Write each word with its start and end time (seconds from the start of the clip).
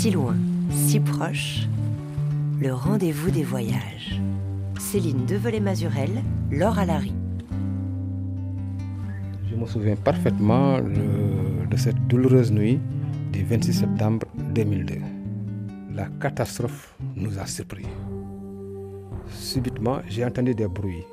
Si 0.00 0.10
loin, 0.10 0.34
si 0.70 0.98
proche, 0.98 1.68
le 2.58 2.72
rendez-vous 2.72 3.30
des 3.30 3.42
voyages. 3.42 4.18
Céline 4.78 5.26
Develay-Mazurel, 5.26 6.22
Laure 6.50 6.78
Alary. 6.78 7.12
Je 9.44 9.54
me 9.54 9.66
souviens 9.66 9.96
parfaitement 9.96 10.78
de 10.80 11.76
cette 11.76 11.98
douloureuse 12.06 12.50
nuit 12.50 12.80
du 13.30 13.44
26 13.44 13.74
septembre 13.74 14.26
2002. 14.54 14.94
La 15.92 16.06
catastrophe 16.18 16.96
nous 17.14 17.38
a 17.38 17.44
surpris. 17.44 17.84
Subitement, 19.28 19.98
j'ai 20.08 20.24
entendu 20.24 20.54
des 20.54 20.66
bruits. 20.66 21.04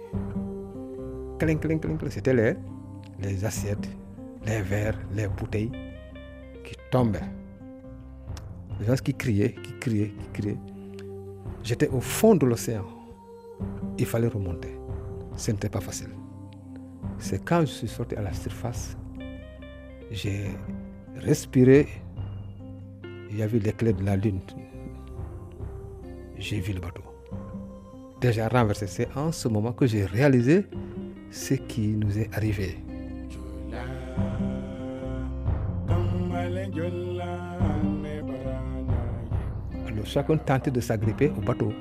Clink, 1.39 1.59
clink, 1.59 1.81
clink, 1.81 1.99
c'était 2.09 2.55
les 3.19 3.43
assiettes, 3.43 3.89
les 4.45 4.61
verres, 4.61 4.97
les 5.13 5.27
bouteilles 5.27 5.71
qui 6.63 6.75
tombaient. 6.89 7.19
Les 8.79 8.85
gens 8.85 8.95
qui 8.95 9.13
criaient, 9.13 9.53
qui 9.53 9.73
criaient, 9.79 10.13
qui 10.19 10.41
criaient. 10.41 10.59
J'étais 11.63 11.89
au 11.89 11.99
fond 11.99 12.35
de 12.35 12.45
l'océan. 12.45 12.85
Il 13.97 14.05
fallait 14.05 14.27
remonter. 14.27 14.77
Ce 15.35 15.51
n'était 15.51 15.69
pas 15.69 15.81
facile. 15.81 16.09
C'est 17.19 17.43
quand 17.43 17.61
je 17.61 17.65
suis 17.65 17.87
sorti 17.87 18.15
à 18.15 18.21
la 18.21 18.33
surface, 18.33 18.95
j'ai 20.11 20.45
respiré. 21.15 21.87
Il 23.31 23.37
y 23.37 23.41
avait 23.43 23.59
l'éclair 23.59 23.93
de 23.93 24.03
la 24.03 24.15
lune. 24.15 24.39
J'ai 26.37 26.59
vu 26.59 26.73
le 26.73 26.79
bateau. 26.79 27.03
Déjà 28.21 28.47
renversé. 28.47 28.87
C'est 28.87 29.09
en 29.15 29.31
ce 29.31 29.47
moment 29.47 29.73
que 29.73 29.85
j'ai 29.85 30.05
réalisé 30.05 30.65
ce 31.31 31.55
qui 31.55 31.89
nous 31.89 32.17
est 32.17 32.33
arrivé. 32.35 32.77
Chacun 40.07 40.37
tentait 40.37 40.71
de 40.71 40.79
s'agripper 40.79 41.31
au 41.37 41.41
bateau. 41.41 41.71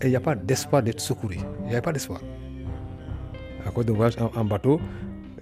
Et 0.00 0.06
il 0.06 0.10
n'y 0.10 0.16
a 0.16 0.20
pas 0.20 0.34
d'espoir 0.34 0.82
d'être 0.82 1.00
secouru. 1.00 1.36
Il 1.60 1.66
n'y 1.66 1.72
avait 1.72 1.80
pas 1.80 1.92
d'espoir. 1.92 2.20
À 3.66 3.70
cause 3.70 3.86
de 3.86 3.92
voyage 3.92 4.16
en, 4.20 4.44
bateau, 4.44 4.80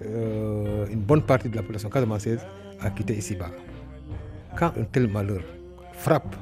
euh, 0.03 0.85
une 0.91 1.01
bonne 1.01 1.21
partie 1.21 1.49
de 1.49 1.55
la 1.55 1.61
population 1.61 1.89
casamançaise 1.89 2.45
a 2.79 2.89
quitté 2.89 3.15
ici-bas. 3.15 3.51
Quand 4.57 4.71
un 4.77 4.83
tel 4.91 5.07
malheur 5.07 5.41
frappe 5.93 6.35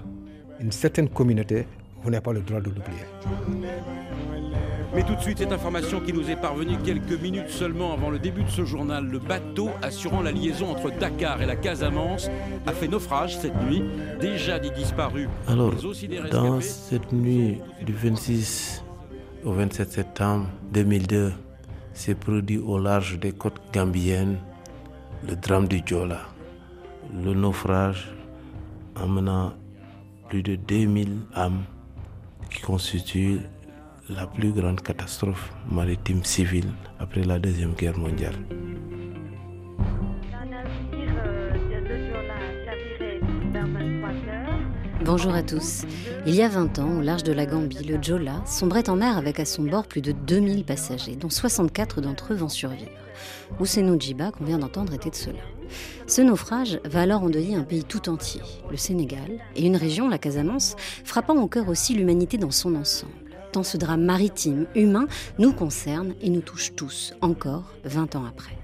une 0.60 0.72
certaine 0.72 1.10
communauté, 1.10 1.68
vous 2.02 2.10
n'avez 2.10 2.22
pas 2.22 2.34
le 2.34 2.42
droit 2.42 2.62
de 2.62 2.70
l'oublier. 2.70 3.06
Mais 4.96 5.04
tout 5.04 5.16
de 5.16 5.20
suite, 5.20 5.40
cette 5.40 5.52
information 5.52 6.00
qui 6.00 6.14
nous 6.14 6.30
est 6.30 6.38
parvenue 6.38 6.78
quelques 6.78 7.22
minutes 7.22 7.50
seulement 7.50 7.92
avant 7.92 8.10
le 8.10 8.18
début 8.18 8.44
de 8.44 8.50
ce 8.50 8.64
journal. 8.64 9.06
Le 9.06 9.20
bateau 9.20 9.70
assurant 9.82 10.22
la 10.22 10.32
liaison 10.32 10.72
entre 10.72 10.90
Dakar 10.90 11.42
et 11.42 11.46
la 11.46 11.58
Casamance 11.58 12.30
a 12.66 12.72
fait 12.72 12.88
naufrage 12.88 13.38
cette 13.38 13.62
nuit. 13.64 13.84
Déjà 14.22 14.58
des 14.58 14.70
disparus. 14.70 15.28
Alors, 15.50 15.74
dans 16.32 16.62
cette 16.62 17.12
nuit 17.12 17.58
du 17.86 17.92
26 17.92 18.86
au 19.44 19.52
27 19.52 19.92
septembre 19.92 20.48
2002, 20.72 21.34
s'est 21.92 22.16
produit 22.16 22.60
au 22.60 22.80
large 22.80 23.20
des 23.20 23.34
côtes 23.34 23.60
gambiennes 23.74 24.38
le 25.28 25.36
drame 25.36 25.68
du 25.68 25.82
Djola. 25.86 26.22
Le 27.22 27.34
naufrage 27.34 28.16
emmenant 28.96 29.52
plus 30.30 30.42
de 30.42 30.56
2000 30.56 31.18
âmes 31.36 31.64
qui 32.50 32.62
constituent 32.62 33.42
la 34.10 34.28
plus 34.28 34.52
grande 34.52 34.82
catastrophe 34.82 35.52
maritime 35.72 36.24
civile 36.24 36.70
après 37.00 37.24
la 37.24 37.40
Deuxième 37.40 37.74
Guerre 37.74 37.98
mondiale. 37.98 38.36
Bonjour 45.04 45.34
à 45.34 45.44
tous. 45.44 45.84
Il 46.26 46.34
y 46.34 46.42
a 46.42 46.48
20 46.48 46.80
ans, 46.80 46.98
au 46.98 47.02
large 47.02 47.24
de 47.24 47.32
la 47.32 47.46
Gambie, 47.46 47.84
le 47.84 48.02
Jola 48.02 48.42
sombrait 48.46 48.90
en 48.90 48.96
mer 48.96 49.18
avec 49.18 49.40
à 49.40 49.46
son 49.46 49.64
bord 49.64 49.88
plus 49.88 50.02
de 50.02 50.12
2000 50.12 50.66
passagers, 50.66 51.16
dont 51.16 51.30
64 51.30 52.02
d'entre 52.02 52.34
eux 52.34 52.36
vont 52.36 52.50
survivre. 52.50 52.90
Ousseno 53.60 54.00
Djiba, 54.00 54.32
qu'on 54.32 54.46
vient 54.46 54.58
d'entendre, 54.58 54.94
était 54.94 55.12
de 55.12 55.16
cela. 55.16 55.40
Ce 56.08 56.22
naufrage 56.22 56.80
va 56.86 57.02
alors 57.02 57.24
endeuiller 57.24 57.56
un 57.56 57.64
pays 57.64 57.84
tout 57.84 58.10
entier, 58.10 58.42
le 58.72 58.78
Sénégal, 58.78 59.40
et 59.56 59.66
une 59.66 59.76
région, 59.76 60.10
la 60.10 60.18
Casamance, 60.18 60.76
frappant 61.04 61.36
au 61.36 61.48
cœur 61.48 61.70
aussi 61.70 61.94
l'humanité 61.94 62.38
dans 62.38 62.52
son 62.52 62.76
ensemble. 62.76 63.25
Tant 63.56 63.64
ce 63.64 63.78
drame 63.78 64.04
maritime, 64.04 64.66
humain, 64.76 65.08
nous 65.40 65.54
concerne 65.54 66.14
et 66.20 66.30
nous 66.30 66.42
touche 66.42 66.76
tous, 66.76 67.14
encore 67.22 67.72
20 67.86 68.18
ans 68.18 68.26
après. 68.26 68.58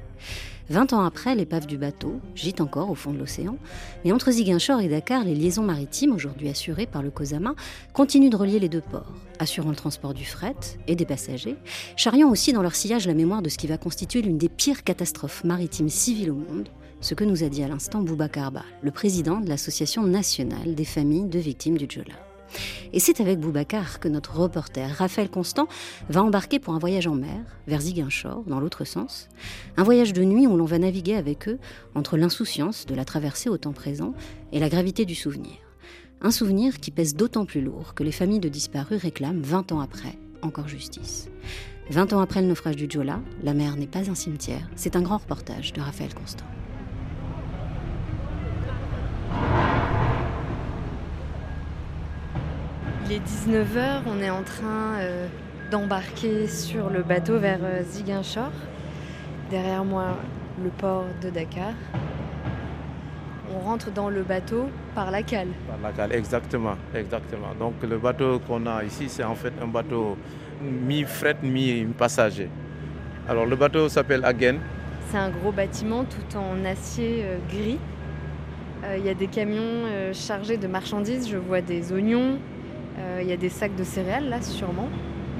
20 0.69 0.91
ans 0.91 1.05
après, 1.05 1.33
l'épave 1.33 1.65
du 1.65 1.77
bateau 1.77 2.19
gîte 2.35 2.59
encore 2.59 2.89
au 2.89 2.95
fond 2.95 3.13
de 3.13 3.17
l'océan, 3.17 3.55
et 4.03 4.11
entre 4.11 4.31
Ziguinchor 4.31 4.81
et 4.81 4.89
Dakar, 4.89 5.23
les 5.23 5.33
liaisons 5.33 5.63
maritimes, 5.63 6.11
aujourd'hui 6.11 6.49
assurées 6.49 6.87
par 6.87 7.03
le 7.03 7.09
COSAMA, 7.09 7.55
continuent 7.93 8.29
de 8.29 8.35
relier 8.35 8.59
les 8.59 8.67
deux 8.67 8.81
ports, 8.81 9.13
assurant 9.39 9.69
le 9.69 9.77
transport 9.77 10.13
du 10.13 10.25
fret 10.25 10.57
et 10.89 10.97
des 10.97 11.05
passagers, 11.05 11.55
charriant 11.95 12.29
aussi 12.29 12.51
dans 12.51 12.61
leur 12.61 12.75
sillage 12.75 13.07
la 13.07 13.13
mémoire 13.13 13.41
de 13.41 13.47
ce 13.47 13.57
qui 13.57 13.67
va 13.67 13.77
constituer 13.77 14.21
l'une 14.21 14.37
des 14.37 14.49
pires 14.49 14.83
catastrophes 14.83 15.45
maritimes 15.45 15.87
civiles 15.87 16.31
au 16.31 16.35
monde, 16.35 16.67
ce 16.99 17.13
que 17.13 17.23
nous 17.23 17.45
a 17.45 17.47
dit 17.47 17.63
à 17.63 17.69
l'instant 17.69 18.01
Boubacar 18.01 18.51
Ba, 18.51 18.65
le 18.81 18.91
président 18.91 19.39
de 19.39 19.47
l'Association 19.47 20.03
nationale 20.03 20.75
des 20.75 20.83
familles 20.83 21.29
de 21.29 21.39
victimes 21.39 21.77
du 21.77 21.85
Djola. 21.87 22.30
Et 22.93 22.99
c'est 22.99 23.21
avec 23.21 23.39
Boubacar 23.39 23.99
que 23.99 24.07
notre 24.07 24.35
reporter 24.35 24.89
Raphaël 24.89 25.29
Constant 25.29 25.67
va 26.09 26.23
embarquer 26.23 26.59
pour 26.59 26.73
un 26.73 26.79
voyage 26.79 27.07
en 27.07 27.15
mer, 27.15 27.39
vers 27.67 27.81
Ziguinchor, 27.81 28.43
dans 28.47 28.59
l'autre 28.59 28.85
sens. 28.85 29.29
Un 29.77 29.83
voyage 29.83 30.13
de 30.13 30.23
nuit 30.23 30.47
où 30.47 30.57
l'on 30.57 30.65
va 30.65 30.79
naviguer 30.79 31.15
avec 31.15 31.47
eux 31.47 31.59
entre 31.95 32.17
l'insouciance 32.17 32.85
de 32.85 32.95
la 32.95 33.05
traversée 33.05 33.49
au 33.49 33.57
temps 33.57 33.73
présent 33.73 34.13
et 34.51 34.59
la 34.59 34.69
gravité 34.69 35.05
du 35.05 35.15
souvenir. 35.15 35.53
Un 36.21 36.31
souvenir 36.31 36.79
qui 36.79 36.91
pèse 36.91 37.15
d'autant 37.15 37.45
plus 37.45 37.61
lourd 37.61 37.93
que 37.95 38.03
les 38.03 38.11
familles 38.11 38.39
de 38.39 38.49
disparus 38.49 39.01
réclament 39.01 39.41
20 39.41 39.71
ans 39.71 39.79
après 39.79 40.17
encore 40.41 40.67
justice. 40.67 41.29
20 41.89 42.13
ans 42.13 42.19
après 42.19 42.41
le 42.41 42.47
naufrage 42.47 42.75
du 42.75 42.87
Djola, 42.89 43.19
la 43.43 43.53
mer 43.53 43.75
n'est 43.75 43.87
pas 43.87 44.09
un 44.09 44.15
cimetière, 44.15 44.69
c'est 44.75 44.95
un 44.95 45.01
grand 45.01 45.17
reportage 45.17 45.73
de 45.73 45.81
Raphaël 45.81 46.13
Constant. 46.13 46.45
Il 53.11 53.17
est 53.17 53.27
19h, 53.27 54.03
on 54.07 54.21
est 54.21 54.29
en 54.29 54.41
train 54.41 54.95
euh, 54.99 55.27
d'embarquer 55.69 56.47
sur 56.47 56.89
le 56.89 57.03
bateau 57.03 57.39
vers 57.39 57.59
euh, 57.61 57.83
Ziguinchor. 57.83 58.51
Derrière 59.49 59.83
moi, 59.83 60.15
le 60.63 60.69
port 60.69 61.03
de 61.21 61.29
Dakar. 61.29 61.73
On 63.53 63.59
rentre 63.59 63.91
dans 63.91 64.07
le 64.07 64.23
bateau 64.23 64.69
par 64.95 65.11
la 65.11 65.23
cale. 65.23 65.49
Par 65.67 65.77
la 65.83 65.91
cale, 65.91 66.13
exactement, 66.13 66.77
exactement. 66.95 67.49
Donc 67.59 67.73
le 67.83 67.97
bateau 67.97 68.39
qu'on 68.39 68.65
a 68.65 68.81
ici, 68.85 69.09
c'est 69.09 69.25
en 69.25 69.35
fait 69.35 69.51
un 69.61 69.67
bateau 69.67 70.15
mi-fret, 70.61 71.35
mi-passager. 71.43 72.47
Alors 73.27 73.45
le 73.45 73.57
bateau 73.57 73.89
s'appelle 73.89 74.23
Agen. 74.23 74.59
C'est 75.09 75.17
un 75.17 75.31
gros 75.31 75.51
bâtiment 75.51 76.05
tout 76.05 76.37
en 76.37 76.63
acier 76.63 77.25
euh, 77.25 77.37
gris. 77.49 77.77
Il 78.97 79.05
y 79.05 79.09
a 79.09 79.13
des 79.13 79.27
camions 79.27 79.85
chargés 80.11 80.57
de 80.57 80.65
marchandises, 80.65 81.29
je 81.29 81.37
vois 81.37 81.61
des 81.61 81.93
oignons, 81.93 82.39
il 83.21 83.27
y 83.27 83.33
a 83.33 83.37
des 83.37 83.49
sacs 83.49 83.75
de 83.75 83.83
céréales 83.83 84.29
là, 84.29 84.41
sûrement. 84.41 84.89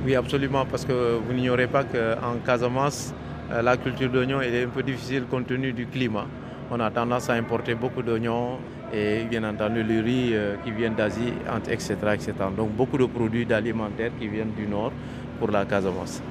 Oui, 0.04 0.16
absolument, 0.16 0.66
parce 0.66 0.84
que 0.84 1.20
vous 1.24 1.34
n'ignorez 1.34 1.68
pas 1.68 1.84
qu'en 1.84 2.38
Casamance, 2.44 3.14
euh, 3.52 3.62
la 3.62 3.78
culture 3.78 4.10
d'oignons 4.10 4.42
est 4.42 4.64
un 4.64 4.68
peu 4.70 4.82
difficile 4.82 5.26
compte 5.30 5.46
tenu 5.46 5.74
du 5.74 5.86
climat. 5.86 6.26
On 6.72 6.80
a 6.80 6.90
tendance 6.90 7.30
à 7.30 7.34
importer 7.34 7.76
beaucoup 7.76 8.02
d'oignons 8.02 8.58
et 8.92 9.26
bien 9.26 9.44
entendu 9.44 9.84
le 9.84 10.02
riz 10.02 10.32
euh, 10.34 10.56
qui 10.64 10.72
vient 10.72 10.90
d'Asie, 10.90 11.34
etc., 11.70 11.96
etc. 12.14 12.34
Donc 12.58 12.72
beaucoup 12.72 12.98
de 12.98 13.06
produits 13.06 13.52
alimentaires 13.54 14.12
qui 14.20 14.28
viennent 14.28 14.54
du 14.58 14.66
nord 14.66 14.92
pour 15.40 15.52
la 15.52 15.66
Casamance. 15.66 16.22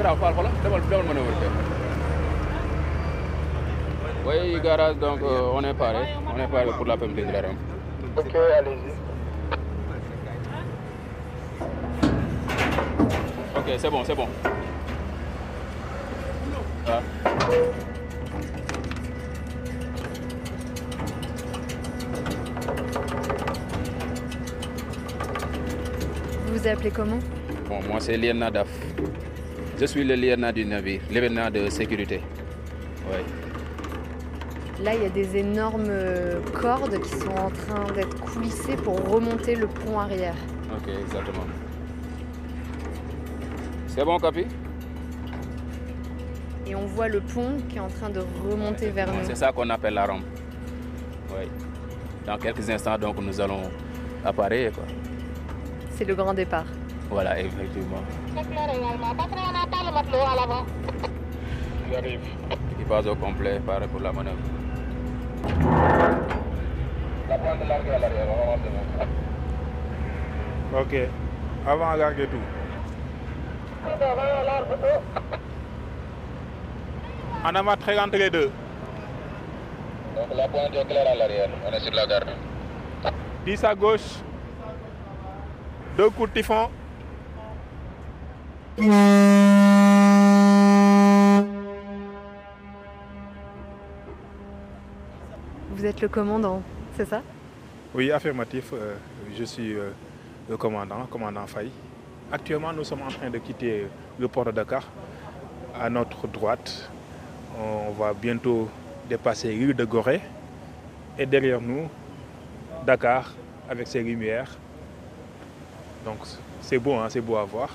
Garaaw 0.00 0.16
Fall 0.16 0.34
xoolal 0.36 0.52
demal 0.64 0.80
demal 0.90 1.06
manœuvre 1.08 1.34
bi. 1.40 1.46
Oui, 4.26 4.60
garage, 4.64 4.96
donc 4.96 5.20
euh, 5.22 5.56
on 5.56 5.62
est 5.64 5.74
paré. 5.74 6.02
On 6.34 6.38
est 6.40 6.46
paré 6.48 6.70
pour 6.76 6.86
la 6.86 6.96
perte 6.96 7.14
de 7.14 7.22
la 7.22 7.42
rampe. 7.42 7.58
Ok, 8.16 8.34
allez-y. 8.58 8.92
Ok, 13.58 13.68
c'est 13.76 13.90
bon, 13.90 14.02
c'est 14.04 14.14
bon. 14.14 14.28
Ah. 16.88 17.00
Vous 26.46 26.52
vous 26.58 26.66
appelez 26.66 26.90
comment? 26.90 27.18
Bon, 27.68 27.80
moi 27.88 28.00
c'est 28.00 28.16
Lien 28.16 28.34
Nadaf. 28.34 28.89
Je 29.80 29.86
suis 29.86 30.04
le 30.04 30.14
lieutenant 30.14 30.52
du 30.52 30.66
navire, 30.66 31.00
l'événement 31.10 31.50
de 31.50 31.70
sécurité. 31.70 32.20
Là, 34.84 34.94
il 34.94 35.02
y 35.02 35.06
a 35.06 35.08
des 35.08 35.38
énormes 35.38 35.86
euh, 35.88 36.38
cordes 36.52 37.00
qui 37.00 37.08
sont 37.08 37.30
en 37.30 37.48
train 37.48 37.90
d'être 37.94 38.14
coulissées 38.20 38.76
pour 38.76 39.00
remonter 39.10 39.54
le 39.54 39.66
pont 39.66 39.98
arrière. 39.98 40.34
Ok, 40.76 40.86
exactement. 40.86 41.46
C'est 43.86 44.04
bon, 44.04 44.18
Capi 44.18 44.44
Et 46.66 46.74
on 46.74 46.84
voit 46.84 47.08
le 47.08 47.22
pont 47.22 47.56
qui 47.70 47.78
est 47.78 47.80
en 47.80 47.88
train 47.88 48.10
de 48.10 48.20
remonter 48.50 48.90
vers 48.90 49.06
nous. 49.06 49.24
C'est 49.24 49.34
ça 49.34 49.50
qu'on 49.50 49.70
appelle 49.70 49.94
la 49.94 50.04
rampe. 50.04 50.24
Oui. 51.30 51.48
Dans 52.26 52.36
quelques 52.36 52.68
instants, 52.68 52.98
donc, 52.98 53.18
nous 53.18 53.40
allons 53.40 53.62
apparaître. 54.26 54.80
C'est 55.96 56.04
le 56.04 56.14
grand 56.14 56.34
départ. 56.34 56.66
Voilà, 57.10 57.40
effectivement. 57.40 58.02
J'arrive. 61.92 62.20
Équipage 62.72 63.06
au 63.06 63.16
complet, 63.16 63.60
paré 63.66 63.88
pour 63.88 64.00
la 64.00 64.12
manœuvre. 64.12 64.38
La 67.28 67.38
pointe 67.38 67.68
larguée 67.68 67.90
à 67.90 67.98
l'arrière, 67.98 68.26
on 68.30 68.36
va 68.36 68.52
avancer. 68.52 68.70
Ok. 70.78 70.94
Avant, 71.66 71.92
larguer 71.94 72.26
tout. 72.26 72.36
En 77.44 77.54
avant, 77.54 77.76
très 77.76 77.98
entre 77.98 78.16
les 78.18 78.30
deux. 78.30 78.52
Donc 80.14 80.36
la 80.36 80.48
pointe 80.48 80.74
est 80.74 80.84
claire 80.84 81.10
à 81.10 81.14
l'arrière, 81.16 81.48
on 81.66 81.72
est 81.72 81.80
sur 81.80 81.92
la 81.92 82.06
garde. 82.06 82.30
10 83.44 83.64
à 83.64 83.74
gauche. 83.74 84.20
Deux 85.96 86.10
coups 86.10 86.28
de 86.28 86.34
typhon. 86.34 86.68
Vous 88.80 88.86
êtes 95.84 96.00
le 96.00 96.08
commandant, 96.08 96.62
c'est 96.96 97.04
ça? 97.04 97.20
Oui, 97.94 98.10
affirmatif. 98.10 98.72
euh, 98.72 98.94
je 99.36 99.44
suis 99.44 99.74
euh, 99.74 99.90
le 100.48 100.56
commandant, 100.56 101.04
commandant 101.10 101.46
Faye. 101.46 101.70
Actuellement, 102.32 102.72
nous 102.72 102.84
sommes 102.84 103.02
en 103.02 103.08
train 103.08 103.28
de 103.28 103.36
quitter 103.36 103.86
le 104.18 104.28
port 104.28 104.46
de 104.46 104.52
Dakar. 104.52 104.84
À 105.78 105.90
notre 105.90 106.26
droite, 106.26 106.90
on 107.58 107.90
va 107.90 108.14
bientôt 108.14 108.70
dépasser 109.10 109.52
l'île 109.52 109.74
de 109.74 109.84
Gorée. 109.84 110.22
Et 111.18 111.26
derrière 111.26 111.60
nous, 111.60 111.86
Dakar 112.86 113.30
avec 113.68 113.86
ses 113.88 114.02
lumières. 114.02 114.56
Donc 116.06 116.16
c'est 116.62 116.78
beau, 116.78 116.94
hein, 116.94 117.08
c'est 117.10 117.20
beau 117.20 117.36
à 117.36 117.44
voir. 117.44 117.68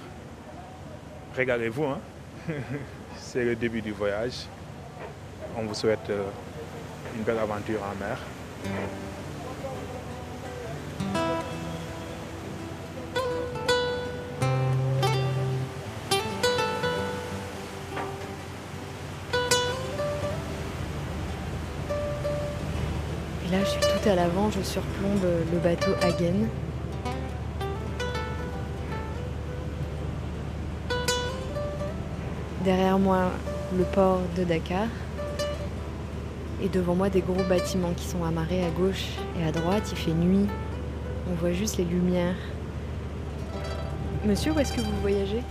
Regardez-vous, 1.38 1.84
hein. 1.84 2.00
c'est 3.18 3.44
le 3.44 3.56
début 3.58 3.82
du 3.82 3.92
voyage. 3.92 4.46
On 5.58 5.64
vous 5.64 5.74
souhaite 5.74 6.10
euh, 6.10 6.24
une 7.14 7.24
belle 7.24 7.40
aventure 7.40 7.82
en 7.84 7.96
mer. 8.00 8.18
Et 23.46 23.52
là, 23.52 23.60
je 23.60 23.66
suis 23.66 23.80
tout 23.82 24.10
à 24.10 24.16
l'avant, 24.16 24.50
je 24.52 24.62
surplombe 24.62 25.26
le 25.52 25.60
bateau 25.60 25.92
Hagen. 26.02 26.48
Derrière 32.66 32.98
moi, 32.98 33.30
le 33.78 33.84
port 33.84 34.22
de 34.36 34.44
Dakar. 34.44 34.88
Et 36.64 36.68
devant 36.68 36.96
moi, 36.96 37.10
des 37.10 37.22
gros 37.22 37.44
bâtiments 37.44 37.94
qui 37.96 38.06
sont 38.08 38.24
amarrés 38.24 38.66
à 38.66 38.72
gauche 38.72 39.06
et 39.40 39.48
à 39.48 39.52
droite. 39.52 39.84
Il 39.92 39.98
fait 39.98 40.14
nuit. 40.14 40.48
On 41.30 41.36
voit 41.36 41.52
juste 41.52 41.78
les 41.78 41.84
lumières. 41.84 42.34
Monsieur, 44.26 44.52
où 44.52 44.60
est-ce 44.60 44.74
que 44.74 44.82
vous 44.82 45.00
voyagez? 45.02 45.44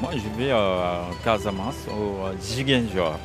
Moi, 0.00 0.12
je 0.14 0.42
vais 0.42 0.50
à 0.50 1.02
Casamance, 1.22 1.86
au 1.88 2.24
euh, 2.24 2.32
Ziguinchor. 2.40 3.18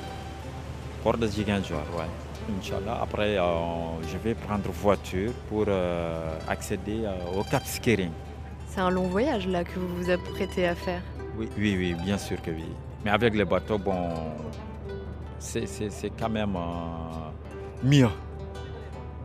Port 1.02 1.18
de 1.18 1.28
Ziguinchor, 1.28 1.86
ouais. 1.98 2.58
Inch'Allah. 2.60 3.00
Après, 3.04 3.38
euh, 3.38 3.44
je 4.12 4.18
vais 4.18 4.34
prendre 4.36 4.70
voiture 4.70 5.32
pour 5.48 5.64
euh, 5.70 6.30
accéder 6.50 7.06
euh, 7.06 7.40
au 7.40 7.44
Cap 7.44 7.66
Skirring. 7.66 8.12
C'est 8.68 8.82
un 8.82 8.90
long 8.90 9.08
voyage 9.08 9.48
là 9.48 9.64
que 9.64 9.80
vous 9.80 9.96
vous 9.96 10.10
apprêtez 10.10 10.68
à 10.68 10.76
faire. 10.76 11.02
Oui, 11.38 11.48
oui, 11.58 11.76
oui, 11.78 11.96
bien 12.04 12.18
sûr 12.18 12.42
que 12.42 12.52
oui. 12.52 12.66
Mais 13.04 13.12
avec 13.12 13.34
le 13.36 13.46
bateau, 13.46 13.78
bon, 13.78 14.10
c'est 15.40 15.66
quand 16.18 16.30
même 16.30 16.56
euh, 16.56 17.30
mieux. 17.84 18.08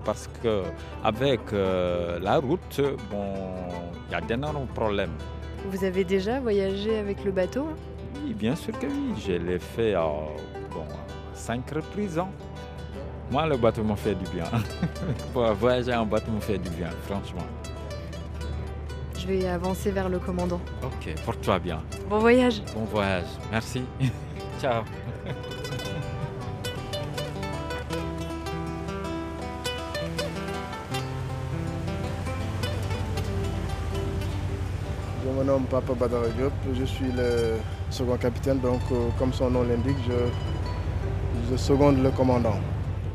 Parce 0.04 0.28
que 0.42 0.62
avec 1.04 1.40
euh, 1.52 2.18
la 2.20 2.38
route, 2.38 2.80
bon, 3.10 3.34
il 4.08 4.12
y 4.12 4.14
a 4.14 4.20
d'énormes 4.20 4.66
problèmes. 4.74 5.12
Vous 5.70 5.84
avez 5.84 6.04
déjà 6.04 6.40
voyagé 6.40 6.98
avec 6.98 7.24
le 7.24 7.30
bateau 7.32 7.66
hein? 7.70 7.76
Oui, 8.24 8.32
bien 8.34 8.56
sûr 8.56 8.76
que 8.78 8.86
oui. 8.86 9.14
Je 9.24 9.32
l'ai 9.32 9.58
fait 9.58 9.94
à 9.94 10.02
bon, 10.72 10.84
cinq 11.34 11.70
reprises. 11.70 12.18
hein. 12.18 12.28
Moi, 13.30 13.46
le 13.46 13.56
bateau 13.58 13.84
m'a 13.84 13.96
fait 13.96 14.14
du 14.14 14.24
bien. 14.30 14.44
Pour 15.34 15.44
voyager 15.54 15.94
en 15.94 16.06
bateau 16.06 16.32
m'a 16.32 16.40
fait 16.40 16.58
du 16.58 16.70
bien, 16.70 16.88
franchement. 17.06 17.42
Je 19.28 19.34
vais 19.34 19.46
avancer 19.46 19.90
vers 19.90 20.08
le 20.08 20.18
commandant. 20.18 20.58
Ok, 20.82 21.14
porte-toi 21.26 21.58
bien. 21.58 21.82
Bon 22.08 22.18
voyage 22.18 22.62
Bon 22.74 22.84
voyage. 22.84 23.26
Merci. 23.52 23.82
Ciao. 24.60 24.82
Je 35.22 35.28
me 35.38 35.44
nomme 35.44 35.64
Papa 35.64 35.92
Badara 35.92 36.28
Diop, 36.28 36.52
je 36.74 36.84
suis 36.84 37.12
le 37.14 37.56
second 37.90 38.16
capitaine, 38.16 38.60
donc 38.60 38.80
euh, 38.92 39.08
comme 39.18 39.34
son 39.34 39.50
nom 39.50 39.62
l'indique, 39.62 39.98
je, 40.08 41.50
je 41.52 41.56
seconde 41.58 42.02
le 42.02 42.10
commandant. 42.10 42.58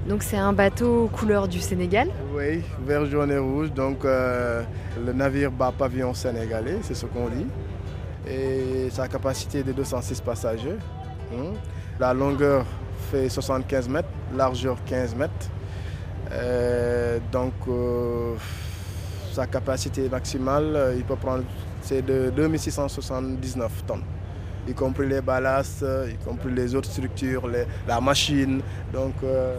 Donc 0.07 0.21
c'est 0.21 0.37
un 0.37 0.53
bateau 0.53 1.09
couleur 1.11 1.47
du 1.47 1.59
Sénégal. 1.59 2.09
Oui, 2.35 2.63
vert, 2.83 3.05
jaune 3.05 3.31
et 3.31 3.37
rouge, 3.37 3.71
donc 3.71 4.03
euh, 4.05 4.63
le 5.05 5.13
navire 5.13 5.51
bat 5.51 5.71
pavillon 5.77 6.15
sénégalais, 6.15 6.77
c'est 6.81 6.95
ce 6.95 7.05
qu'on 7.05 7.29
dit. 7.29 7.45
Et 8.27 8.89
sa 8.89 9.07
capacité 9.07 9.59
est 9.59 9.63
de 9.63 9.71
206 9.71 10.19
passagers. 10.21 10.77
hein. 11.31 11.53
La 11.99 12.11
longueur 12.11 12.65
fait 13.11 13.29
75 13.29 13.87
mètres, 13.87 14.07
largeur 14.35 14.77
15 14.83 15.15
mètres. 15.15 15.33
Euh, 16.31 17.19
donc 17.31 17.53
euh, 17.67 18.33
sa 19.31 19.45
capacité 19.45 20.09
maximale, 20.09 20.95
il 20.97 21.03
peut 21.03 21.15
prendre, 21.15 21.43
c'est 21.81 22.01
de 22.03 22.31
2679 22.35 23.85
tonnes 23.85 24.01
y 24.65 24.73
compris 24.73 25.07
les 25.09 25.19
ballasts, 25.19 25.85
y 26.09 26.15
compris 26.23 26.49
les 26.53 26.73
autres 26.73 26.89
structures, 26.89 27.47
la 27.85 27.99
machine. 27.99 28.61
Donc, 28.93 29.13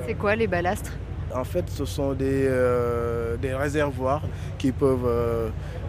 C'est 0.06 0.14
quoi 0.14 0.34
les 0.34 0.46
balastres? 0.46 0.92
En 1.34 1.44
fait, 1.44 1.68
ce 1.68 1.84
sont 1.84 2.12
des, 2.12 2.46
euh, 2.48 3.36
des 3.36 3.54
réservoirs 3.54 4.22
qui 4.56 4.70
peuvent 4.72 5.06
euh, 5.06 5.48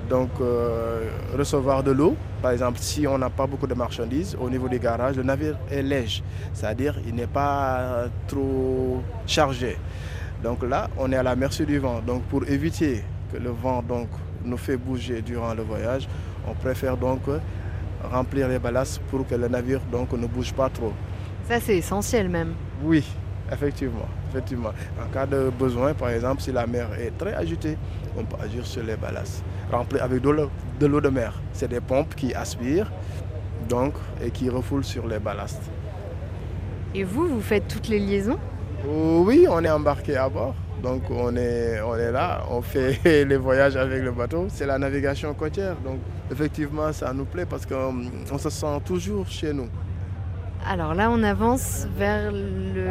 donc 0.09 0.29
euh, 0.41 1.09
recevoir 1.37 1.83
de 1.83 1.91
l'eau. 1.91 2.15
Par 2.41 2.51
exemple, 2.51 2.79
si 2.79 3.05
on 3.07 3.17
n'a 3.17 3.29
pas 3.29 3.45
beaucoup 3.45 3.67
de 3.67 3.73
marchandises 3.75 4.35
au 4.39 4.49
niveau 4.49 4.67
des 4.67 4.79
garages, 4.79 5.15
le 5.15 5.23
navire 5.23 5.57
est 5.69 5.83
léger, 5.83 6.23
c'est-à-dire 6.53 6.95
il 7.07 7.15
n'est 7.15 7.27
pas 7.27 8.05
trop 8.27 9.01
chargé. 9.27 9.77
Donc 10.43 10.63
là, 10.63 10.89
on 10.97 11.11
est 11.11 11.15
à 11.15 11.23
la 11.23 11.35
merci 11.35 11.65
du 11.65 11.77
vent. 11.79 12.01
Donc 12.05 12.23
pour 12.23 12.47
éviter 12.47 13.03
que 13.31 13.37
le 13.37 13.49
vent 13.49 13.83
donc 13.83 14.09
nous 14.43 14.57
fait 14.57 14.77
bouger 14.77 15.21
durant 15.21 15.53
le 15.53 15.63
voyage, 15.63 16.07
on 16.47 16.53
préfère 16.53 16.97
donc 16.97 17.21
remplir 18.11 18.47
les 18.47 18.59
ballasts 18.59 18.99
pour 19.09 19.25
que 19.27 19.35
le 19.35 19.47
navire 19.47 19.81
donc 19.91 20.11
ne 20.13 20.27
bouge 20.27 20.53
pas 20.53 20.69
trop. 20.69 20.93
Ça 21.47 21.59
c'est 21.59 21.77
essentiel 21.77 22.29
même. 22.29 22.53
Oui, 22.83 23.03
effectivement, 23.51 24.07
effectivement. 24.35 24.71
En 25.01 25.11
cas 25.13 25.25
de 25.25 25.49
besoin, 25.49 25.93
par 25.93 26.09
exemple, 26.09 26.41
si 26.41 26.51
la 26.51 26.67
mer 26.67 26.87
est 26.99 27.17
très 27.17 27.33
agitée, 27.33 27.77
on 28.17 28.23
peut 28.23 28.37
agir 28.43 28.65
sur 28.65 28.83
les 28.83 28.95
ballasts, 28.95 29.43
remplis 29.71 29.99
avec 29.99 30.21
de 30.21 30.29
l'eau 30.85 31.01
de, 31.01 31.09
mer. 31.09 31.33
C'est 31.53 31.69
des 31.69 31.79
pompes 31.79 32.15
qui 32.15 32.33
aspirent 32.33 32.91
donc, 33.69 33.93
et 34.21 34.31
qui 34.31 34.49
refoulent 34.49 34.83
sur 34.83 35.07
les 35.07 35.19
ballasts. 35.19 35.63
Et 36.93 37.03
vous, 37.03 37.27
vous 37.27 37.41
faites 37.41 37.67
toutes 37.67 37.87
les 37.87 37.99
liaisons? 37.99 38.37
Oh 38.87 39.23
Oui, 39.25 39.47
on 39.49 39.63
est 39.63 39.69
embarqué 39.69 40.15
à 40.17 40.29
bord. 40.29 40.55
Donc 40.83 41.03
on 41.09 41.35
est, 41.35 41.81
on 41.81 41.95
est 41.95 42.11
là, 42.11 42.43
on 42.51 42.61
fait 42.61 42.99
les 43.25 43.37
voyages 43.37 43.75
avec 43.75 44.03
le 44.03 44.11
bateau. 44.11 44.45
C'est 44.49 44.67
la 44.67 44.77
navigation 44.77 45.33
côtière. 45.33 45.75
Donc 45.83 45.99
effectivement, 46.31 46.91
ça 46.93 47.11
nous 47.11 47.25
plaît 47.25 47.45
parce 47.45 47.65
qu'on 47.65 48.03
on 48.31 48.37
se 48.37 48.49
sent 48.49 48.81
toujours 48.85 49.27
chez 49.27 49.51
nous. 49.51 49.69
Alors 50.67 50.93
là, 50.95 51.09
on 51.11 51.21
avance 51.23 51.87
vers 51.97 52.31
le, 52.31 52.85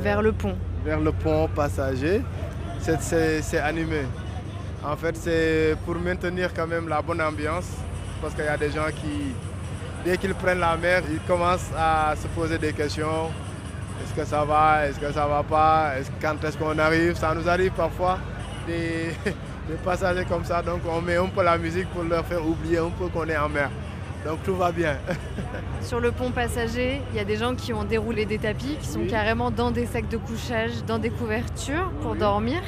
vers 0.00 0.22
le 0.22 0.32
pont. 0.32 0.56
vers 0.84 1.00
le 1.00 1.12
pont 1.12 1.48
passager. 1.54 2.22
C'est- 2.80 3.58
animé. 3.58 4.02
En 4.84 4.96
fait, 4.96 5.16
c'est 5.16 5.76
pour 5.84 5.96
maintenir 5.96 6.52
quand 6.54 6.66
même 6.66 6.88
la 6.88 7.00
bonne 7.02 7.20
ambiance. 7.22 7.68
Parce 8.20 8.34
qu'il 8.34 8.44
y 8.44 8.48
a 8.48 8.56
des 8.56 8.70
gens 8.70 8.86
qui, 9.00 9.34
dès 10.04 10.16
qu'ils 10.16 10.34
prennent 10.34 10.60
la 10.60 10.76
mer, 10.76 11.02
ils 11.10 11.20
commencent 11.20 11.70
à 11.76 12.14
se 12.16 12.26
poser 12.28 12.58
des 12.58 12.72
questions. 12.72 13.30
Est-ce 14.02 14.14
que 14.20 14.24
ça 14.24 14.44
va? 14.44 14.86
Est-ce 14.86 14.98
que 15.00 15.12
ça 15.12 15.26
va 15.26 15.42
pas? 15.42 15.94
Est-ce- 15.98 16.10
Quand 16.20 16.42
est-ce 16.44 16.56
qu'on 16.56 16.78
arrive? 16.78 17.14
Ça 17.16 17.34
nous 17.34 17.48
arrive 17.48 17.72
parfois 17.72 18.18
des, 18.66 19.10
des 19.68 19.74
passagers 19.84 20.24
comme 20.28 20.44
ça. 20.44 20.62
Donc 20.62 20.80
on 20.88 21.00
met 21.00 21.16
un 21.16 21.26
peu 21.26 21.42
la 21.42 21.58
musique 21.58 21.88
pour 21.90 22.04
leur 22.04 22.24
faire 22.24 22.44
oublier 22.46 22.78
un 22.78 22.90
peu 22.90 23.06
qu'on 23.08 23.28
est 23.28 23.36
en 23.36 23.48
mer. 23.48 23.70
Donc 24.24 24.42
tout 24.44 24.54
va 24.54 24.70
bien. 24.70 24.96
Sur 25.82 26.00
le 26.00 26.12
pont 26.12 26.30
passager, 26.30 27.02
il 27.10 27.16
y 27.16 27.20
a 27.20 27.24
des 27.24 27.36
gens 27.36 27.54
qui 27.54 27.72
ont 27.72 27.84
déroulé 27.84 28.24
des 28.24 28.38
tapis, 28.38 28.76
qui 28.80 28.86
sont 28.86 29.04
carrément 29.06 29.50
dans 29.50 29.70
des 29.70 29.86
sacs 29.86 30.08
de 30.08 30.16
couchage, 30.16 30.84
dans 30.86 30.98
des 30.98 31.10
couvertures 31.10 31.90
pour 32.02 32.14
dormir. 32.14 32.62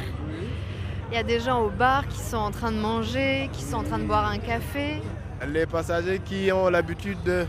Il 1.11 1.15
y 1.15 1.19
a 1.19 1.23
des 1.23 1.39
gens 1.39 1.63
au 1.63 1.71
bar 1.71 2.09
qui 2.09 2.19
sont 2.19 2.39
en 2.39 2.51
train 2.51 2.73
de 2.73 2.79
manger, 2.79 3.49
qui 3.53 3.63
sont 3.63 3.77
en 3.77 3.83
train 3.85 3.99
de 3.99 4.05
boire 4.05 4.27
un 4.27 4.39
café. 4.39 5.01
Les 5.47 5.67
passagers 5.67 6.21
qui 6.25 6.51
ont 6.51 6.69
l'habitude 6.69 7.23
de, 7.23 7.47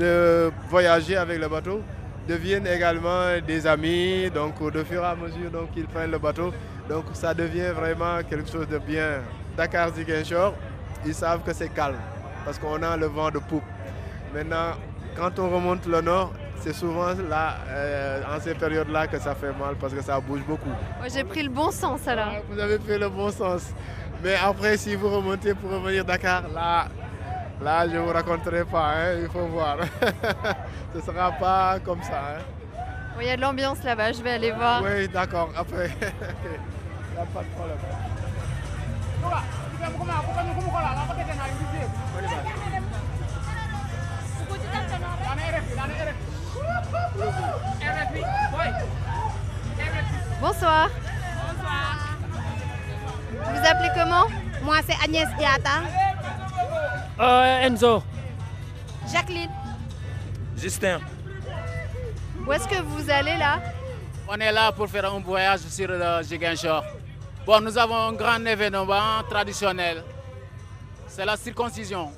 de 0.00 0.50
voyager 0.68 1.16
avec 1.16 1.38
le 1.38 1.48
bateau 1.48 1.82
deviennent 2.26 2.66
également 2.66 3.38
des 3.46 3.64
amis. 3.66 4.28
Donc 4.34 4.60
au 4.60 4.70
fur 4.84 5.02
et 5.02 5.06
à 5.06 5.14
mesure 5.14 5.50
donc, 5.52 5.68
ils 5.76 5.86
prennent 5.86 6.10
le 6.10 6.18
bateau, 6.18 6.52
donc 6.88 7.04
ça 7.12 7.32
devient 7.32 7.70
vraiment 7.74 8.18
quelque 8.28 8.50
chose 8.50 8.66
de 8.66 8.78
bien. 8.78 9.20
Dakar 9.56 9.90
Ziguinchor, 9.94 10.54
ils 11.06 11.14
savent 11.14 11.42
que 11.44 11.52
c'est 11.52 11.68
calme 11.68 11.96
parce 12.46 12.60
qu'on 12.60 12.80
a 12.80 12.96
le 12.96 13.06
vent 13.06 13.30
de 13.30 13.40
poupe. 13.40 13.64
Maintenant, 14.32 14.70
quand 15.16 15.36
on 15.40 15.50
remonte 15.50 15.84
le 15.86 16.00
nord, 16.00 16.32
c'est 16.60 16.72
souvent 16.72 17.12
là, 17.28 17.56
euh, 17.68 18.22
en 18.32 18.40
ces 18.40 18.54
périodes-là 18.54 19.08
que 19.08 19.18
ça 19.18 19.34
fait 19.34 19.52
mal 19.52 19.74
parce 19.80 19.92
que 19.92 20.00
ça 20.00 20.20
bouge 20.20 20.42
beaucoup. 20.46 20.70
Moi, 20.98 21.08
j'ai 21.12 21.24
pris 21.24 21.42
le 21.42 21.50
bon 21.50 21.72
sens 21.72 22.06
alors. 22.06 22.34
Vous 22.48 22.58
avez 22.60 22.78
pris 22.78 22.98
le 22.98 23.08
bon 23.08 23.32
sens. 23.32 23.72
Mais 24.22 24.36
après, 24.36 24.76
si 24.76 24.94
vous 24.94 25.08
remontez 25.08 25.54
pour 25.54 25.70
revenir 25.70 26.04
Dakar, 26.04 26.44
là, 26.54 26.86
là 27.60 27.88
je 27.88 27.94
ne 27.96 27.98
vous 27.98 28.12
raconterai 28.12 28.64
pas, 28.64 28.92
hein, 28.94 29.18
il 29.22 29.28
faut 29.28 29.46
voir. 29.46 29.78
Ce 30.92 30.98
ne 30.98 31.02
sera 31.02 31.32
pas 31.32 31.78
comme 31.84 32.02
ça. 32.02 32.36
Hein. 32.38 32.42
Il 33.20 33.26
y 33.26 33.30
a 33.30 33.36
de 33.36 33.40
l'ambiance 33.42 33.82
là-bas, 33.82 34.12
je 34.12 34.22
vais 34.22 34.30
aller 34.30 34.52
voir. 34.52 34.82
Oui, 34.84 35.08
d'accord, 35.08 35.50
après. 35.56 35.90
Il 36.00 37.16
n'y 37.16 37.22
a 37.22 37.26
pas 37.26 37.40
de 37.42 37.48
problème. 37.48 37.78
Bonsoir. 50.40 50.88
Vous 53.32 53.66
appelez 53.66 53.90
comment? 53.94 54.26
Moi, 54.62 54.76
c'est 54.86 54.96
Agnès 55.04 55.28
Diata. 55.38 55.82
Euh, 57.18 57.66
Enzo. 57.66 58.02
Jacqueline. 59.10 59.50
Justin. 60.56 61.00
Où 62.46 62.52
est-ce 62.52 62.68
que 62.68 62.80
vous 62.82 63.10
allez 63.10 63.36
là? 63.36 63.60
On 64.28 64.36
est 64.38 64.52
là 64.52 64.72
pour 64.72 64.88
faire 64.88 65.12
un 65.12 65.20
voyage 65.20 65.60
sur 65.60 65.88
le 65.88 66.22
Giguinchor. 66.22 66.84
Bon, 67.46 67.60
nous 67.60 67.78
avons 67.78 68.08
un 68.08 68.12
grand 68.12 68.44
événement 68.44 69.22
traditionnel. 69.30 70.02
C'est 71.06 71.24
la 71.24 71.36
circoncision. 71.36 72.12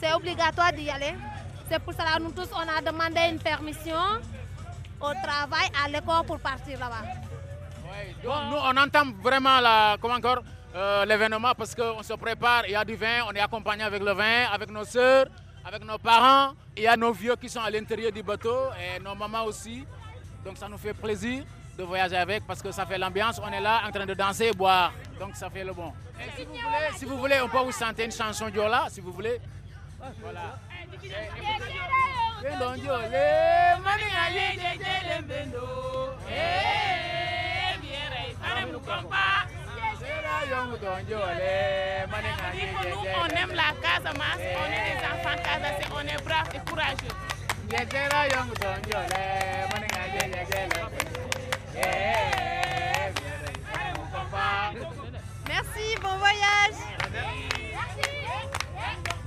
C'est 0.00 0.12
obligatoire 0.12 0.72
d'y 0.72 0.88
aller? 0.88 1.14
C'est 1.70 1.78
pour 1.78 1.92
cela 1.92 2.16
que 2.16 2.22
nous 2.24 2.32
tous, 2.32 2.48
on 2.52 2.68
a 2.68 2.82
demandé 2.82 3.20
une 3.30 3.38
permission 3.38 3.94
au 5.00 5.12
travail, 5.22 5.68
à 5.84 5.88
l'école 5.88 6.26
pour 6.26 6.40
partir 6.40 6.76
là-bas. 6.80 7.04
nous, 8.24 8.56
on 8.56 8.76
entame 8.76 9.12
vraiment 9.22 9.60
la, 9.60 9.96
comment 10.00 10.16
euh, 10.74 11.04
l'événement 11.04 11.52
parce 11.56 11.76
qu'on 11.76 12.02
se 12.02 12.12
prépare, 12.14 12.64
il 12.66 12.72
y 12.72 12.74
a 12.74 12.84
du 12.84 12.96
vin, 12.96 13.24
on 13.28 13.32
est 13.32 13.40
accompagné 13.40 13.84
avec 13.84 14.02
le 14.02 14.10
vin, 14.12 14.46
avec 14.52 14.68
nos 14.68 14.84
soeurs, 14.84 15.26
avec 15.64 15.84
nos 15.84 15.98
parents. 15.98 16.54
Il 16.76 16.82
y 16.82 16.86
a 16.88 16.96
nos 16.96 17.12
vieux 17.12 17.36
qui 17.36 17.48
sont 17.48 17.60
à 17.60 17.70
l'intérieur 17.70 18.10
du 18.10 18.24
bateau 18.24 18.70
et 18.74 18.98
nos 19.00 19.14
mamans 19.14 19.44
aussi. 19.44 19.84
Donc 20.44 20.56
ça 20.58 20.68
nous 20.68 20.78
fait 20.78 20.94
plaisir 20.94 21.44
de 21.78 21.84
voyager 21.84 22.16
avec 22.16 22.44
parce 22.48 22.62
que 22.62 22.72
ça 22.72 22.84
fait 22.84 22.98
l'ambiance. 22.98 23.40
On 23.40 23.52
est 23.52 23.60
là 23.60 23.82
en 23.86 23.92
train 23.92 24.06
de 24.06 24.14
danser 24.14 24.46
et 24.46 24.52
boire. 24.52 24.92
Donc 25.20 25.36
ça 25.36 25.48
fait 25.48 25.62
le 25.62 25.72
bon. 25.72 25.92
Et 26.18 26.36
si 26.36 26.44
vous 26.44 26.52
voulez, 26.52 26.96
si 26.96 27.04
vous 27.04 27.16
voulez 27.16 27.40
on 27.44 27.48
peut 27.48 27.64
vous 27.64 27.72
chanter 27.72 28.06
une 28.06 28.12
chanson 28.12 28.46
là, 28.56 28.86
si 28.90 29.00
vous 29.00 29.12
voulez. 29.12 29.40
Voilà. 30.00 30.58
Bendo 32.42 32.76
njole, 32.76 33.26
mami 33.84 34.08
na 34.16 34.24
lele 34.34 34.70
lele 34.84 35.22
bendo. 35.28 35.66
Eh, 36.28 37.76
miere, 37.82 38.22
anem 38.42 38.72
nous 38.72 38.80
compa. 38.80 39.46
Yongu 40.50 40.76
donjole, 40.78 41.52
mani 42.10 42.30
na 42.40 42.48
lele 42.54 42.72
lele. 42.82 42.90
Nous 42.90 43.04
on 43.20 43.36
aime 43.36 43.54
la 43.54 43.70
casa, 43.82 44.12
mas 44.18 44.40
on 44.60 44.72
est 44.72 44.84
des 44.88 45.00
enfants 45.12 45.42
casa, 45.44 45.68
c'est 45.78 45.92
on 45.92 46.06
est 46.08 46.22
brave 46.24 46.48
et 46.54 46.62
courageux. 46.68 47.16
Yetera 47.70 48.20
yongu 48.28 48.54
donjole, 48.62 49.22
mani 49.70 49.88
na 49.94 50.02
lele 50.14 50.42
lele. 50.50 50.80
Eh, 51.76 53.12
miere, 53.16 53.50
anem. 53.74 54.76
Merci, 55.46 55.84
bon 56.00 56.16
voyage. 56.16 56.80
Merci. 57.12 57.38
Merci. 57.74 59.19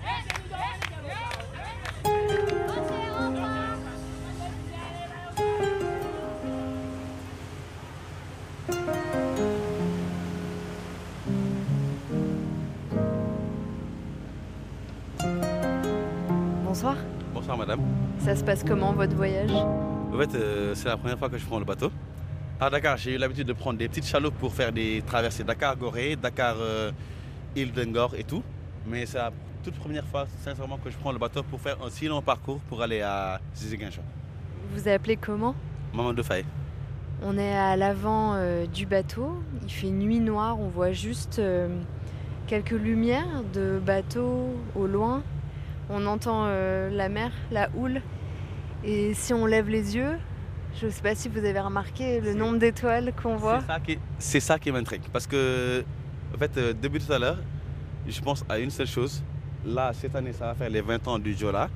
Bonsoir. 16.65 16.95
Bonsoir 17.33 17.57
madame. 17.57 17.81
Ça 18.17 18.35
se 18.35 18.43
passe 18.43 18.63
comment 18.63 18.93
votre 18.93 19.15
voyage? 19.15 19.51
En 19.51 20.17
fait, 20.17 20.33
euh, 20.35 20.73
c'est 20.73 20.87
la 20.87 20.97
première 20.97 21.19
fois 21.19 21.29
que 21.29 21.37
je 21.37 21.45
prends 21.45 21.59
le 21.59 21.65
bateau. 21.65 21.91
À 22.59 22.69
Dakar, 22.69 22.97
j'ai 22.97 23.13
eu 23.13 23.17
l'habitude 23.17 23.47
de 23.47 23.53
prendre 23.53 23.77
des 23.77 23.87
petites 23.87 24.07
chaloupes 24.07 24.33
pour 24.39 24.53
faire 24.53 24.71
des 24.71 25.03
traversées 25.05 25.43
Dakar-Gorée, 25.43 26.15
Dakar-Île 26.15 27.71
d'Engor 27.71 28.15
et 28.17 28.23
tout. 28.23 28.41
Mais 28.87 29.05
c'est 29.05 29.19
la 29.19 29.31
toute 29.63 29.75
première 29.75 30.05
fois, 30.05 30.27
sincèrement, 30.43 30.77
que 30.77 30.91
je 30.91 30.97
prends 30.97 31.11
le 31.11 31.17
bateau 31.17 31.41
pour 31.43 31.59
faire 31.59 31.77
un 31.81 31.89
si 31.89 32.07
long 32.07 32.21
parcours 32.21 32.59
pour 32.69 32.81
aller 32.81 33.01
à 33.01 33.39
Ziguinchor. 33.55 34.03
Vous 34.73 34.87
appelez 34.87 35.15
comment? 35.15 35.55
Maman 35.93 36.13
de 36.13 36.21
Faye. 36.21 36.45
On 37.23 37.37
est 37.37 37.55
à 37.55 37.77
l'avant 37.77 38.33
euh, 38.35 38.65
du 38.65 38.85
bateau. 38.85 39.41
Il 39.63 39.71
fait 39.71 39.89
nuit 39.89 40.19
noire. 40.19 40.59
On 40.59 40.67
voit 40.67 40.91
juste 40.91 41.39
euh, 41.39 41.69
quelques 42.47 42.71
lumières 42.71 43.43
de 43.53 43.79
bateau 43.79 44.49
au 44.75 44.85
loin. 44.85 45.23
On 45.89 46.05
entend 46.05 46.45
euh, 46.47 46.89
la 46.89 47.07
mer, 47.07 47.31
la 47.51 47.69
houle. 47.75 48.01
Et 48.83 49.13
si 49.13 49.33
on 49.33 49.45
lève 49.45 49.69
les 49.69 49.95
yeux, 49.95 50.17
je 50.75 50.87
ne 50.87 50.91
sais 50.91 51.01
pas 51.01 51.15
si 51.15 51.29
vous 51.29 51.37
avez 51.37 51.59
remarqué 51.59 52.19
le 52.19 52.33
nombre 52.33 52.57
d'étoiles 52.57 53.13
qu'on 53.21 53.37
voit. 53.37 53.59
C'est 54.17 54.41
ça 54.41 54.59
qui, 54.59 54.71
m'intrigue. 54.71 55.03
Parce 55.13 55.27
que, 55.27 55.85
en 56.35 56.37
fait, 56.37 56.59
depuis 56.81 56.99
tout 56.99 57.13
à 57.13 57.19
l'heure, 57.19 57.37
je 58.05 58.19
pense 58.19 58.43
à 58.49 58.59
une 58.59 58.71
seule 58.71 58.87
chose. 58.87 59.23
Là, 59.65 59.93
cette 59.93 60.15
année, 60.15 60.33
ça 60.33 60.47
va 60.47 60.55
faire 60.55 60.69
les 60.69 60.81
20 60.81 61.07
ans 61.07 61.19
du 61.19 61.33
Jola. 61.33 61.69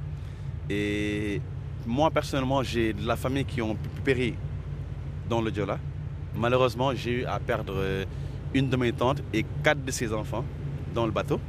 Et 0.69 1.41
moi, 1.85 2.11
personnellement, 2.11 2.61
j'ai 2.63 2.93
de 2.93 3.07
la 3.07 3.15
famille 3.15 3.45
qui 3.45 3.61
ont 3.61 3.77
péri 4.03 4.33
dans 5.29 5.41
le 5.41 5.53
Jola. 5.53 5.79
Malheureusement, 6.35 6.93
j'ai 6.93 7.21
eu 7.21 7.25
à 7.25 7.39
perdre 7.39 7.73
euh, 7.77 8.03
une 8.53 8.69
de 8.69 8.75
mes 8.75 8.91
tantes 8.91 9.23
et 9.33 9.45
quatre 9.63 9.83
de 9.83 9.91
ses 9.91 10.11
enfants 10.13 10.43
dans 10.93 11.05
le 11.05 11.11
bateau. 11.11 11.39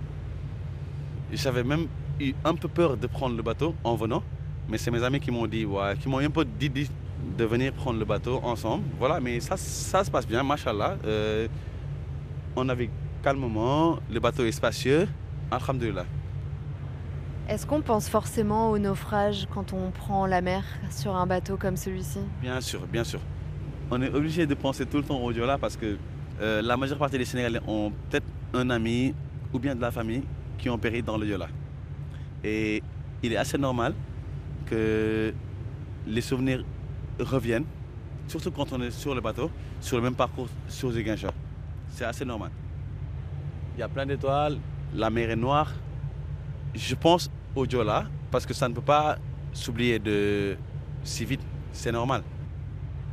J'avais 1.32 1.64
même 1.64 1.86
eu 2.20 2.32
un 2.44 2.54
peu 2.54 2.68
peur 2.68 2.96
de 2.96 3.06
prendre 3.06 3.36
le 3.36 3.42
bateau 3.42 3.74
en 3.82 3.96
venant, 3.96 4.22
mais 4.68 4.78
c'est 4.78 4.90
mes 4.90 5.02
amis 5.02 5.20
qui 5.20 5.30
m'ont 5.30 5.46
dit, 5.46 5.66
qui 6.00 6.08
m'ont 6.08 6.18
un 6.18 6.30
peu 6.30 6.44
dit, 6.44 6.70
dit, 6.70 6.88
de 7.36 7.44
venir 7.44 7.72
prendre 7.72 7.98
le 7.98 8.04
bateau 8.04 8.40
ensemble. 8.44 8.84
Voilà, 8.98 9.20
mais 9.20 9.40
ça, 9.40 9.56
ça 9.56 10.04
se 10.04 10.10
passe 10.10 10.26
bien, 10.26 10.42
machallah. 10.42 10.96
Euh, 11.04 11.48
on 12.54 12.64
navigue 12.64 12.90
calmement, 13.22 13.98
le 14.10 14.20
bateau 14.20 14.44
est 14.44 14.52
spacieux, 14.52 15.08
alhamdulillah. 15.50 16.06
Est-ce 17.48 17.66
qu'on 17.66 17.80
pense 17.80 18.10
forcément 18.10 18.70
au 18.70 18.78
naufrage 18.78 19.46
quand 19.54 19.72
on 19.72 19.90
prend 19.90 20.26
la 20.26 20.42
mer 20.42 20.64
sur 20.90 21.16
un 21.16 21.26
bateau 21.26 21.56
comme 21.56 21.78
celui-ci? 21.78 22.18
Bien 22.42 22.60
sûr, 22.60 22.86
bien 22.86 23.04
sûr. 23.04 23.20
On 23.90 24.02
est 24.02 24.10
obligé 24.12 24.46
de 24.46 24.52
penser 24.52 24.84
tout 24.84 24.98
le 24.98 25.02
temps 25.02 25.18
au 25.18 25.32
Diola 25.32 25.56
parce 25.56 25.74
que 25.74 25.96
euh, 26.42 26.60
la 26.60 26.76
majeure 26.76 26.98
partie 26.98 27.16
des 27.16 27.24
Sénégalais 27.24 27.60
ont 27.66 27.90
peut-être 28.10 28.26
un 28.52 28.68
ami 28.68 29.14
ou 29.50 29.58
bien 29.58 29.74
de 29.74 29.80
la 29.80 29.90
famille 29.90 30.24
qui 30.58 30.68
ont 30.68 30.76
péri 30.76 31.02
dans 31.02 31.16
le 31.16 31.24
Diola. 31.24 31.48
Et 32.44 32.82
il 33.22 33.32
est 33.32 33.38
assez 33.38 33.56
normal 33.56 33.94
que 34.66 35.32
les 36.06 36.20
souvenirs 36.20 36.62
reviennent, 37.18 37.64
surtout 38.26 38.50
quand 38.50 38.74
on 38.74 38.82
est 38.82 38.90
sur 38.90 39.14
le 39.14 39.22
bateau, 39.22 39.50
sur 39.80 39.96
le 39.96 40.02
même 40.02 40.14
parcours 40.14 40.48
sur 40.68 40.92
Ziguinchor. 40.92 41.32
C'est 41.92 42.04
assez 42.04 42.26
normal. 42.26 42.50
Il 43.74 43.80
y 43.80 43.82
a 43.82 43.88
plein 43.88 44.04
d'étoiles, 44.04 44.58
la 44.94 45.08
mer 45.08 45.30
est 45.30 45.36
noire. 45.36 45.72
Je 46.74 46.94
pense 46.94 47.30
parce 48.30 48.46
que 48.46 48.54
ça 48.54 48.68
ne 48.68 48.74
peut 48.74 48.80
pas 48.82 49.18
s'oublier 49.52 49.98
de 49.98 50.56
si 51.02 51.24
vite, 51.24 51.40
c'est 51.72 51.92
normal. 51.92 52.22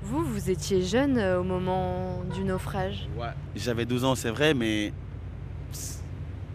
Vous, 0.03 0.23
vous 0.23 0.49
étiez 0.49 0.83
jeune 0.83 1.17
euh, 1.17 1.39
au 1.39 1.43
moment 1.43 2.21
du 2.33 2.43
naufrage 2.43 3.07
Ouais. 3.17 3.29
J'avais 3.55 3.85
12 3.85 4.05
ans, 4.05 4.15
c'est 4.15 4.29
vrai, 4.29 4.53
mais 4.53 4.93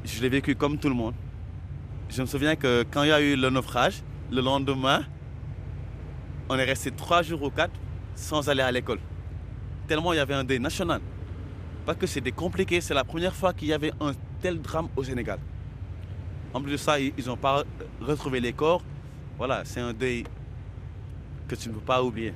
je 0.04 0.20
l'ai 0.22 0.28
vécu 0.28 0.54
comme 0.54 0.78
tout 0.78 0.88
le 0.88 0.94
monde. 0.94 1.14
Je 2.08 2.20
me 2.20 2.26
souviens 2.26 2.54
que 2.54 2.84
quand 2.90 3.02
il 3.02 3.08
y 3.08 3.12
a 3.12 3.20
eu 3.20 3.34
le 3.36 3.50
naufrage, 3.50 4.02
le 4.30 4.40
lendemain, 4.40 5.02
on 6.48 6.56
est 6.56 6.64
resté 6.64 6.90
trois 6.90 7.22
jours 7.22 7.42
ou 7.42 7.50
quatre 7.50 7.74
sans 8.14 8.48
aller 8.48 8.62
à 8.62 8.70
l'école. 8.70 8.98
Tellement 9.88 10.12
il 10.12 10.16
y 10.16 10.20
avait 10.20 10.34
un 10.34 10.44
deuil 10.44 10.60
national. 10.60 11.00
Parce 11.86 11.98
que 11.98 12.06
c'était 12.06 12.32
compliqué, 12.32 12.80
c'est 12.80 12.94
la 12.94 13.04
première 13.04 13.34
fois 13.34 13.52
qu'il 13.52 13.68
y 13.68 13.72
avait 13.72 13.92
un 14.00 14.12
tel 14.40 14.60
drame 14.60 14.88
au 14.96 15.02
Sénégal. 15.02 15.38
En 16.52 16.60
plus 16.60 16.72
de 16.72 16.76
ça, 16.76 16.98
ils 16.98 17.26
n'ont 17.26 17.36
pas 17.36 17.64
retrouvé 18.00 18.40
les 18.40 18.52
corps. 18.52 18.82
Voilà, 19.38 19.64
c'est 19.64 19.80
un 19.80 19.92
deuil 19.92 20.24
que 21.48 21.54
tu 21.54 21.68
ne 21.68 21.74
peux 21.74 21.80
pas 21.80 22.02
oublier. 22.02 22.34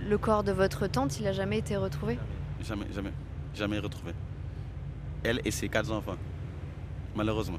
Le 0.00 0.16
corps 0.16 0.44
de 0.44 0.52
votre 0.52 0.86
tante, 0.86 1.18
il 1.18 1.24
n'a 1.24 1.32
jamais 1.32 1.58
été 1.58 1.76
retrouvé? 1.76 2.18
Jamais, 2.62 2.86
jamais, 2.94 3.12
jamais 3.54 3.78
retrouvé. 3.78 4.12
Elle 5.24 5.40
et 5.44 5.50
ses 5.50 5.68
quatre 5.68 5.90
enfants, 5.90 6.16
malheureusement. 7.16 7.58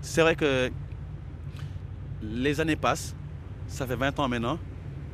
C'est 0.00 0.22
vrai 0.22 0.36
que 0.36 0.70
les 2.22 2.60
années 2.60 2.76
passent, 2.76 3.14
ça 3.66 3.86
fait 3.86 3.96
20 3.96 4.18
ans 4.20 4.28
maintenant, 4.28 4.58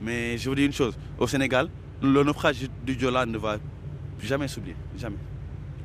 mais 0.03 0.37
je 0.37 0.49
vous 0.49 0.55
dis 0.55 0.67
une 0.67 0.73
chose, 0.73 0.97
au 1.19 1.27
Sénégal, 1.27 1.69
le 2.03 2.23
naufrage 2.23 2.69
du 2.85 2.97
Diola 2.97 3.25
ne 3.25 3.39
va 3.39 3.57
jamais 4.21 4.49
s'oublier, 4.49 4.77
jamais, 4.97 5.17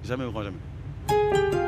jamais 0.03 0.25
grand 0.25 0.43
jamais. 0.43 1.58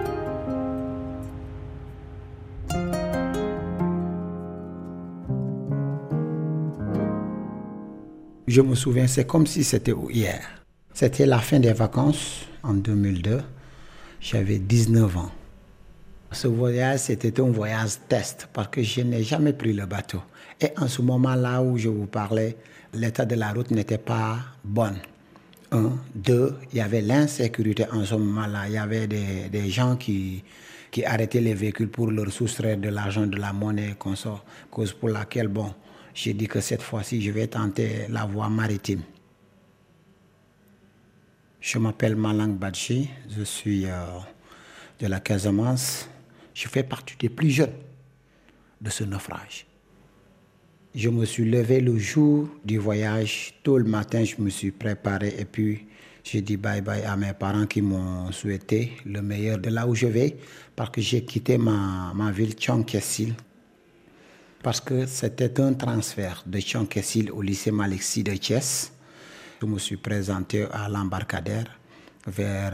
Je 8.51 8.59
me 8.59 8.75
souviens, 8.75 9.07
c'est 9.07 9.25
comme 9.25 9.47
si 9.47 9.63
c'était 9.63 9.93
hier. 10.09 10.41
C'était 10.93 11.25
la 11.25 11.39
fin 11.39 11.57
des 11.57 11.71
vacances 11.71 12.47
en 12.63 12.73
2002. 12.73 13.39
J'avais 14.19 14.59
19 14.59 15.17
ans. 15.17 15.31
Ce 16.33 16.49
voyage, 16.49 16.99
c'était 16.99 17.39
un 17.39 17.49
voyage 17.49 17.91
test 18.09 18.49
parce 18.51 18.67
que 18.67 18.83
je 18.83 19.03
n'ai 19.03 19.23
jamais 19.23 19.53
pris 19.53 19.71
le 19.71 19.85
bateau. 19.85 20.21
Et 20.59 20.67
en 20.77 20.89
ce 20.89 21.01
moment-là 21.01 21.61
où 21.61 21.77
je 21.77 21.87
vous 21.87 22.07
parlais, 22.07 22.57
l'état 22.93 23.23
de 23.23 23.35
la 23.35 23.53
route 23.53 23.71
n'était 23.71 23.97
pas 23.97 24.39
bon. 24.65 24.95
Un. 25.71 25.93
Deux, 26.13 26.53
il 26.73 26.79
y 26.79 26.81
avait 26.81 26.99
l'insécurité 26.99 27.85
en 27.89 28.03
ce 28.03 28.15
moment-là. 28.15 28.63
Il 28.67 28.73
y 28.73 28.77
avait 28.77 29.07
des, 29.07 29.69
gens 29.69 29.95
qui, 29.95 30.43
qui 30.91 31.05
arrêtaient 31.05 31.39
les 31.39 31.53
véhicules 31.53 31.87
pour 31.87 32.11
leur 32.11 32.29
soustraire 32.33 32.75
de 32.75 32.89
l'argent, 32.89 33.25
de 33.25 33.37
la 33.37 33.53
monnaie, 33.53 33.95
cause 33.97 34.91
pour 34.91 35.07
laquelle, 35.07 35.47
bon, 35.47 35.73
j'ai 36.13 36.33
dit 36.33 36.47
que 36.47 36.59
cette 36.59 36.81
fois-ci, 36.81 37.21
je 37.21 37.31
vais 37.31 37.47
tenter 37.47 38.07
la 38.09 38.25
voie 38.25 38.49
maritime. 38.49 39.01
Je 41.59 41.77
m'appelle 41.77 42.15
Malang 42.15 42.53
Badji, 42.57 43.09
je 43.29 43.43
suis 43.43 43.85
euh, 43.85 44.19
de 44.99 45.07
la 45.07 45.19
Casamance. 45.19 46.09
Je 46.53 46.67
fais 46.67 46.83
partie 46.83 47.15
des 47.17 47.29
plus 47.29 47.51
jeunes 47.51 47.73
de 48.81 48.89
ce 48.89 49.03
naufrage. 49.03 49.67
Je 50.93 51.09
me 51.09 51.23
suis 51.23 51.49
levé 51.49 51.79
le 51.79 51.97
jour 51.97 52.49
du 52.65 52.77
voyage. 52.77 53.53
Tôt 53.63 53.77
le 53.77 53.85
matin, 53.85 54.23
je 54.23 54.35
me 54.41 54.49
suis 54.49 54.71
préparé 54.71 55.35
et 55.37 55.45
puis 55.45 55.85
j'ai 56.23 56.41
dit 56.41 56.57
bye 56.57 56.81
bye 56.81 57.03
à 57.03 57.15
mes 57.15 57.33
parents 57.33 57.65
qui 57.65 57.81
m'ont 57.81 58.31
souhaité 58.31 58.93
le 59.05 59.21
meilleur 59.21 59.57
de 59.57 59.69
là 59.69 59.87
où 59.87 59.95
je 59.95 60.07
vais 60.07 60.37
parce 60.75 60.89
que 60.89 61.01
j'ai 61.01 61.23
quitté 61.23 61.57
ma, 61.57 62.11
ma 62.13 62.31
ville 62.31 62.53
Tchonkessil 62.53 63.33
parce 64.63 64.79
que 64.79 65.05
c'était 65.05 65.59
un 65.59 65.73
transfert 65.73 66.43
de 66.45 66.59
Tchonkessil 66.59 67.31
au 67.31 67.41
lycée 67.41 67.71
Malixi 67.71 68.23
de 68.23 68.33
Thiès. 68.33 68.93
Je 69.61 69.65
me 69.65 69.79
suis 69.79 69.97
présenté 69.97 70.65
à 70.71 70.89
l'embarcadère 70.89 71.79
vers 72.27 72.73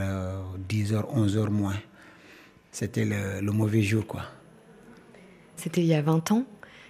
10h, 0.69 1.03
11h 1.15 1.49
moins. 1.49 1.79
C'était 2.71 3.05
le, 3.05 3.41
le, 3.41 3.51
mauvais 3.51 3.81
jour, 3.81 4.05
quoi. 4.05 4.23
C'était 5.55 5.81
il 5.81 5.87
y 5.87 5.93
a 5.93 6.01
20 6.01 6.31
ans. 6.31 6.45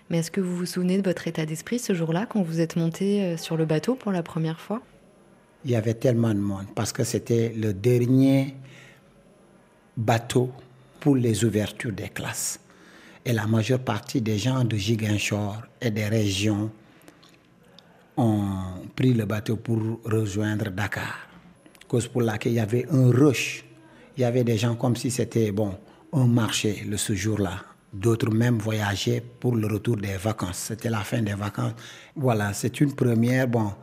Mais 0.10 0.20
est-ce 0.20 0.32
que 0.32 0.42
vous 0.42 0.56
vous 0.56 0.66
souvenez 0.66 0.98
de 0.98 1.08
votre 1.08 1.28
état 1.28 1.46
d'esprit 1.46 1.80
ce 1.80 1.94
jour-là, 1.94 2.26
quand 2.26 2.42
vous 2.42 2.60
êtes 2.60 2.76
monté 2.76 3.38
sur 3.38 3.58
le 3.58 3.66
bateau 3.66 3.96
pour 3.96 4.12
la 4.12 4.24
première 4.24 4.60
fois? 4.60 4.82
Il 5.66 5.72
y 5.72 5.76
avait 5.76 5.94
tellement 5.94 6.34
de 6.34 6.40
monde, 6.40 6.66
parce 6.76 6.94
que 6.94 7.04
c'était 7.04 7.54
le 7.56 7.74
dernier 7.74 8.56
bateau 9.98 10.52
pour 11.00 11.16
les 11.16 11.44
ouvertures 11.44 11.92
des 11.92 12.10
classes. 12.10 12.60
Et 13.28 13.34
la 13.34 13.46
majeure 13.46 13.80
partie 13.80 14.22
des 14.22 14.38
gens 14.38 14.64
de 14.64 14.78
Giguinchor 14.78 15.62
et 15.82 15.92
des 15.92 16.06
régions 16.06 16.72
ont 18.16 18.46
pris 18.96 19.14
le 19.14 19.26
bateau 19.26 19.58
pour 19.58 20.00
rejoindre 20.06 20.70
Dakar. 20.72 21.28
Cause 21.90 22.08
pour 22.08 22.22
laquelle 22.22 22.54
il 22.54 22.56
y 22.56 22.60
avait 22.62 22.86
un 22.90 23.12
rush. 23.12 23.66
Il 24.16 24.22
y 24.22 24.24
avait 24.24 24.46
des 24.46 24.58
gens 24.58 24.76
comme 24.78 24.96
si 24.96 25.12
c'était 25.12 25.52
bon, 25.52 25.76
un 26.14 26.26
marché 26.26 26.86
le, 26.88 26.96
ce 26.96 27.14
jour-là. 27.16 27.60
D'autres 27.92 28.32
même 28.32 28.60
voyageaient 28.60 29.22
pour 29.42 29.58
le 29.58 29.68
retour 29.68 29.98
des 29.98 30.16
vacances. 30.16 30.60
C'était 30.70 30.90
la 30.90 31.02
fin 31.02 31.22
des 31.22 31.34
vacances. 31.34 31.74
Voilà, 32.16 32.54
c'est 32.54 32.80
une 32.80 32.94
première. 32.96 33.50
Bon, 33.50 33.74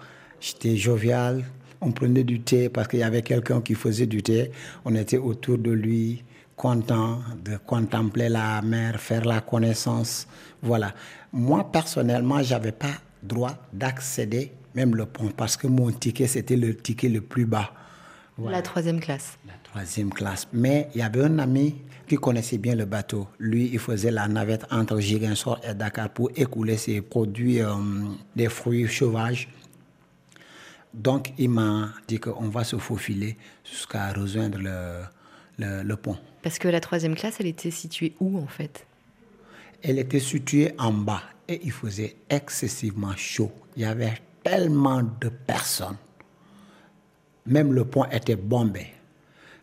j'étais 0.41 0.75
jovial. 0.79 1.45
On 1.83 1.93
prenait 1.93 2.25
du 2.25 2.41
thé 2.41 2.71
parce 2.71 2.89
qu'il 2.89 3.01
y 3.01 3.03
avait 3.03 3.21
quelqu'un 3.21 3.61
qui 3.61 3.75
faisait 3.75 4.07
du 4.07 4.23
thé. 4.23 4.53
On 4.87 4.95
était 4.95 5.19
autour 5.19 5.59
de 5.59 5.71
lui 5.71 6.25
content 6.57 7.21
de 7.45 7.57
contempler 7.57 8.29
la 8.29 8.63
mer, 8.63 9.01
faire 9.01 9.25
la 9.25 9.41
connaissance. 9.41 10.27
Voilà. 10.63 10.93
Moi, 11.33 11.71
personnellement, 11.71 12.43
je 12.43 12.55
n'avais 12.55 12.73
pas 12.73 12.95
droit 13.23 13.55
d'accéder 13.73 14.53
même 14.75 14.97
le 14.97 15.07
pont 15.07 15.31
parce 15.31 15.57
que 15.57 15.67
mon 15.67 15.91
ticket, 15.91 16.27
c'était 16.27 16.57
le 16.57 16.77
ticket 16.77 17.09
le 17.09 17.21
plus 17.21 17.47
bas. 17.47 17.73
Voilà. 18.37 18.59
La 18.59 18.63
troisième 18.63 19.01
classe. 19.01 19.39
La 19.47 19.55
troisième 19.63 20.13
classe. 20.13 20.49
Mais 20.53 20.89
il 20.95 20.99
y 20.99 21.03
avait 21.03 21.25
un 21.25 21.39
ami 21.39 21.77
qui 22.09 22.17
connaissait 22.17 22.59
bien 22.59 22.75
le 22.75 22.85
bateau. 22.85 23.29
Lui, 23.39 23.71
il 23.73 23.79
faisait 23.79 24.11
la 24.11 24.27
navette 24.29 24.67
entre 24.71 24.99
Giguinchor 24.99 25.61
et 25.69 25.75
Dakar 25.75 26.11
pour 26.11 26.31
écouler 26.35 26.77
ses 26.77 27.01
produits, 27.01 27.61
euh, 27.63 27.75
des 28.35 28.49
fruits 28.49 28.89
sauvages. 28.89 29.49
Donc, 30.93 31.33
il 31.39 31.51
m'a 31.51 31.91
dit 32.07 32.19
qu'on 32.19 32.49
va 32.49 32.65
se 32.65 32.77
faufiler 32.77 33.37
jusqu'à 33.65 34.13
rejoindre 34.13 34.59
le, 34.59 35.03
le, 35.59 35.83
le 35.83 35.97
pont. 35.97 36.17
Parce 36.45 36.59
que 36.59 36.69
la 36.69 36.81
troisième 36.81 37.15
classe, 37.15 37.37
elle 37.41 37.47
était 37.47 37.71
située 37.71 38.13
où 38.21 38.39
en 38.39 38.47
fait? 38.47 38.87
Elle 39.83 39.99
était 39.99 40.21
située 40.21 40.75
en 40.79 40.93
bas 40.93 41.23
et 41.49 41.59
il 41.65 41.73
faisait 41.73 42.17
excessivement 42.29 43.17
chaud. 43.17 43.51
Il 43.77 43.83
y 43.83 43.87
avait 43.87 44.13
tellement 44.43 45.03
de 45.03 45.31
personnes. 45.31 45.97
Même 47.47 47.73
le 47.73 47.87
pont 47.87 48.05
était 48.13 48.37
bombé. 48.37 48.89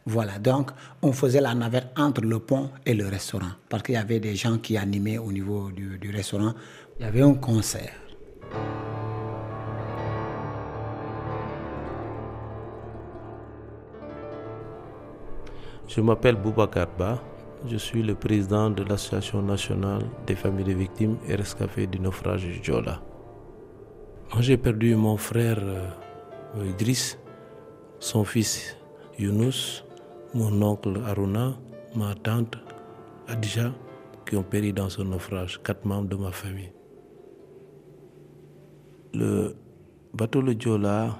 Voilà, 0.08 0.40
donc 0.40 0.72
on 1.04 1.14
faisait 1.14 1.40
la 1.40 1.54
navette 1.54 1.90
entre 1.96 2.22
le 2.22 2.40
pont 2.40 2.72
et 2.84 2.96
le 2.96 3.08
restaurant 3.08 3.52
parce 3.70 3.84
qu'il 3.84 3.94
y 3.94 4.00
avait 4.00 4.20
des 4.20 4.36
gens 4.36 4.58
qui 4.58 4.76
animaient 4.76 5.20
au 5.20 5.32
niveau 5.32 5.70
du, 5.70 6.00
du 6.00 6.10
restaurant. 6.10 6.56
Il 7.00 7.04
y 7.04 7.08
avait 7.08 7.22
un 7.22 7.36
concert. 7.36 7.94
Je 15.94 16.00
m'appelle 16.00 16.38
Boubacar 16.38 16.88
Ba. 16.98 17.22
Je 17.68 17.76
suis 17.76 18.02
le 18.02 18.16
président 18.16 18.70
de 18.70 18.82
l'Association 18.82 19.42
nationale 19.42 20.04
des 20.26 20.36
familles 20.36 20.64
de 20.64 20.72
victimes 20.72 21.18
et 21.28 21.36
rescapés 21.36 21.86
du 21.86 22.00
naufrage 22.00 22.46
du 22.46 22.64
Djola. 22.64 23.02
Moi, 24.32 24.42
j'ai 24.42 24.56
perdu 24.56 24.96
mon 24.96 25.18
frère 25.18 25.60
euh, 25.62 26.66
Idriss, 26.66 27.20
son 28.00 28.24
fils 28.24 28.78
Younous, 29.20 29.84
mon 30.34 30.62
oncle 30.62 30.98
Aruna, 31.06 31.58
ma 31.94 32.16
tante 32.16 32.58
Adja, 33.28 33.74
qui 34.26 34.38
ont 34.38 34.44
péri 34.44 34.72
dans 34.72 34.88
ce 34.88 35.02
naufrage, 35.02 35.62
quatre 35.62 35.84
membres 35.84 36.08
de 36.08 36.16
ma 36.16 36.32
famille. 36.32 36.72
Le 39.14 39.58
bateau 40.14 40.42
Le 40.42 40.54
Djola 40.58 41.20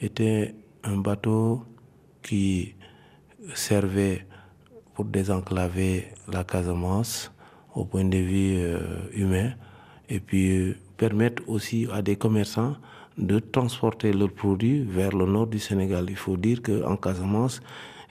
était 0.00 0.56
un 0.82 0.96
bateau 0.96 1.62
qui 2.20 2.74
servait 3.54 4.26
pour 4.94 5.04
désenclaver 5.04 6.08
la 6.30 6.44
Casamance 6.44 7.32
au 7.74 7.84
point 7.84 8.04
de 8.04 8.18
vue 8.18 8.56
euh, 8.58 8.78
humain 9.14 9.52
et 10.08 10.20
puis 10.20 10.50
euh, 10.50 10.76
permettre 10.96 11.42
aussi 11.48 11.86
à 11.92 12.02
des 12.02 12.16
commerçants 12.16 12.76
de 13.18 13.38
transporter 13.38 14.12
leurs 14.12 14.32
produits 14.32 14.82
vers 14.82 15.14
le 15.14 15.26
nord 15.26 15.46
du 15.46 15.58
Sénégal. 15.58 16.06
Il 16.08 16.16
faut 16.16 16.36
dire 16.36 16.62
qu'en 16.62 16.96
Casamance, 16.96 17.60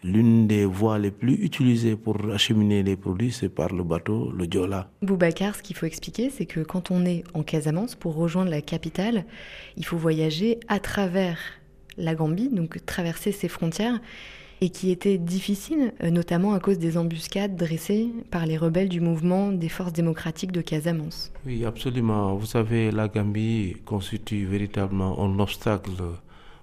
l'une 0.03 0.47
des 0.47 0.65
voies 0.65 0.97
les 0.99 1.11
plus 1.11 1.33
utilisées 1.33 1.95
pour 1.95 2.17
acheminer 2.31 2.83
les 2.83 2.95
produits, 2.95 3.31
c'est 3.31 3.49
par 3.49 3.69
le 3.73 3.83
bateau, 3.83 4.31
le 4.31 4.47
Diola. 4.47 4.89
Boubacar, 5.01 5.55
ce 5.55 5.61
qu'il 5.63 5.75
faut 5.75 5.85
expliquer, 5.85 6.29
c'est 6.29 6.45
que 6.45 6.59
quand 6.61 6.91
on 6.91 7.05
est 7.05 7.23
en 7.33 7.43
Casamance, 7.43 7.95
pour 7.95 8.15
rejoindre 8.15 8.51
la 8.51 8.61
capitale, 8.61 9.25
il 9.77 9.85
faut 9.85 9.97
voyager 9.97 10.59
à 10.67 10.79
travers 10.79 11.37
la 11.97 12.15
Gambie, 12.15 12.49
donc 12.49 12.83
traverser 12.85 13.31
ses 13.31 13.47
frontières 13.47 13.99
et 14.63 14.69
qui 14.69 14.91
était 14.91 15.17
difficile, 15.17 15.91
notamment 16.04 16.54
à 16.54 16.60
cause 16.60 16.78
des 16.78 16.95
embuscades 16.95 17.56
dressées 17.56 18.10
par 18.30 18.45
les 18.45 18.58
rebelles 18.58 18.89
du 18.89 19.02
mouvement 19.02 19.52
des 19.52 19.69
forces 19.69 19.91
démocratiques 19.91 20.52
de 20.52 20.62
Casamance. 20.62 21.34
Oui, 21.47 21.65
absolument. 21.65 22.36
Vous 22.36 22.45
savez, 22.45 22.91
la 22.91 23.08
Gambie 23.08 23.78
constitue 23.86 24.45
véritablement 24.45 25.19
un 25.19 25.39
obstacle. 25.39 25.91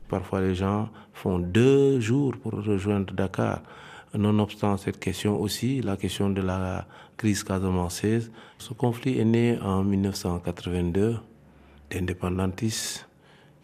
Parfois, 0.08 0.40
les 0.40 0.54
gens 0.54 0.88
font 1.12 1.40
deux 1.40 1.98
jours 1.98 2.34
pour 2.40 2.52
rejoindre 2.52 3.12
Dakar. 3.12 3.62
Nonobstant 4.14 4.76
cette 4.78 5.00
question 5.00 5.38
aussi, 5.38 5.82
la 5.82 5.96
question 5.96 6.30
de 6.30 6.40
la 6.40 6.86
crise 7.16 7.42
casamanceaise, 7.42 8.30
ce 8.56 8.72
conflit 8.72 9.18
est 9.18 9.24
né 9.24 9.58
en 9.60 9.82
1982 9.84 11.18
d'indépendantistes 11.90 13.08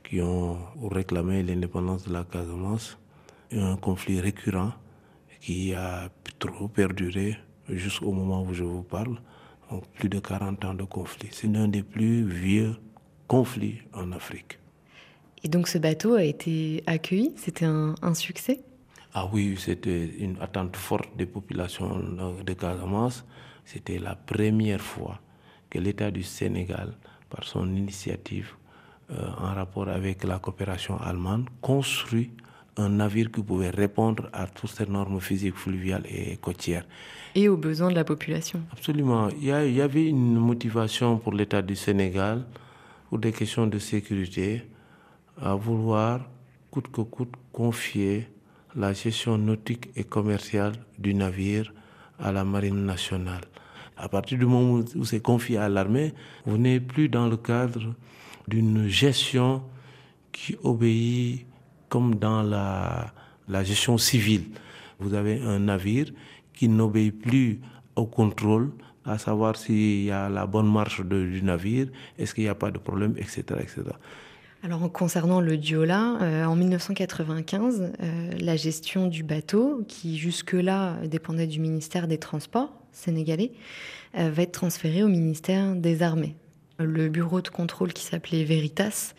qui 0.02 0.20
ont 0.20 0.58
réclamé 0.90 1.42
l'indépendance 1.42 2.06
de 2.06 2.12
la 2.12 2.24
Casamance 2.24 2.98
un 3.52 3.76
conflit 3.76 4.20
récurrent 4.20 4.72
qui 5.40 5.74
a 5.74 6.08
trop 6.38 6.68
perduré 6.68 7.36
jusqu'au 7.68 8.12
moment 8.12 8.42
où 8.42 8.54
je 8.54 8.64
vous 8.64 8.82
parle. 8.82 9.18
plus 9.94 10.08
de 10.08 10.20
40 10.20 10.64
ans 10.66 10.74
de 10.74 10.84
conflit. 10.84 11.28
C'est 11.32 11.48
l'un 11.48 11.66
des 11.68 11.82
plus 11.82 12.24
vieux 12.24 12.76
conflits 13.26 13.80
en 13.92 14.12
Afrique. 14.12 14.58
Et 15.42 15.48
donc 15.48 15.68
ce 15.68 15.78
bateau 15.78 16.14
a 16.14 16.22
été 16.22 16.82
accueilli? 16.86 17.32
C'était 17.36 17.66
un, 17.66 18.14
succès? 18.14 18.60
Ah 19.12 19.28
oui, 19.32 19.56
c'était 19.58 20.06
une 20.18 20.36
attente 20.40 20.76
forte 20.76 21.16
des 21.16 21.26
populations 21.26 21.98
de 22.44 22.52
Casamance. 22.54 23.24
C'était 23.64 23.98
la 23.98 24.14
première 24.14 24.80
fois 24.80 25.20
que 25.70 25.78
l'État 25.78 26.10
du 26.10 26.22
Sénégal, 26.22 26.94
par 27.30 27.44
son 27.44 27.66
initiative, 27.74 28.54
euh, 29.10 29.28
en 29.38 29.54
rapport 29.54 29.88
avec 29.88 30.24
la 30.24 30.38
coopération 30.38 30.98
allemande, 30.98 31.48
construit 31.60 32.30
un 32.76 32.88
navire 32.88 33.30
qui 33.30 33.42
pouvait 33.42 33.70
répondre 33.70 34.28
à 34.32 34.46
toutes 34.46 34.70
ces 34.70 34.86
normes 34.86 35.20
physiques 35.20 35.56
fluviales 35.56 36.04
et 36.08 36.36
côtières. 36.36 36.86
Et 37.34 37.48
aux 37.48 37.56
besoins 37.56 37.90
de 37.90 37.94
la 37.94 38.04
population. 38.04 38.60
Absolument. 38.72 39.28
Il 39.40 39.44
y, 39.44 39.68
il 39.68 39.74
y 39.74 39.80
avait 39.80 40.06
une 40.06 40.34
motivation 40.38 41.18
pour 41.18 41.32
l'État 41.32 41.62
du 41.62 41.76
Sénégal, 41.76 42.44
pour 43.08 43.18
des 43.18 43.32
questions 43.32 43.66
de 43.66 43.78
sécurité, 43.78 44.62
à 45.40 45.54
vouloir 45.54 46.20
coûte 46.70 46.90
que 46.90 47.02
coûte 47.02 47.32
confier 47.52 48.28
la 48.74 48.92
gestion 48.92 49.38
nautique 49.38 49.90
et 49.94 50.04
commerciale 50.04 50.72
du 50.98 51.14
navire 51.14 51.72
à 52.18 52.32
la 52.32 52.44
marine 52.44 52.84
nationale. 52.84 53.42
À 53.96 54.08
partir 54.08 54.38
du 54.38 54.46
moment 54.46 54.82
où 54.96 55.04
c'est 55.04 55.20
confié 55.20 55.56
à 55.58 55.68
l'armée, 55.68 56.12
vous 56.46 56.58
n'êtes 56.58 56.86
plus 56.86 57.08
dans 57.08 57.28
le 57.28 57.36
cadre 57.36 57.94
d'une 58.48 58.88
gestion 58.88 59.62
qui 60.32 60.56
obéit 60.64 61.46
comme 61.88 62.14
dans 62.16 62.42
la, 62.42 63.12
gestion 63.64 63.98
civile. 63.98 64.44
Vous 64.98 65.14
avez 65.14 65.40
un 65.40 65.60
navire 65.60 66.06
qui 66.52 66.68
n'obéit 66.68 67.20
plus 67.20 67.60
au 67.96 68.06
contrôle, 68.06 68.70
à 69.04 69.18
savoir 69.18 69.56
s'il 69.56 70.04
y 70.04 70.10
a 70.10 70.28
la 70.28 70.46
bonne 70.46 70.70
marche 70.70 71.02
du 71.02 71.42
navire, 71.42 71.88
est-ce 72.18 72.34
qu'il 72.34 72.44
n'y 72.44 72.50
a 72.50 72.54
pas 72.54 72.70
de 72.70 72.78
problème, 72.78 73.14
etc. 73.18 73.42
etc. 73.60 73.82
Alors 74.64 74.90
concernant 74.90 75.42
le 75.42 75.58
Diola, 75.58 76.16
euh, 76.22 76.44
en 76.46 76.56
1995, 76.56 77.92
euh, 78.00 78.30
la 78.40 78.56
gestion 78.56 79.08
du 79.08 79.22
bateau, 79.22 79.84
qui 79.86 80.16
jusque-là 80.16 80.96
dépendait 81.04 81.46
du 81.46 81.60
ministère 81.60 82.08
des 82.08 82.16
Transports 82.16 82.72
sénégalais, 82.90 83.52
euh, 84.16 84.30
va 84.30 84.42
être 84.42 84.52
transférée 84.52 85.02
au 85.02 85.08
ministère 85.08 85.76
des 85.76 86.02
Armées. 86.02 86.34
Le 86.78 87.08
bureau 87.08 87.40
de 87.40 87.48
contrôle 87.48 87.92
qui 87.92 88.04
s'appelait 88.04 88.44
Veritas 88.44 89.14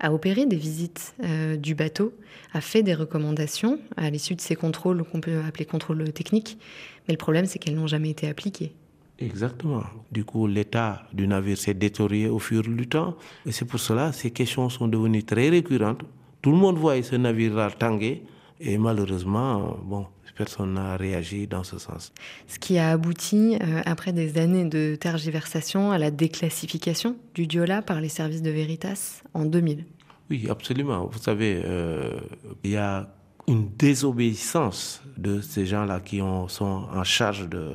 a 0.00 0.12
opéré 0.12 0.46
des 0.46 0.56
visites 0.56 1.14
euh, 1.24 1.56
du 1.56 1.74
bateau, 1.74 2.12
a 2.52 2.60
fait 2.60 2.82
des 2.82 2.94
recommandations 2.94 3.80
à 3.96 4.10
l'issue 4.10 4.34
de 4.34 4.40
ces 4.40 4.56
contrôles 4.56 5.02
qu'on 5.04 5.20
peut 5.20 5.40
appeler 5.46 5.64
contrôles 5.64 6.12
techniques. 6.12 6.58
Mais 7.06 7.14
le 7.14 7.18
problème, 7.18 7.46
c'est 7.46 7.58
qu'elles 7.58 7.74
n'ont 7.74 7.86
jamais 7.86 8.10
été 8.10 8.28
appliquées. 8.28 8.72
Exactement. 9.18 9.82
Du 10.12 10.24
coup, 10.24 10.46
l'état 10.46 11.02
du 11.12 11.26
navire 11.26 11.58
s'est 11.58 11.74
détérioré 11.74 12.28
au 12.28 12.38
fur 12.38 12.62
du 12.62 12.86
temps. 12.86 13.16
Et 13.46 13.52
c'est 13.52 13.64
pour 13.64 13.80
cela 13.80 14.10
que 14.10 14.16
ces 14.16 14.30
questions 14.30 14.68
sont 14.68 14.86
devenues 14.86 15.24
très 15.24 15.48
récurrentes. 15.48 16.02
Tout 16.40 16.52
le 16.52 16.56
monde 16.56 16.78
voit 16.78 17.02
ce 17.02 17.16
navire-là 17.16 17.70
tanguer. 17.70 18.22
Et 18.60 18.78
malheureusement, 18.78 19.76
bon, 19.82 20.06
personne 20.38 20.74
n'a 20.74 20.96
réagi 20.96 21.48
dans 21.48 21.64
ce 21.64 21.78
sens. 21.78 22.12
Ce 22.46 22.58
qui 22.60 22.78
a 22.78 22.90
abouti, 22.90 23.56
euh, 23.60 23.82
après 23.84 24.12
des 24.12 24.38
années 24.38 24.64
de 24.64 24.94
tergiversation, 24.94 25.90
à 25.90 25.98
la 25.98 26.12
déclassification 26.12 27.16
du 27.34 27.48
Diola 27.48 27.82
par 27.82 28.00
les 28.00 28.08
services 28.08 28.40
de 28.42 28.50
Veritas 28.50 29.22
en 29.34 29.44
2000. 29.44 29.84
Oui, 30.30 30.46
absolument. 30.48 31.06
Vous 31.10 31.18
savez, 31.18 31.60
euh, 31.64 32.20
il 32.62 32.70
y 32.70 32.76
a 32.76 33.12
une 33.48 33.68
désobéissance 33.76 35.02
de 35.16 35.40
ces 35.40 35.66
gens-là 35.66 35.98
qui 36.00 36.22
ont, 36.22 36.46
sont 36.46 36.86
en 36.94 37.02
charge 37.02 37.48
de, 37.48 37.72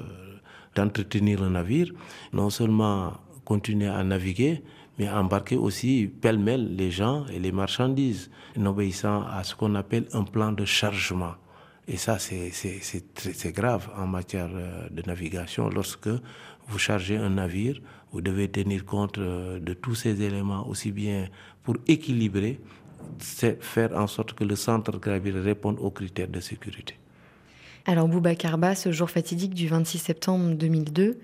d'entretenir 0.76 1.42
le 1.42 1.50
navire. 1.50 1.92
Non 2.32 2.50
seulement 2.50 3.14
continuer 3.44 3.90
à 3.90 4.04
naviguer, 4.06 4.64
mais 4.98 5.10
embarquer 5.10 5.58
aussi 5.58 6.10
pêle-mêle 6.22 6.78
les 6.78 6.92
gens 6.92 7.26
et 7.28 7.40
les 7.40 7.52
marchandises, 7.52 8.32
en 8.58 8.66
obéissant 8.68 9.24
à 9.24 9.44
ce 9.44 9.54
qu'on 9.54 9.76
appelle 9.76 10.06
un 10.14 10.24
plan 10.24 10.54
de 10.54 10.64
chargement. 10.64 11.34
Et 11.88 11.98
ça, 11.98 12.18
c'est 12.18 13.52
grave 13.52 13.90
en 13.98 14.08
matière 14.08 14.50
euh, 14.54 14.88
de 14.90 15.02
navigation. 15.06 15.70
Lorsque 15.70 16.08
vous 16.68 16.80
chargez 16.80 17.18
un 17.18 17.32
navire, 17.32 17.82
vous 18.14 18.22
devez 18.22 18.48
tenir 18.48 18.86
compte 18.86 19.18
euh, 19.18 19.60
de 19.60 19.74
tous 19.74 19.96
ces 19.96 20.22
éléments, 20.22 20.66
aussi 20.68 20.92
bien 20.92 21.28
pour 21.64 21.76
équilibrer, 21.88 22.60
faire 23.20 23.98
en 23.98 24.08
sorte 24.08 24.34
que 24.34 24.46
le 24.46 24.56
centre 24.56 24.98
gravire 24.98 25.36
réponde 25.36 25.78
aux 25.80 25.92
critères 25.92 26.30
de 26.30 26.40
sécurité. 26.40 26.96
Alors 27.86 28.08
Boubacar 28.08 28.58
Ba, 28.58 28.76
ce 28.76 28.94
jour 28.94 29.10
fatidique 29.10 29.54
du 29.54 29.68
26 29.68 29.98
septembre 29.98 30.56
2002, 30.56 31.20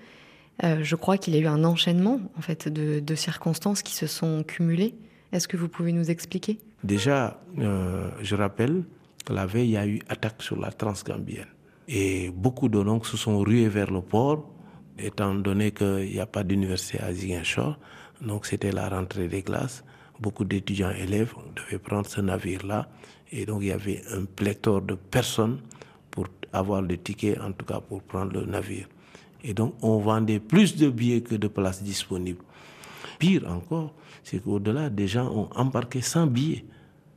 euh, 0.65 0.79
je 0.83 0.95
crois 0.97 1.17
qu'il 1.17 1.35
y 1.35 1.37
a 1.37 1.41
eu 1.41 1.47
un 1.47 1.63
enchaînement 1.63 2.19
en 2.37 2.41
fait 2.41 2.67
de, 2.67 3.15
circonstances 3.15 3.81
qui 3.81 3.95
se 3.95 4.07
sont 4.07 4.43
cumulées. 4.43 4.93
Est-ce 5.31 5.47
que 5.47 5.55
vous 5.55 5.69
pouvez 5.69 5.93
nous 5.93 6.11
expliquer? 6.11 6.59
Déjà, 6.83 7.41
je 7.55 8.35
rappelle 8.35 8.83
la 9.29 9.45
veille, 9.45 9.69
il 9.69 9.71
y 9.71 9.77
a 9.77 9.87
eu 9.87 9.99
attaque 10.09 10.41
sur 10.41 10.59
la 10.59 10.71
Transgambienne. 10.71 11.47
Et 11.87 12.29
beaucoup 12.29 12.69
de 12.69 12.83
se 13.03 13.17
sont 13.17 13.39
rués 13.39 13.67
vers 13.67 13.91
le 13.91 14.01
port, 14.01 14.49
étant 14.97 15.33
donné 15.33 15.71
qu'il 15.71 16.11
n'y 16.11 16.19
a 16.19 16.25
pas 16.25 16.43
d'université 16.43 16.99
à 16.99 17.13
Ziguinchor. 17.13 17.79
Donc 18.21 18.45
c'était 18.45 18.71
la 18.71 18.89
rentrée 18.89 19.27
des 19.27 19.41
classes. 19.41 19.83
Beaucoup 20.19 20.43
d'étudiants 20.43 20.91
élèves 20.91 21.33
devaient 21.55 21.79
prendre 21.79 22.07
ce 22.07 22.21
navire-là. 22.21 22.89
Et 23.31 23.45
donc 23.45 23.61
il 23.61 23.67
y 23.67 23.71
avait 23.71 24.01
un 24.11 24.25
pléthore 24.25 24.81
de 24.81 24.95
personnes 24.95 25.61
pour 26.11 26.27
avoir 26.51 26.81
le 26.81 26.97
ticket, 26.97 27.39
en 27.39 27.51
tout 27.53 27.65
cas 27.65 27.79
pour 27.79 28.01
prendre 28.03 28.33
le 28.33 28.45
navire. 28.45 28.87
Et 29.43 29.53
donc 29.53 29.75
on 29.81 29.99
vendait 29.99 30.39
plus 30.39 30.75
de 30.75 30.89
billets 30.89 31.21
que 31.21 31.35
de 31.35 31.47
places 31.47 31.81
disponibles. 31.81 32.43
Pire 33.17 33.49
encore, 33.49 33.93
c'est 34.23 34.43
qu'au-delà, 34.43 34.89
des 34.89 35.07
gens 35.07 35.29
ont 35.31 35.49
embarqué 35.55 36.01
sans 36.01 36.27
billets. 36.27 36.65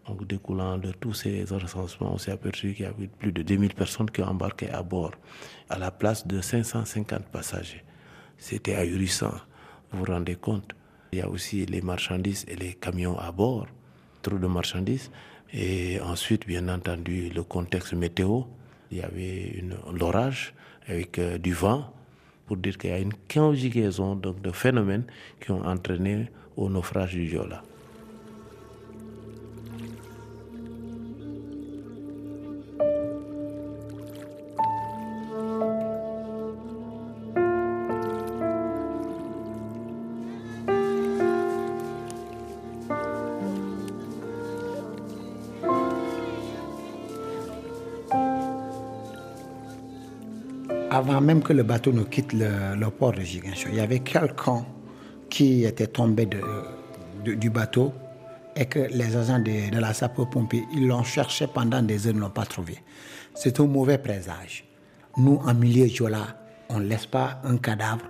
Donc, 0.06 0.26
découlant 0.26 0.78
de 0.78 0.90
tous 0.92 1.14
ces 1.14 1.44
recensements, 1.44 2.14
on 2.14 2.18
s'est 2.18 2.32
aperçu 2.32 2.74
qu'il 2.74 2.84
y 2.84 2.88
avait 2.88 3.06
plus 3.06 3.32
de 3.32 3.42
2000 3.42 3.74
personnes 3.74 4.10
qui 4.10 4.22
embarqué 4.22 4.68
à 4.70 4.82
bord, 4.82 5.12
à 5.70 5.78
la 5.78 5.90
place 5.90 6.26
de 6.26 6.40
550 6.40 7.26
passagers. 7.26 7.84
C'était 8.36 8.74
ahurissant. 8.74 9.34
Vous 9.92 10.00
vous 10.00 10.12
rendez 10.12 10.34
compte? 10.34 10.72
Il 11.12 11.18
y 11.18 11.22
a 11.22 11.28
aussi 11.28 11.66
les 11.66 11.82
marchandises 11.82 12.44
et 12.48 12.56
les 12.56 12.74
camions 12.74 13.18
à 13.18 13.30
bord, 13.30 13.66
trop 14.22 14.38
de 14.38 14.46
marchandises. 14.46 15.10
Et 15.52 16.00
ensuite, 16.00 16.46
bien 16.46 16.68
entendu, 16.68 17.28
le 17.28 17.42
contexte 17.42 17.92
météo. 17.92 18.42
Il 18.90 18.98
y 18.98 19.02
avait 19.02 19.62
l'orage 19.92 20.54
avec 20.88 21.18
euh, 21.18 21.38
du 21.38 21.52
vent, 21.52 21.92
pour 22.46 22.56
dire 22.56 22.76
qu'il 22.76 22.90
y 22.90 22.92
a 22.92 22.98
une 22.98 23.14
conjugaison 23.32 24.16
donc, 24.16 24.40
de 24.42 24.50
phénomènes 24.50 25.04
qui 25.40 25.50
ont 25.50 25.64
entraîné 25.64 26.28
au 26.56 26.68
naufrage 26.68 27.12
du 27.12 27.28
Jola. 27.28 27.62
Même 51.22 51.42
que 51.42 51.52
le 51.52 51.62
bateau 51.62 51.92
ne 51.92 52.02
quitte 52.02 52.32
le, 52.32 52.88
port 52.90 53.12
de 53.12 53.20
Giguinchon, 53.20 53.68
il 53.70 53.76
y 53.76 53.80
avait 53.80 54.00
quelqu'un 54.00 54.64
qui 55.30 55.64
était 55.64 55.86
tombé 55.86 56.26
de, 56.26 57.34
du 57.34 57.50
bateau 57.50 57.92
et 58.54 58.66
que 58.66 58.80
les 58.90 59.16
agents 59.16 59.38
de, 59.38 59.78
la 59.78 59.94
sapeur-pompier, 59.94 60.64
ils 60.74 60.86
l'ont 60.86 61.04
cherché 61.04 61.46
pendant 61.46 61.82
des 61.82 62.06
heures, 62.06 62.14
ne 62.14 62.20
l'ont 62.20 62.30
pas 62.30 62.44
trouvé. 62.44 62.78
C'est 63.34 63.58
un 63.60 63.66
mauvais 63.66 63.98
présage. 63.98 64.64
Nous, 65.16 65.40
en 65.44 65.54
milieu 65.54 65.86
Jola, 65.86 66.36
on 66.68 66.80
ne 66.80 66.86
laisse 66.86 67.06
pas 67.06 67.40
un 67.44 67.56
cadavre 67.56 68.04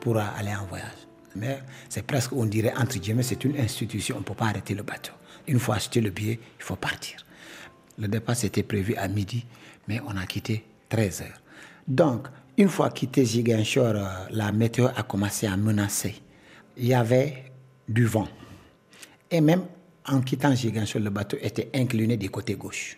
pour 0.00 0.16
aller 0.18 0.54
en 0.54 0.66
voyage. 0.66 0.88
Mais 1.36 1.60
c'est 1.88 2.06
presque, 2.06 2.32
on 2.32 2.44
dirait, 2.44 2.72
entre 2.76 2.98
guillemets, 2.98 3.22
c'est 3.22 3.44
une 3.44 3.56
institution, 3.58 4.16
on 4.16 4.20
ne 4.20 4.24
peut 4.24 4.34
pas 4.34 4.46
arrêter 4.46 4.74
le 4.74 4.82
bateau. 4.82 5.12
Une 5.46 5.58
fois 5.58 5.76
acheté 5.76 6.00
le 6.00 6.10
billet, 6.10 6.38
il 6.58 6.62
faut 6.62 6.76
partir. 6.76 7.18
Le 7.98 8.08
départ, 8.08 8.36
c'était 8.36 8.62
prévu 8.62 8.94
à 8.96 9.08
midi, 9.08 9.44
mais 9.88 10.00
on 10.06 10.16
a 10.16 10.26
quitté 10.26 10.64
13 10.88 11.22
heures. 11.22 11.40
Donc, 11.86 12.28
une 12.56 12.68
fois 12.68 12.90
quitté 12.90 13.24
Ziguinchor, 13.24 13.96
euh, 13.96 14.04
la 14.30 14.52
météo 14.52 14.86
a 14.94 15.02
commencé 15.02 15.46
à 15.46 15.56
menacer. 15.56 16.14
Il 16.76 16.86
y 16.86 16.94
avait 16.94 17.52
du 17.88 18.06
vent. 18.06 18.28
Et 19.30 19.40
même 19.40 19.64
en 20.06 20.20
quittant 20.20 20.54
Ziguinchor, 20.54 21.00
le 21.02 21.10
bateau 21.10 21.36
était 21.40 21.70
incliné 21.74 22.16
du 22.16 22.30
côté 22.30 22.54
gauche. 22.54 22.96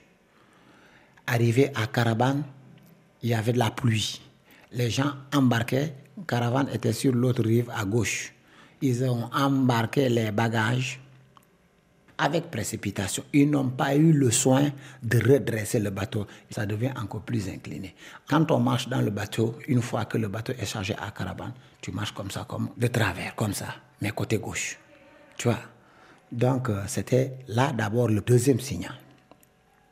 Arrivé 1.26 1.70
à 1.74 1.86
Caravane, 1.86 2.44
il 3.22 3.30
y 3.30 3.34
avait 3.34 3.52
de 3.52 3.58
la 3.58 3.70
pluie. 3.70 4.20
Les 4.72 4.90
gens 4.90 5.12
embarquaient, 5.34 5.94
Caravane 6.26 6.68
était 6.72 6.92
sur 6.92 7.12
l'autre 7.12 7.42
rive 7.42 7.70
à 7.74 7.84
gauche. 7.84 8.32
Ils 8.82 9.04
ont 9.04 9.30
embarqué 9.32 10.08
les 10.08 10.30
bagages 10.32 11.00
avec 12.18 12.50
précipitation. 12.50 13.24
Ils 13.32 13.50
n'ont 13.50 13.68
pas 13.68 13.94
eu 13.94 14.12
le 14.12 14.30
soin 14.30 14.70
de 15.02 15.18
redresser 15.18 15.78
le 15.78 15.90
bateau. 15.90 16.26
Ça 16.50 16.66
devient 16.66 16.92
encore 16.96 17.22
plus 17.22 17.48
incliné. 17.48 17.94
Quand 18.28 18.50
on 18.50 18.60
marche 18.60 18.88
dans 18.88 19.00
le 19.00 19.10
bateau, 19.10 19.56
une 19.68 19.82
fois 19.82 20.06
que 20.06 20.18
le 20.18 20.28
bateau 20.28 20.52
est 20.58 20.66
chargé 20.66 20.94
à 20.94 21.10
Caravane, 21.10 21.52
tu 21.80 21.92
marches 21.92 22.12
comme 22.12 22.30
ça, 22.30 22.44
comme 22.48 22.70
de 22.76 22.86
travers, 22.86 23.34
comme 23.34 23.52
ça, 23.52 23.66
mais 24.00 24.10
côté 24.10 24.38
gauche. 24.38 24.78
Tu 25.36 25.48
vois? 25.48 25.58
Donc, 26.32 26.70
euh, 26.70 26.82
c'était 26.86 27.38
là 27.48 27.72
d'abord 27.72 28.08
le 28.08 28.20
deuxième 28.20 28.60
signal. 28.60 28.94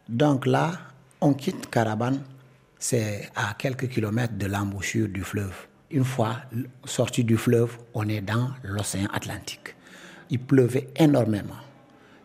Donc 0.08 0.46
là, 0.46 0.72
on 1.20 1.34
quitte 1.34 1.70
Caravane, 1.70 2.22
c'est 2.78 3.30
à 3.34 3.54
quelques 3.54 3.88
kilomètres 3.88 4.34
de 4.36 4.46
l'embouchure 4.46 5.08
du 5.08 5.22
fleuve. 5.22 5.54
Une 5.90 6.04
fois 6.04 6.36
sorti 6.84 7.22
du 7.24 7.36
fleuve, 7.36 7.78
on 7.94 8.08
est 8.08 8.20
dans 8.20 8.50
l'océan 8.62 9.06
Atlantique. 9.12 9.74
Il 10.30 10.40
pleuvait 10.40 10.88
énormément. 10.96 11.63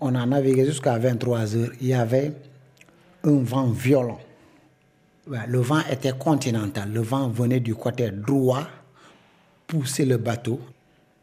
On 0.01 0.15
a 0.15 0.25
navigué 0.25 0.65
jusqu'à 0.65 0.97
23 0.97 1.55
heures. 1.55 1.71
Il 1.81 1.87
y 1.87 1.93
avait 1.93 2.33
un 3.23 3.43
vent 3.43 3.67
violent. 3.67 4.19
Le 5.27 5.59
vent 5.59 5.81
était 5.91 6.17
continental. 6.17 6.91
Le 6.91 7.01
vent 7.01 7.29
venait 7.29 7.59
du 7.59 7.75
côté 7.75 8.09
droit, 8.09 8.67
pousser 9.67 10.05
le 10.05 10.17
bateau 10.17 10.59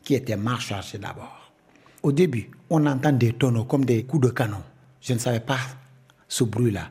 qui 0.04 0.14
était 0.14 0.38
chargé 0.60 0.98
d'abord. 0.98 1.52
Au 2.02 2.12
début, 2.12 2.50
on 2.70 2.86
entend 2.86 3.12
des 3.12 3.32
tonneaux 3.32 3.64
comme 3.64 3.84
des 3.84 4.04
coups 4.04 4.28
de 4.28 4.32
canon. 4.32 4.62
Je 5.00 5.12
ne 5.12 5.18
savais 5.18 5.40
pas 5.40 5.58
ce 6.28 6.44
bruit-là. 6.44 6.90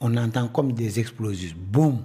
On 0.00 0.16
entend 0.16 0.48
comme 0.48 0.72
des 0.72 1.00
explosifs. 1.00 1.56
Boum 1.56 2.04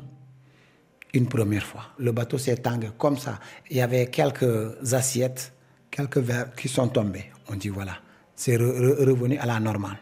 Une 1.13 1.27
première 1.27 1.63
fois. 1.63 1.85
Le 1.97 2.11
bateau 2.11 2.37
s'est 2.37 2.61
comme 2.97 3.17
ça. 3.17 3.39
Il 3.69 3.77
y 3.77 3.81
avait 3.81 4.07
quelques 4.07 4.93
assiettes, 4.93 5.51
quelques 5.91 6.19
verres 6.19 6.55
qui 6.55 6.69
sont 6.69 6.87
tombés. 6.87 7.25
On 7.49 7.55
dit 7.55 7.69
voilà, 7.69 7.97
c'est 8.39 8.55
revenu 8.55 9.37
à 9.37 9.45
la 9.45 9.59
normale. 9.59 9.97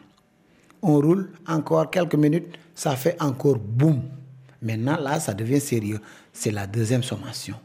On 0.80 1.00
roule 1.00 1.32
encore 1.48 1.90
quelques 1.90 2.14
minutes, 2.14 2.56
ça 2.72 2.94
fait 2.94 3.20
encore 3.20 3.58
boum. 3.58 4.00
Maintenant, 4.62 4.96
là, 4.96 5.18
ça 5.18 5.34
devient 5.34 5.60
sérieux. 5.60 6.00
C'est 6.32 6.52
la 6.52 6.68
deuxième 6.68 7.02
sommation. 7.02 7.56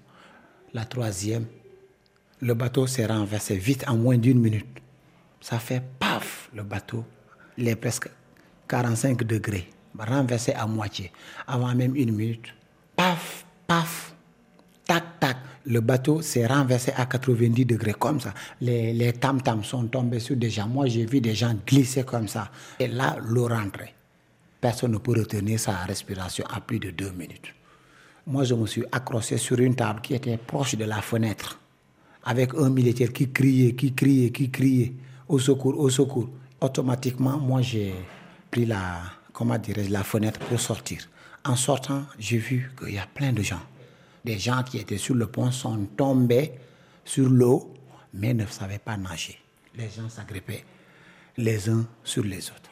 La 0.73 0.83
troisième, 0.85 1.45
le 2.41 2.55
bateau 2.55 2.87
s'est 2.87 3.05
renversé 3.05 3.55
vite 3.55 3.85
en 3.87 3.97
moins 3.97 4.17
d'une 4.17 4.39
minute. 4.39 4.65
Ça 5.41 5.59
fait 5.59 5.83
paf, 5.99 6.49
le 6.55 6.63
bateau, 6.63 7.05
il 7.55 7.67
est 7.67 7.75
presque 7.75 8.09
45 8.67 9.23
degrés, 9.25 9.69
renversé 9.95 10.53
à 10.53 10.65
moitié. 10.65 11.11
Avant 11.45 11.75
même 11.75 11.95
une 11.95 12.15
minute, 12.15 12.47
paf, 12.95 13.45
paf, 13.67 14.12
tac, 14.85 15.19
tac, 15.19 15.37
le 15.65 15.79
bateau 15.79 16.21
s'est 16.21 16.45
renversé 16.45 16.91
à 16.95 17.05
90 17.05 17.65
degrés 17.65 17.93
comme 17.93 18.19
ça. 18.19 18.33
Les, 18.61 19.13
tam-tams 19.13 19.63
sont 19.63 19.85
tombés 19.87 20.19
sur 20.19 20.35
des 20.35 20.49
gens. 20.49 20.67
Moi, 20.67 20.87
j'ai 20.87 21.05
vu 21.05 21.21
des 21.21 21.35
gens 21.35 21.55
glisser 21.65 22.03
comme 22.03 22.27
ça. 22.27 22.49
Et 22.79 22.87
là, 22.87 23.15
l'eau 23.21 23.47
rentrait. 23.47 23.93
Personne 24.59 24.91
ne 24.91 24.97
peut 24.97 25.11
retenir 25.17 25.59
sa 25.59 25.73
respiration 25.77 26.45
à 26.53 26.61
plus 26.61 26.79
de 26.79 26.91
deux 26.91 27.11
minutes. 27.11 27.53
Moi, 28.25 28.43
je 28.45 28.53
me 28.53 28.65
suis 28.65 28.83
accroché 28.91 29.37
sur 29.37 29.59
une 29.59 29.75
table 29.75 30.01
qui 30.01 30.13
était 30.13 30.37
proche 30.37 30.75
de 30.75 30.85
la 30.85 31.01
fenêtre, 31.01 31.59
avec 32.23 32.53
un 32.55 32.69
militaire 32.69 33.11
qui 33.11 33.29
criait, 33.29 33.73
qui 33.73 33.93
criait, 33.93 34.31
qui 34.31 34.49
criait, 34.49 34.93
au 35.27 35.39
secours, 35.39 35.77
au 35.77 35.89
secours. 35.89 36.29
Automatiquement, 36.61 37.37
moi, 37.37 37.61
j'ai 37.61 37.93
pris 38.49 38.65
la, 38.65 39.01
comment 39.33 39.57
la 39.89 40.03
fenêtre 40.03 40.39
pour 40.39 40.59
sortir. 40.59 41.09
En 41.43 41.57
sortant, 41.57 42.03
j'ai 42.17 42.37
vu 42.37 42.71
qu'il 42.79 42.93
y 42.93 42.97
a 42.97 43.05
plein 43.13 43.33
de 43.33 43.41
gens 43.41 43.59
des 44.23 44.39
gens 44.39 44.63
qui 44.63 44.77
étaient 44.77 44.97
sur 44.97 45.15
le 45.15 45.27
pont 45.27 45.51
sont 45.51 45.85
tombés 45.97 46.53
sur 47.03 47.29
l'eau, 47.29 47.73
mais 48.13 48.33
ne 48.33 48.45
savaient 48.45 48.79
pas 48.79 48.97
nager. 48.97 49.39
Les 49.75 49.89
gens 49.89 50.07
s'agrippaient 50.09 50.63
les 51.37 51.69
uns 51.69 51.85
sur 52.03 52.23
les 52.23 52.49
autres. 52.49 52.71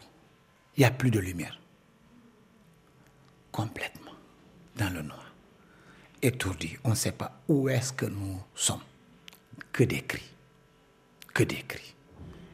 Il 0.77 0.81
n'y 0.81 0.85
a 0.85 0.91
plus 0.91 1.11
de 1.11 1.19
lumière. 1.19 1.59
Complètement 3.51 4.11
dans 4.77 4.89
le 4.89 5.01
noir. 5.01 5.33
Étourdi, 6.21 6.77
on 6.83 6.91
ne 6.91 6.95
sait 6.95 7.11
pas 7.11 7.41
où 7.47 7.67
est-ce 7.67 7.91
que 7.91 8.05
nous 8.05 8.39
sommes. 8.55 8.83
Que 9.73 9.83
des 9.83 10.01
cris. 10.01 10.31
Que 11.33 11.43
des 11.43 11.63
cris. 11.67 11.95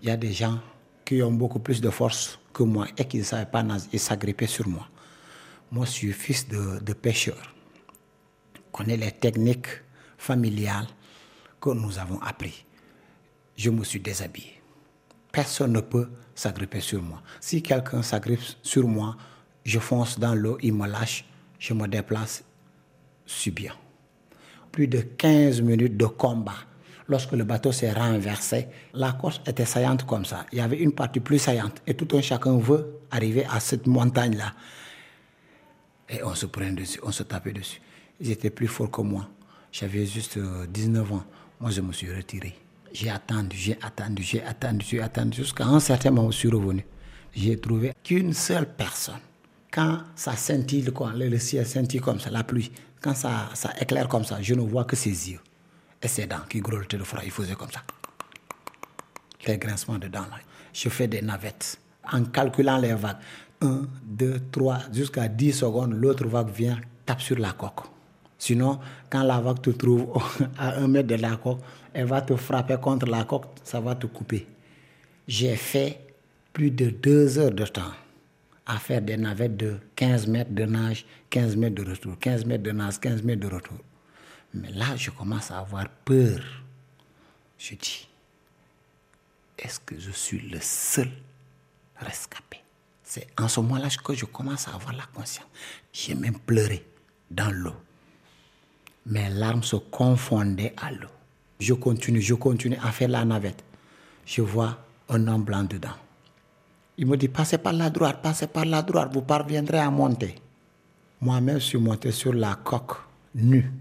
Il 0.01 0.07
y 0.07 0.11
a 0.11 0.17
des 0.17 0.31
gens 0.31 0.59
qui 1.05 1.21
ont 1.21 1.31
beaucoup 1.31 1.59
plus 1.59 1.81
de 1.81 1.89
force 1.89 2.39
que 2.53 2.63
moi 2.63 2.87
et 2.97 3.05
qui 3.05 3.17
ne 3.19 3.23
savaient 3.23 3.45
pas 3.45 3.61
nager 3.61 3.87
et 3.93 3.97
s'agrippaient 3.97 4.47
sur 4.47 4.67
moi. 4.67 4.87
Moi, 5.71 5.85
je 5.85 5.91
suis 5.91 6.13
fils 6.13 6.47
de, 6.47 6.79
de 6.79 6.93
pêcheur 6.93 7.53
connais 8.77 8.97
les 8.97 9.11
techniques 9.11 9.81
familiales 10.17 10.85
que 11.59 11.71
nous 11.71 11.97
avons 11.97 12.21
appris. 12.21 12.63
Je 13.55 13.71
me 13.71 13.83
suis 13.83 13.99
déshabillé. 13.99 14.61
Personne 15.31 15.73
ne 15.73 15.81
peut 15.81 16.09
s'agripper 16.35 16.79
sur 16.79 17.01
moi. 17.01 17.23
Si 17.41 17.63
quelqu'un 17.63 18.03
s'agrippe 18.03 18.43
sur 18.61 18.87
moi, 18.87 19.17
je 19.65 19.79
fonce 19.79 20.19
dans 20.19 20.35
l'eau, 20.35 20.57
il 20.61 20.73
me 20.73 20.87
lâche, 20.87 21.25
je 21.57 21.73
me 21.73 21.87
déplace, 21.87 22.43
suis 23.25 23.51
bien. 23.51 23.73
Plus 24.71 24.87
de 24.87 24.99
15 25.01 25.61
minutes 25.61 25.97
de 25.97 26.05
combat. 26.05 26.57
Lorsque 27.07 27.31
le 27.31 27.45
bateau 27.45 27.71
s'est 27.71 27.91
renversé, 27.91 28.67
la 28.93 29.13
course 29.13 29.41
était 29.47 29.65
saillante 29.65 30.05
comme 30.05 30.25
ça. 30.25 30.45
Il 30.51 30.59
y 30.59 30.61
avait 30.61 30.77
une 30.77 30.91
partie 30.91 31.19
plus 31.19 31.39
saillante. 31.39 31.81
Et 31.87 31.95
tout 31.95 32.15
un 32.15 32.21
chacun 32.21 32.57
veut 32.57 32.99
arriver 33.09 33.45
à 33.49 33.59
cette 33.59 33.87
montagne-là. 33.87 34.53
Et 36.09 36.21
on 36.23 36.35
se 36.35 36.45
prenait 36.45 36.73
dessus, 36.73 36.99
on 37.01 37.11
se 37.11 37.23
tapait 37.23 37.53
dessus. 37.53 37.81
Ils 38.19 38.31
étaient 38.31 38.49
plus 38.49 38.67
forts 38.67 38.91
que 38.91 39.01
moi. 39.01 39.27
J'avais 39.71 40.05
juste 40.05 40.39
19 40.39 41.11
euh, 41.11 41.15
ans. 41.15 41.23
Moi, 41.59 41.71
je 41.71 41.81
me 41.81 41.91
suis 41.91 42.13
retiré. 42.13 42.55
J'ai 42.93 43.09
attendu, 43.09 43.55
j'ai 43.57 43.77
attendu, 43.81 44.23
j'ai 44.23 44.43
attendu, 44.43 44.85
j'ai 44.87 45.01
attendu, 45.01 45.37
jusqu'à 45.37 45.65
un 45.65 45.79
certain 45.79 46.11
moment, 46.11 46.31
je 46.31 46.37
suis 46.37 46.49
revenu. 46.49 46.85
J'ai 47.35 47.59
trouvé 47.59 47.93
qu'une 48.03 48.33
seule 48.33 48.67
personne. 48.75 49.19
Quand 49.71 49.99
ça 50.15 50.35
scintille, 50.35 50.91
quoi, 50.91 51.13
le 51.13 51.37
ciel 51.37 51.65
scintille 51.65 51.99
comme 51.99 52.19
ça, 52.19 52.31
la 52.31 52.43
pluie, 52.43 52.71
quand 53.01 53.13
ça, 53.13 53.49
éclaire 53.79 54.07
comme 54.07 54.23
ça, 54.23 54.41
je 54.41 54.53
ne 54.55 54.61
vois 54.61 54.85
que 54.85 54.95
ses 54.95 55.31
yeux 55.31 55.39
et 56.01 56.07
ses 56.07 56.25
dents 56.25 56.41
qui 56.49 56.59
grottaient 56.59 56.97
de 56.97 57.03
froid. 57.03 57.21
Il 57.23 57.31
faisait 57.31 57.55
comme 57.55 57.71
ça. 57.71 57.83
Les 59.45 59.57
grincements 59.57 59.99
de 59.99 60.07
dents. 60.07 60.25
Je 60.73 60.89
fais 60.89 61.07
des 61.07 61.21
navettes 61.21 61.79
en 62.11 62.23
calculant 62.23 62.77
les 62.77 62.93
vagues. 62.93 63.17
1, 63.61 63.81
2, 64.03 64.41
3, 64.51 64.79
jusqu'à 64.93 65.27
10 65.27 65.53
secondes, 65.53 65.93
l'autre 65.93 66.27
vague 66.27 66.49
vient, 66.49 66.79
tape 67.05 67.21
sur 67.21 67.37
la 67.37 67.53
coque. 67.53 67.96
Sinon, 68.37 68.79
quand 69.09 69.23
la 69.23 69.39
vague 69.39 69.61
te 69.61 69.69
trouve 69.71 70.13
à 70.57 70.77
un 70.77 70.87
mètre 70.87 71.07
de 71.07 71.15
la 71.15 71.37
coque, 71.37 71.59
elle 71.93 72.05
va 72.05 72.21
te 72.21 72.35
frapper 72.35 72.77
contre 72.81 73.07
la 73.07 73.23
coque, 73.23 73.45
ça 73.63 73.79
va 73.79 73.95
te 73.95 74.05
couper. 74.05 74.47
J'ai 75.27 75.55
fait 75.55 75.99
plus 76.53 76.71
de 76.71 76.89
deux 76.89 77.39
heures 77.39 77.51
de 77.51 77.65
temps 77.65 77.91
à 78.65 78.77
faire 78.77 79.01
des 79.01 79.17
navettes 79.17 79.57
de 79.57 79.77
15 79.95 80.27
mètres 80.27 80.53
de 80.53 80.65
nage, 80.65 81.05
15 81.29 81.55
mètres 81.55 81.83
de 81.83 81.89
retour, 81.89 82.17
15 82.19 82.45
mètres 82.45 82.63
de 82.63 82.71
nage, 82.71 82.99
15 82.99 83.23
mètres 83.23 83.41
de 83.41 83.53
retour. 83.53 83.77
Mais 84.53 84.71
là, 84.71 84.95
je 84.95 85.09
commence 85.09 85.51
à 85.51 85.59
avoir 85.59 85.89
peur. 85.89 86.39
Je 87.57 87.75
dis, 87.75 88.07
est-ce 89.57 89.79
que 89.79 89.97
je 89.97 90.11
suis 90.11 90.39
le 90.39 90.59
seul 90.61 91.09
rescapé? 91.95 92.57
C'est 93.03 93.27
en 93.39 93.47
ce 93.47 93.59
moment-là 93.61 93.87
que 94.03 94.13
je 94.13 94.25
commence 94.25 94.67
à 94.67 94.75
avoir 94.75 94.93
la 94.93 95.05
conscience. 95.13 95.47
J'ai 95.93 96.13
même 96.13 96.37
pleuré 96.37 96.85
dans 97.31 97.51
l'eau 97.51 97.73
mes 99.07 99.29
larmes 99.29 99.63
se 99.63 99.77
confondaient 99.77 100.73
à 100.77 100.91
l'eau. 100.91 101.07
Je 101.59 101.73
continue, 101.73 102.21
je 102.21 102.33
continue 102.33 102.77
à 102.83 102.91
faire 102.91 103.07
la 103.07 103.25
navette. 103.25 103.63
Je 104.25 104.41
vois 104.41 104.77
un 105.09 105.27
homme 105.27 105.43
blanc 105.43 105.63
dedans. 105.63 105.95
Il 106.97 107.07
me 107.07 107.15
dit, 107.15 107.27
passez 107.27 107.57
par 107.57 107.73
la 107.73 107.89
droite, 107.89 108.21
passez 108.21 108.47
par 108.47 108.65
la 108.65 108.81
droite, 108.81 109.11
vous 109.13 109.21
parviendrez 109.21 109.79
à 109.79 109.89
monter. 109.89 110.35
Moi-même, 111.21 111.59
je 111.59 111.65
suis 111.65 111.77
monté 111.77 112.11
sur 112.11 112.33
la 112.33 112.55
coque, 112.55 112.97
nue. 113.33 113.71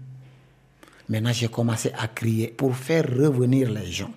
Maintenant, 1.09 1.33
j'ai 1.33 1.47
commencé 1.47 1.91
à 1.97 2.07
crier 2.07 2.47
pour 2.47 2.75
faire 2.75 3.05
revenir 3.05 3.69
les 3.71 3.91
gens. 3.91 4.11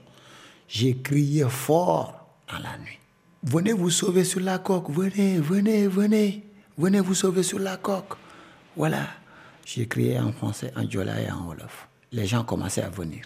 J'ai 0.68 0.98
crié 0.98 1.44
fort 1.48 2.26
dans 2.50 2.58
la 2.58 2.78
nuit. 2.78 2.98
Venez 3.42 3.72
vous 3.72 3.90
sauver 3.90 4.24
sur 4.24 4.40
la 4.40 4.58
coque, 4.58 4.90
venez, 4.90 5.38
venez, 5.38 5.86
venez, 5.86 6.44
venez 6.76 7.00
vous 7.00 7.14
sauver 7.14 7.42
sur 7.42 7.58
la 7.58 7.76
coque. 7.78 8.14
Voilà. 8.76 9.19
J'ai 9.64 9.86
crié 9.86 10.18
en 10.18 10.32
français, 10.32 10.72
en 10.76 10.88
djola 10.88 11.20
et 11.20 11.30
en 11.30 11.46
wolof. 11.46 11.88
Les 12.12 12.26
gens 12.26 12.44
commençaient 12.44 12.82
à 12.82 12.90
venir. 12.90 13.24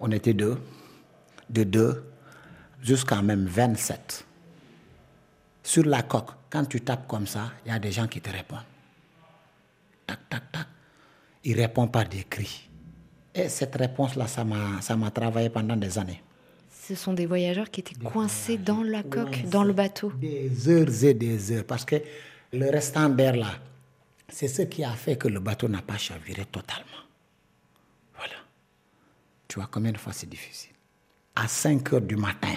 On 0.00 0.10
était 0.10 0.34
deux, 0.34 0.58
de 1.48 1.64
deux 1.64 2.04
jusqu'à 2.82 3.22
même 3.22 3.46
27. 3.46 4.26
Sur 5.62 5.84
la 5.84 6.02
coque, 6.02 6.30
quand 6.50 6.64
tu 6.64 6.80
tapes 6.80 7.06
comme 7.06 7.26
ça, 7.26 7.52
il 7.64 7.72
y 7.72 7.74
a 7.74 7.78
des 7.78 7.92
gens 7.92 8.08
qui 8.08 8.20
te 8.20 8.30
répondent. 8.30 8.58
Tac, 10.06 10.18
tac, 10.28 10.52
tac. 10.52 10.66
Ils 11.44 11.58
répondent 11.58 11.92
par 11.92 12.08
des 12.08 12.24
cris. 12.24 12.68
Et 13.34 13.48
cette 13.48 13.74
réponse-là, 13.76 14.26
ça 14.26 14.44
m'a 14.44 15.10
travaillé 15.10 15.48
pendant 15.48 15.76
des 15.76 15.98
années. 15.98 16.22
Ce 16.70 16.94
sont 16.94 17.12
des 17.12 17.26
voyageurs 17.26 17.70
qui 17.70 17.80
étaient 17.80 17.94
coincés 17.94 18.58
dans 18.58 18.82
la 18.82 19.02
coque, 19.02 19.44
dans 19.48 19.64
le 19.64 19.72
bateau. 19.72 20.12
Des 20.20 20.68
heures 20.68 21.04
et 21.04 21.14
des 21.14 21.52
heures, 21.52 21.64
parce 21.64 21.84
que 21.84 21.96
le 22.52 22.68
restant 22.70 23.08
d'air 23.08 23.36
là, 23.36 23.52
c'est 24.32 24.48
ce 24.48 24.62
qui 24.62 24.82
a 24.82 24.90
fait 24.92 25.16
que 25.16 25.28
le 25.28 25.40
bateau 25.40 25.68
n'a 25.68 25.82
pas 25.82 25.98
chaviré 25.98 26.44
totalement. 26.46 27.04
Voilà. 28.16 28.34
Tu 29.46 29.58
vois 29.58 29.68
combien 29.70 29.92
de 29.92 29.98
fois 29.98 30.12
c'est 30.12 30.28
difficile. 30.28 30.72
À 31.36 31.46
5 31.46 31.92
heures 31.92 32.00
du 32.00 32.16
matin, 32.16 32.54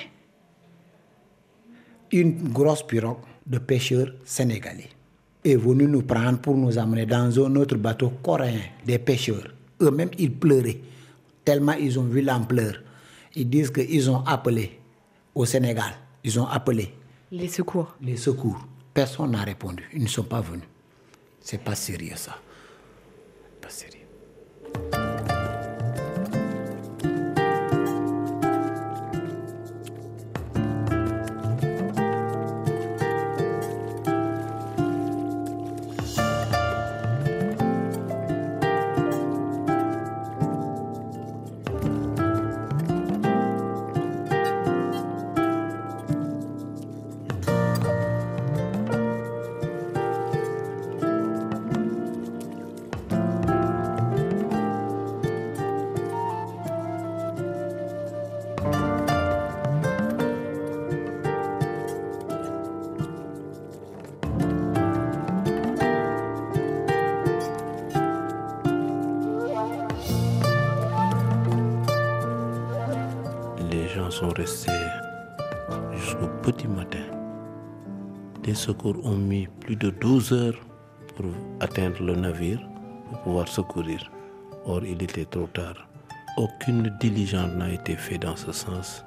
une 2.12 2.50
grosse 2.50 2.86
pirogue 2.86 3.20
de 3.46 3.58
pêcheurs 3.58 4.08
sénégalais 4.24 4.90
est 5.44 5.56
venue 5.58 5.86
nous 5.86 6.02
prendre 6.02 6.40
pour 6.40 6.56
nous 6.56 6.78
amener 6.78 7.06
dans 7.06 7.46
un 7.46 7.56
autre 7.58 7.76
bateau 7.76 8.10
coréen 8.24 8.62
des 8.86 8.98
pêcheurs. 8.98 9.54
Eux-mêmes, 9.82 10.12
ils 10.18 10.34
pleuraient 10.34 10.80
tellement 11.44 11.74
ils 11.74 12.00
ont 12.00 12.06
vu 12.06 12.22
l'ampleur. 12.22 12.82
Ils 13.36 13.50
disent 13.50 13.70
qu'ils 13.70 14.10
ont 14.10 14.24
appelé 14.26 14.80
au 15.36 15.46
Sénégal. 15.46 15.92
Ils 16.24 16.40
ont 16.40 16.48
appelé. 16.48 16.94
Les 17.32 17.50
secours. 17.50 17.96
Les 18.02 18.16
secours. 18.16 18.66
Personne 18.94 19.32
n'a 19.32 19.44
répondu. 19.44 19.84
Ils 19.94 20.04
ne 20.04 20.08
sont 20.08 20.24
pas 20.24 20.42
venus. 20.42 20.64
C'est 21.46 21.64
pas 21.64 21.76
sérieux 21.76 22.16
ça. 22.16 22.40
Pas 23.62 23.70
sérieux. 23.70 24.05
Secours 78.66 78.98
ont 79.06 79.18
mis 79.18 79.48
plus 79.62 79.76
de 79.76 79.90
12 79.92 80.34
heures 80.34 80.60
pour 81.16 81.26
atteindre 81.60 82.02
le 82.04 82.16
navire, 82.16 82.60
pour 83.10 83.20
pouvoir 83.22 83.48
secourir. 83.48 84.12
Or, 84.66 84.84
il 84.84 85.02
était 85.04 85.26
trop 85.26 85.48
tard. 85.48 85.88
Aucune 86.38 86.90
diligence 87.00 87.52
n'a 87.56 87.72
été 87.72 87.96
faite 87.96 88.24
dans 88.24 88.36
ce 88.36 88.52
sens. 88.52 89.06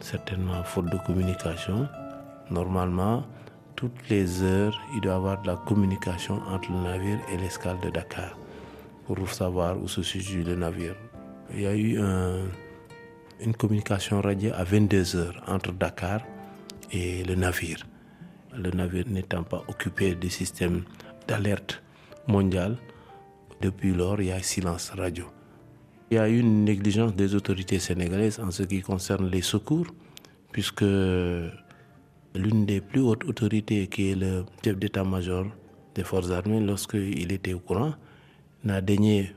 Certainement 0.00 0.62
faute 0.64 0.90
de 0.90 0.98
communication. 1.06 1.88
Normalement, 2.50 3.24
toutes 3.76 4.08
les 4.10 4.42
heures, 4.42 4.76
il 4.94 5.00
doit 5.00 5.12
y 5.12 5.16
avoir 5.16 5.40
de 5.42 5.46
la 5.46 5.56
communication 5.56 6.36
entre 6.48 6.72
le 6.72 6.80
navire 6.80 7.20
et 7.32 7.36
l'escale 7.36 7.78
de 7.84 7.90
Dakar 7.90 8.36
pour 9.06 9.30
savoir 9.30 9.80
où 9.80 9.86
se 9.86 10.02
situe 10.02 10.42
le 10.42 10.56
navire. 10.56 10.96
Il 11.54 11.60
y 11.60 11.66
a 11.66 11.74
eu 11.76 12.00
un, 12.00 12.38
une 13.40 13.54
communication 13.54 14.20
radiée 14.20 14.50
à 14.52 14.64
22 14.64 15.16
heures 15.16 15.40
entre 15.46 15.70
Dakar 15.72 16.20
et 16.90 17.22
le 17.22 17.36
navire. 17.36 17.78
Le 18.56 18.70
navire 18.70 19.04
n'étant 19.08 19.42
pas 19.42 19.62
occupé 19.68 20.14
du 20.14 20.30
système 20.30 20.82
d'alerte 21.28 21.82
mondial, 22.26 22.76
depuis 23.60 23.92
lors, 23.94 24.20
il 24.20 24.28
y 24.28 24.32
a 24.32 24.42
silence 24.42 24.90
radio. 24.90 25.26
Il 26.10 26.16
y 26.16 26.18
a 26.18 26.28
eu 26.28 26.38
une 26.38 26.64
négligence 26.64 27.14
des 27.14 27.34
autorités 27.34 27.78
sénégalaises 27.78 28.38
en 28.40 28.50
ce 28.50 28.62
qui 28.62 28.80
concerne 28.80 29.28
les 29.28 29.42
secours, 29.42 29.86
puisque 30.52 30.82
l'une 30.82 32.66
des 32.66 32.80
plus 32.80 33.00
hautes 33.00 33.24
autorités, 33.24 33.86
qui 33.88 34.10
est 34.10 34.14
le 34.14 34.44
chef 34.64 34.76
d'état-major 34.78 35.46
des 35.94 36.04
forces 36.04 36.30
armées, 36.30 36.60
lorsqu'il 36.60 37.32
était 37.32 37.54
au 37.54 37.58
courant, 37.58 37.94
n'a 38.64 38.80
daigné 38.80 39.32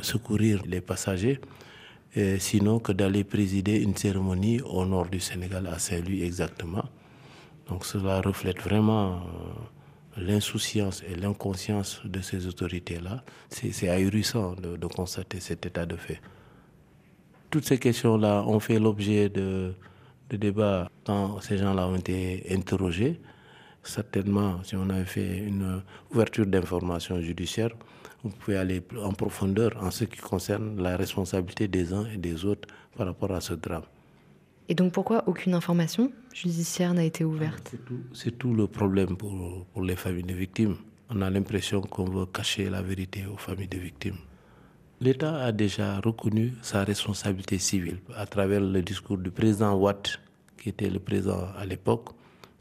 secourir 0.00 0.62
les 0.66 0.80
passagers, 0.80 1.40
euh, 2.16 2.38
sinon 2.38 2.78
que 2.78 2.92
d'aller 2.92 3.24
présider 3.24 3.76
une 3.80 3.96
cérémonie 3.96 4.60
au 4.62 4.84
nord 4.86 5.06
du 5.06 5.20
Sénégal, 5.20 5.66
à 5.66 5.78
Saint-Louis 5.78 6.22
exactement. 6.22 6.84
Donc 7.68 7.84
cela 7.86 8.20
reflète 8.20 8.60
vraiment 8.60 9.14
euh, 9.14 10.20
l'insouciance 10.22 11.02
et 11.08 11.14
l'inconscience 11.14 12.00
de 12.04 12.20
ces 12.20 12.46
autorités-là. 12.46 13.24
C'est 13.48 13.88
ahurissant 13.88 14.54
de, 14.54 14.86
constater 14.86 15.40
cet 15.40 15.66
état 15.66 15.86
de 15.86 15.96
fait. 15.96 16.20
Toutes 17.50 17.64
ces 17.64 17.78
questions-là 17.78 18.42
ont 18.46 18.60
fait 18.60 18.78
l'objet 18.78 19.28
de, 19.28 19.74
débats 20.30 20.90
quand 21.06 21.40
ces 21.40 21.58
gens-là 21.58 21.86
ont 21.86 21.96
été 21.96 22.44
interrogés. 22.50 23.20
Certainement, 23.84 24.62
si 24.64 24.74
on 24.74 24.88
avait 24.90 25.04
fait 25.04 25.38
une 25.38 25.82
ouverture 26.12 26.46
d'information 26.46 27.20
judiciaire, 27.20 27.70
vous 28.24 28.30
pouvez 28.30 28.56
aller 28.56 28.82
en 29.00 29.12
profondeur 29.12 29.76
en 29.80 29.90
ce 29.90 30.04
qui 30.04 30.18
concerne 30.18 30.82
la 30.82 30.96
responsabilité 30.96 31.68
des 31.68 31.92
uns 31.92 32.06
et 32.06 32.16
des 32.16 32.44
autres 32.44 32.68
par 32.96 33.06
rapport 33.06 33.30
à 33.32 33.40
ce 33.40 33.54
drame. 33.54 33.84
Et 34.68 34.74
donc 34.74 34.92
pourquoi 34.92 35.24
aucune 35.26 35.54
information 35.54 36.10
judiciaire 36.32 36.94
n'a 36.94 37.04
été 37.04 37.24
ouverte? 37.24 37.74
C'est 38.14 38.38
tout, 38.38 38.54
le 38.54 38.66
problème 38.66 39.16
pour, 39.16 39.66
pour 39.72 39.82
les 39.82 39.96
familles 39.96 40.24
de 40.24 40.34
victimes. 40.34 40.76
On 41.10 41.20
a 41.20 41.28
l'impression 41.28 41.82
qu'on 41.82 42.06
veut 42.06 42.26
cacher 42.26 42.70
la 42.70 42.80
vérité 42.80 43.24
aux 43.26 43.36
familles 43.36 43.68
de 43.68 43.78
victimes. 43.78 44.16
L'État 45.00 45.36
a 45.36 45.52
déjà 45.52 46.00
reconnu 46.00 46.54
sa 46.62 46.82
responsabilité 46.82 47.58
civile 47.58 47.98
à 48.16 48.24
travers 48.24 48.60
le 48.60 48.80
discours 48.80 49.18
du 49.18 49.30
président 49.30 49.74
Watt, 49.74 50.18
qui 50.56 50.70
était 50.70 50.88
le 50.88 50.98
président 50.98 51.48
à 51.58 51.66
l'époque, 51.66 52.08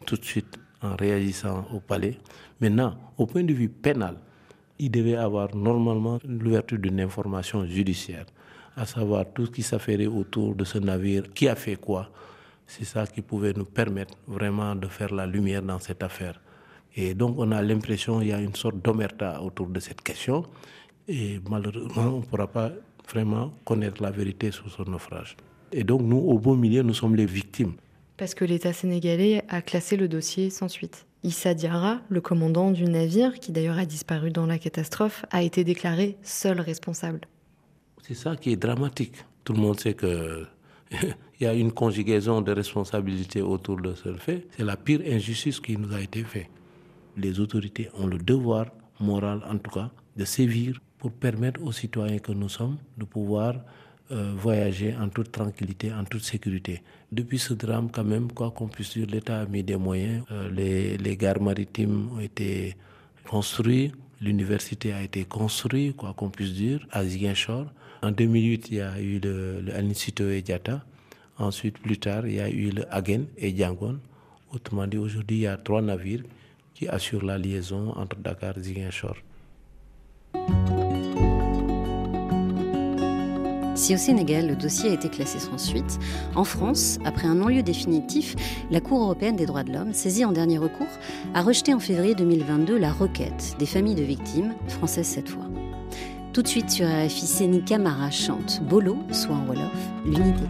tout 0.06 0.18
de 0.18 0.26
suite 0.26 0.60
en 0.82 0.98
réagissant 0.98 1.66
au 1.74 1.80
palais. 1.80 2.18
Maintenant, 2.60 2.98
au 3.18 3.26
point 3.26 3.44
de 3.44 3.54
vue 3.54 3.70
pénal, 3.70 4.18
il 4.78 4.92
devait 4.92 5.16
avoir 5.16 5.56
normalement 5.56 6.20
l'ouverture 6.28 6.80
d'une 6.80 7.00
information 7.00 7.66
judiciaire, 7.66 8.26
à 8.75 8.86
savoir 8.86 9.25
tout 9.33 9.45
ce 9.45 9.51
qui 9.51 9.63
s'affairait 9.63 10.07
autour 10.07 10.55
de 10.55 10.63
ce 10.63 10.77
navire, 10.77 11.31
qui 11.33 11.47
a 11.47 11.55
fait 11.55 11.75
quoi. 11.75 12.09
C'est 12.67 12.86
ça 12.86 13.05
qui 13.05 13.21
pouvait 13.21 13.53
nous 13.53 13.65
permettre 13.65 14.15
vraiment 14.27 14.75
de 14.75 14.88
faire 14.88 15.13
la 15.13 15.25
lumière 15.25 15.62
dans 15.62 15.79
cette 15.79 16.01
affaire. 16.01 16.39
Et 16.95 17.13
donc 17.13 17.36
on 17.38 17.51
a 17.51 17.62
l'impression 17.62 18.19
qu'il 18.19 18.29
y 18.29 18.33
a 18.33 18.39
une 18.39 18.55
sorte 18.55 18.77
d'omerta 18.81 19.41
autour 19.41 19.67
de 19.67 19.79
cette 19.79 20.01
question. 20.01 20.45
Et 21.07 21.39
malheureusement, 21.49 22.15
on 22.15 22.19
ne 22.19 22.23
pourra 22.23 22.47
pas 22.47 22.71
vraiment 23.12 23.51
connaître 23.65 24.01
la 24.01 24.12
vérité 24.12 24.51
sur 24.51 24.69
ce 24.71 24.81
naufrage. 24.89 25.36
Et 25.71 25.83
donc 25.83 26.01
nous, 26.01 26.17
au 26.17 26.38
beau 26.39 26.55
milieu, 26.55 26.81
nous 26.83 26.93
sommes 26.93 27.15
les 27.15 27.25
victimes. 27.25 27.73
Parce 28.17 28.36
que 28.36 28.45
l'État 28.45 28.73
sénégalais 28.73 29.43
a 29.49 29.62
classé 29.62 29.97
le 29.97 30.07
dossier 30.07 30.49
sans 30.49 30.69
suite. 30.69 31.05
Issa 31.23 31.53
Diarra, 31.53 32.01
le 32.09 32.21
commandant 32.21 32.71
du 32.71 32.83
navire, 32.83 33.39
qui 33.39 33.51
d'ailleurs 33.51 33.77
a 33.77 33.86
disparu 33.86 34.29
dans 34.29 34.45
la 34.45 34.59
catastrophe, 34.59 35.25
a 35.31 35.41
été 35.41 35.63
déclaré 35.63 36.17
seul 36.21 36.59
responsable. 36.59 37.21
C'est 38.06 38.16
ça 38.16 38.36
qui 38.36 38.52
est 38.52 38.58
dramatique. 38.58 39.16
Tout 39.46 39.54
le 39.54 39.60
monde 39.60 39.80
sait 39.80 39.94
que 39.94 40.46
il 40.92 41.44
y 41.44 41.46
a 41.46 41.54
une 41.54 41.72
conjugaison 41.72 42.42
de 42.42 42.52
responsabilités 42.52 43.42
autour 43.42 43.78
de 43.80 43.94
ce 43.96 44.13
fait. 44.16 44.46
C'est 44.58 44.66
la 44.66 44.76
pire 44.76 45.00
injustice 45.08 45.62
qui 45.62 45.78
nous 45.78 45.94
a 45.96 46.02
été 46.02 46.22
faite. 46.26 46.50
Les 47.16 47.39
autorités 47.39 47.89
ont 47.98 48.06
le 48.08 48.18
devoir 48.18 48.66
moral, 49.00 49.42
en 49.50 49.58
tout 49.58 49.72
cas, 49.72 49.89
de 50.18 50.26
sévir 50.26 50.82
pour 50.98 51.13
permettre 51.13 51.63
aux 51.63 51.72
citoyens 51.72 52.20
que 52.20 52.34
nous 52.34 52.50
sommes 52.50 52.78
de 52.98 53.06
pouvoir 53.06 53.56
euh, 54.12 54.34
voyager 54.36 54.94
en 55.00 55.08
toute 55.08 55.32
tranquillité, 55.32 55.94
en 55.94 56.04
toute 56.04 56.26
sécurité. 56.26 56.84
Depuis 57.10 57.39
ce 57.39 57.54
drame, 57.54 57.89
quand 57.89 58.04
même, 58.04 58.34
quoi 58.34 58.52
qu'on 58.52 58.68
puisse 58.68 58.92
dire, 58.98 59.08
l'État 59.08 59.39
a 59.39 59.46
mis 59.46 59.63
des 59.63 59.78
moyens. 59.78 60.26
Euh, 60.30 60.50
les, 60.52 61.16
gares 61.16 61.42
maritimes 61.42 62.10
ont 62.13 62.20
été 62.20 62.76
construites, 63.30 63.94
l'université 64.20 64.92
a 64.92 65.02
été 65.02 65.24
construite, 65.24 65.96
quoi 65.96 66.13
qu'on 66.13 66.30
puisse 66.30 66.52
dire, 66.52 66.86
à 66.91 67.06
Ziguinchor. 67.06 67.68
En 68.04 68.12
2008, 68.12 68.68
il 68.70 68.76
y 68.76 68.82
a 68.82 68.99
eu 68.99 69.20
le, 69.20 69.62
le 69.62 69.74
Anicito 69.74 70.30
et 70.30 70.41
Diata. 70.41 70.84
Ensuite, 71.38 71.80
plus 71.80 71.97
tard, 71.97 72.28
il 72.28 72.34
y 72.36 72.39
a 72.41 72.49
eu 72.49 72.70
le 72.70 72.84
Hagen 72.93 73.28
et 73.38 73.56
Djangon. 73.56 73.97
Autrement 74.54 74.86
dit, 74.88 74.97
aujourd'hui, 74.97 75.38
il 75.38 75.41
y 75.43 75.47
a 75.47 75.56
trois 75.56 75.82
navires 75.82 76.24
qui 76.74 76.86
assurent 76.89 77.24
la 77.24 77.38
liaison 77.38 77.93
entre 77.95 78.18
Dakar 78.18 78.58
et 78.58 78.62
Ziguinchor. 78.62 79.16
Si 83.76 83.95
au 83.95 83.97
Sénégal, 83.97 84.47
le 84.47 84.56
dossier 84.58 84.89
a 84.89 84.93
été 84.93 85.08
classé 85.08 85.39
sans 85.39 85.58
suite, 85.58 85.97
en 86.36 86.43
France, 86.43 86.99
après 87.06 87.28
un 87.28 87.36
non-lieu 87.36 87.64
définitif, 87.64 88.36
la 88.70 88.82
Cour 88.82 89.01
européenne 89.01 89.38
des 89.38 89.45
droits 89.45 89.64
de 89.64 89.72
l'homme, 89.72 89.93
saisie 89.93 90.26
en 90.26 90.34
dernier 90.34 90.58
recours, 90.58 90.99
a 91.34 91.41
rejeté 91.41 91.74
en 91.74 91.80
février 91.80 92.16
2022 92.16 92.78
la 92.78 92.91
requête 92.91 93.56
des 93.60 93.66
familles 93.66 93.95
de 93.95 94.04
victimes, 94.04 94.54
françaises 94.68 95.08
cette 95.08 95.30
fois. 95.30 95.47
Tout 96.34 96.41
de 96.41 96.47
suite 96.47 96.71
sur 96.71 96.88
RFI, 96.88 97.27
Séni 97.27 97.63
Camara 97.63 98.09
chante 98.09 98.59
Bolo, 98.63 98.97
soit 99.11 99.36
en 99.36 99.45
Wolof, 99.45 99.69
l'unité. 100.03 100.45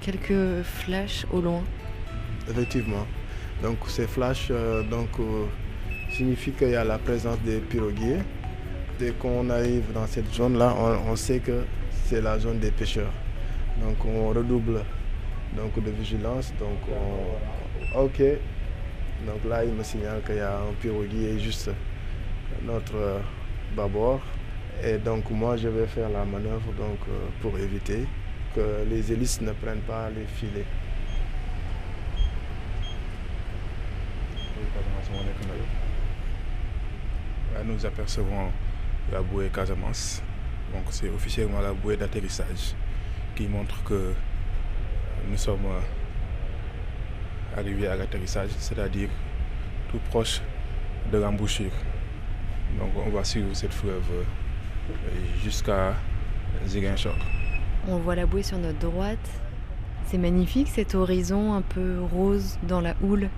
Quelques 0.00 0.62
flashs 0.62 1.26
au 1.32 1.40
loin. 1.40 1.62
Effectivement. 2.48 3.06
Donc 3.62 3.78
ces 3.88 4.06
flashs 4.06 4.48
euh, 4.50 4.82
donc, 4.82 5.08
signifient 6.12 6.52
qu'il 6.52 6.70
y 6.70 6.76
a 6.76 6.84
la 6.84 6.98
présence 6.98 7.38
des 7.40 7.58
piroguiers. 7.58 8.18
Dès 8.98 9.12
qu'on 9.12 9.48
arrive 9.50 9.92
dans 9.92 10.06
cette 10.06 10.32
zone-là, 10.32 10.74
on, 11.08 11.16
sait 11.16 11.38
que 11.38 11.62
c'est 12.04 12.20
la 12.20 12.38
zone 12.38 12.58
des 12.58 12.70
pêcheurs. 12.70 13.12
Donc 13.82 14.04
on 14.04 14.28
redouble 14.28 14.82
donc, 15.56 15.82
de 15.82 15.90
vigilance. 15.90 16.52
Donc 16.58 16.78
ok. 17.96 18.22
Donc 19.26 19.44
là, 19.48 19.64
il 19.64 19.72
me 19.72 19.82
signale 19.82 20.22
qu'il 20.24 20.36
y 20.36 20.40
a 20.40 20.56
un 20.58 20.72
piroguier 20.80 21.38
juste 21.38 21.70
notre 22.62 23.20
bâbord. 23.74 24.20
Et 24.82 24.98
donc 24.98 25.30
moi, 25.30 25.56
je 25.56 25.68
vais 25.68 25.86
faire 25.86 26.08
la 26.10 26.24
manœuvre 26.24 26.72
donc, 26.78 26.98
pour 27.40 27.58
éviter 27.58 28.06
que 28.54 28.84
les 28.88 29.12
hélices 29.12 29.40
ne 29.40 29.52
prennent 29.52 29.80
pas 29.80 30.10
les 30.10 30.24
filets. 30.24 30.66
Nous 37.64 37.86
apercevons 37.86 38.50
la 39.12 39.20
bouée 39.20 39.50
Casamance. 39.52 40.22
Donc 40.72 40.84
c'est 40.90 41.08
officiellement 41.08 41.60
la 41.60 41.72
bouée 41.72 41.96
d'atterrissage 41.96 42.74
qui 43.36 43.46
montre 43.48 43.82
que 43.84 44.14
nous 45.28 45.36
sommes 45.36 45.66
arrivés 47.56 47.88
à 47.88 47.96
l'atterrissage, 47.96 48.50
c'est-à-dire 48.58 49.10
tout 49.90 49.98
proche 50.10 50.40
de 51.12 51.18
l'embouchure. 51.18 51.72
Donc 52.78 52.90
on 52.96 53.10
va 53.10 53.24
suivre 53.24 53.52
cette 53.54 53.74
fleuve 53.74 54.24
jusqu'à 55.42 55.94
Ziguinchor. 56.66 57.16
On 57.92 57.98
voit 57.98 58.14
la 58.14 58.24
bouée 58.24 58.44
sur 58.44 58.56
notre 58.56 58.78
droite. 58.78 59.18
C'est 60.06 60.18
magnifique 60.18 60.68
cet 60.68 60.94
horizon 60.94 61.54
un 61.54 61.60
peu 61.60 61.98
rose 62.12 62.56
dans 62.62 62.80
la 62.80 62.94
houle. 63.02 63.28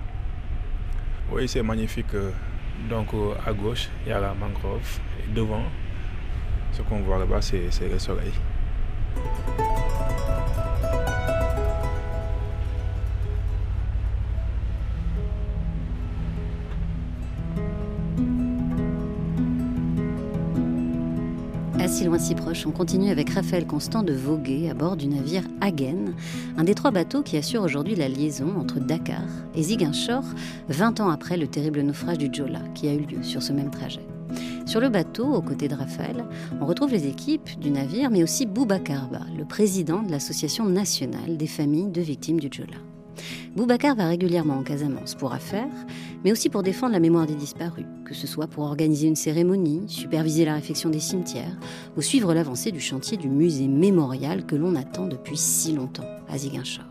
Oui, 1.31 1.47
c'est 1.47 1.63
magnifique. 1.63 2.13
Donc 2.87 3.07
à 3.47 3.51
gauche, 3.51 3.89
il 4.05 4.09
y 4.09 4.11
a 4.11 4.19
la 4.19 4.35
mangrove. 4.35 4.99
Et 5.19 5.33
devant, 5.33 5.63
ce 6.71 6.83
qu'on 6.83 6.99
voit 6.99 7.17
là-bas, 7.17 7.41
c'est 7.41 7.89
le 7.89 7.97
soleil. 7.97 8.31
Si 21.93 22.05
loin 22.05 22.17
si 22.17 22.33
proche, 22.33 22.65
on 22.65 22.71
continue 22.71 23.11
avec 23.11 23.29
Raphaël 23.29 23.67
Constant 23.67 24.01
de 24.01 24.13
voguer 24.13 24.67
à 24.67 24.73
bord 24.73 24.97
du 24.97 25.05
navire 25.05 25.43
Hagen, 25.61 26.15
un 26.57 26.63
des 26.63 26.73
trois 26.73 26.89
bateaux 26.89 27.21
qui 27.21 27.37
assure 27.37 27.61
aujourd'hui 27.61 27.93
la 27.93 28.09
liaison 28.09 28.51
entre 28.59 28.79
Dakar 28.79 29.21
et 29.53 29.61
Ziguinchor, 29.61 30.23
20 30.69 31.01
ans 31.01 31.09
après 31.09 31.37
le 31.37 31.45
terrible 31.45 31.81
naufrage 31.81 32.17
du 32.17 32.33
Jola 32.33 32.61
qui 32.73 32.87
a 32.87 32.95
eu 32.95 33.05
lieu 33.05 33.21
sur 33.21 33.43
ce 33.43 33.53
même 33.53 33.69
trajet. 33.69 34.07
Sur 34.65 34.81
le 34.81 34.89
bateau, 34.89 35.35
aux 35.35 35.43
côtés 35.43 35.67
de 35.67 35.75
Raphaël, 35.75 36.25
on 36.59 36.65
retrouve 36.65 36.89
les 36.89 37.05
équipes 37.05 37.59
du 37.59 37.69
navire, 37.69 38.09
mais 38.09 38.23
aussi 38.23 38.47
Boubakarba, 38.47 39.21
le 39.37 39.45
président 39.45 40.01
de 40.01 40.09
l'Association 40.09 40.65
nationale 40.65 41.37
des 41.37 41.45
familles 41.47 41.91
de 41.91 42.01
victimes 42.01 42.39
du 42.39 42.49
Jola. 42.51 42.77
Boubacar 43.55 43.95
va 43.95 44.07
régulièrement 44.07 44.55
en 44.55 44.63
Casamance 44.63 45.13
pour 45.13 45.31
affaires, 45.31 45.67
mais 46.23 46.31
aussi 46.31 46.49
pour 46.49 46.63
défendre 46.63 46.93
la 46.93 46.99
mémoire 46.99 47.25
des 47.25 47.35
disparus, 47.35 47.85
que 48.05 48.13
ce 48.13 48.27
soit 48.27 48.47
pour 48.47 48.63
organiser 48.63 49.07
une 49.07 49.15
cérémonie, 49.15 49.83
superviser 49.87 50.45
la 50.45 50.55
réfection 50.55 50.89
des 50.89 50.99
cimetières 50.99 51.57
ou 51.97 52.01
suivre 52.01 52.33
l'avancée 52.33 52.71
du 52.71 52.79
chantier 52.79 53.17
du 53.17 53.29
musée 53.29 53.67
mémorial 53.67 54.45
que 54.45 54.55
l'on 54.55 54.75
attend 54.75 55.07
depuis 55.07 55.37
si 55.37 55.73
longtemps 55.73 56.07
à 56.29 56.37
Ziguinchor. 56.37 56.85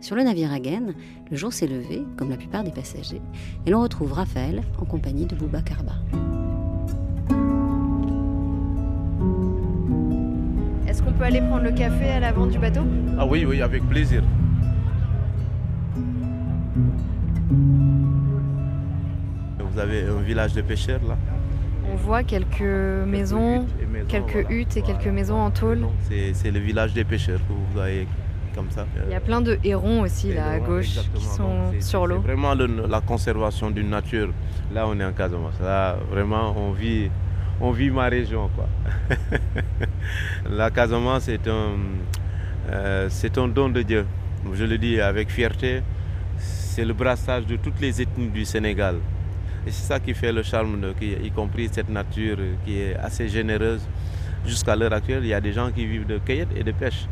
Sur 0.00 0.14
le 0.14 0.22
navire 0.22 0.52
Agen, 0.52 0.94
le 1.30 1.36
jour 1.36 1.52
s'est 1.52 1.66
levé, 1.66 2.04
comme 2.16 2.30
la 2.30 2.36
plupart 2.36 2.62
des 2.62 2.70
passagers, 2.70 3.22
et 3.64 3.70
l'on 3.70 3.82
retrouve 3.82 4.12
Raphaël 4.12 4.62
en 4.80 4.84
compagnie 4.84 5.26
de 5.26 5.34
Boubacarba. 5.34 5.94
Est-ce 10.86 11.02
qu'on 11.02 11.12
peut 11.12 11.24
aller 11.24 11.40
prendre 11.40 11.64
le 11.64 11.72
café 11.72 12.10
à 12.10 12.20
l'avant 12.20 12.46
du 12.46 12.58
bateau? 12.58 12.82
Ah 13.18 13.26
oui, 13.26 13.44
oui, 13.44 13.60
avec 13.62 13.82
plaisir. 13.88 14.22
Vous 19.76 19.82
avez 19.82 20.04
un 20.04 20.22
village 20.22 20.54
de 20.54 20.62
pêcheurs 20.62 21.00
là. 21.06 21.18
On 21.92 21.96
voit 21.96 22.22
quelques 22.22 22.62
maisons, 22.62 23.66
quelques 24.08 24.48
huttes 24.48 24.74
et 24.78 24.80
quelques 24.80 25.08
maisons 25.08 25.38
en 25.38 25.50
tôle. 25.50 25.86
C'est 26.32 26.50
le 26.50 26.60
village 26.60 26.94
des 26.94 27.04
pêcheurs 27.04 27.40
que 27.46 27.52
vous 27.52 27.66
voyez 27.74 28.08
comme 28.54 28.70
ça. 28.70 28.86
Il 29.06 29.12
y 29.12 29.14
a 29.14 29.20
plein 29.20 29.42
de 29.42 29.58
hérons 29.62 30.00
aussi 30.00 30.32
là 30.32 30.52
à 30.52 30.58
gauche 30.60 30.96
qui 31.14 31.24
sont 31.26 31.74
sur 31.80 32.06
l'eau. 32.06 32.22
C'est 32.22 32.32
vraiment 32.32 32.54
la 32.54 33.02
conservation 33.02 33.70
d'une 33.70 33.90
nature. 33.90 34.30
Là 34.72 34.86
on 34.88 34.98
est 34.98 35.04
en 35.04 35.12
Casamance. 35.12 35.60
Là 35.60 35.98
vraiment 36.10 36.54
on 36.56 36.70
vit, 36.72 37.10
on 37.60 37.70
vit 37.70 37.90
ma 37.90 38.06
région 38.06 38.48
quoi. 38.56 38.68
la 40.50 40.70
Casamance 40.70 41.28
est 41.28 41.46
un, 41.48 41.72
euh, 42.70 43.08
c'est 43.10 43.36
un 43.36 43.46
don 43.46 43.68
de 43.68 43.82
Dieu. 43.82 44.06
Je 44.54 44.64
le 44.64 44.78
dis 44.78 45.02
avec 45.02 45.28
fierté. 45.28 45.82
C'est 46.38 46.86
le 46.86 46.94
brassage 46.94 47.44
de 47.44 47.56
toutes 47.56 47.78
les 47.78 48.00
ethnies 48.00 48.28
du 48.28 48.46
Sénégal. 48.46 48.96
Et 49.66 49.72
c'est 49.72 49.86
ça 49.86 49.98
qui 49.98 50.14
fait 50.14 50.32
le 50.32 50.42
charme, 50.42 50.80
de, 50.80 50.94
y 51.02 51.30
compris 51.32 51.68
cette 51.72 51.88
nature 51.88 52.38
qui 52.64 52.78
est 52.78 52.94
assez 52.96 53.28
généreuse. 53.28 53.82
Jusqu'à 54.46 54.76
l'heure 54.76 54.92
actuelle, 54.92 55.24
il 55.24 55.28
y 55.28 55.34
a 55.34 55.40
des 55.40 55.52
gens 55.52 55.72
qui 55.72 55.84
vivent 55.86 56.06
de 56.06 56.18
cueillette 56.18 56.50
et 56.54 56.62
de 56.62 56.70
pêche. 56.70 57.06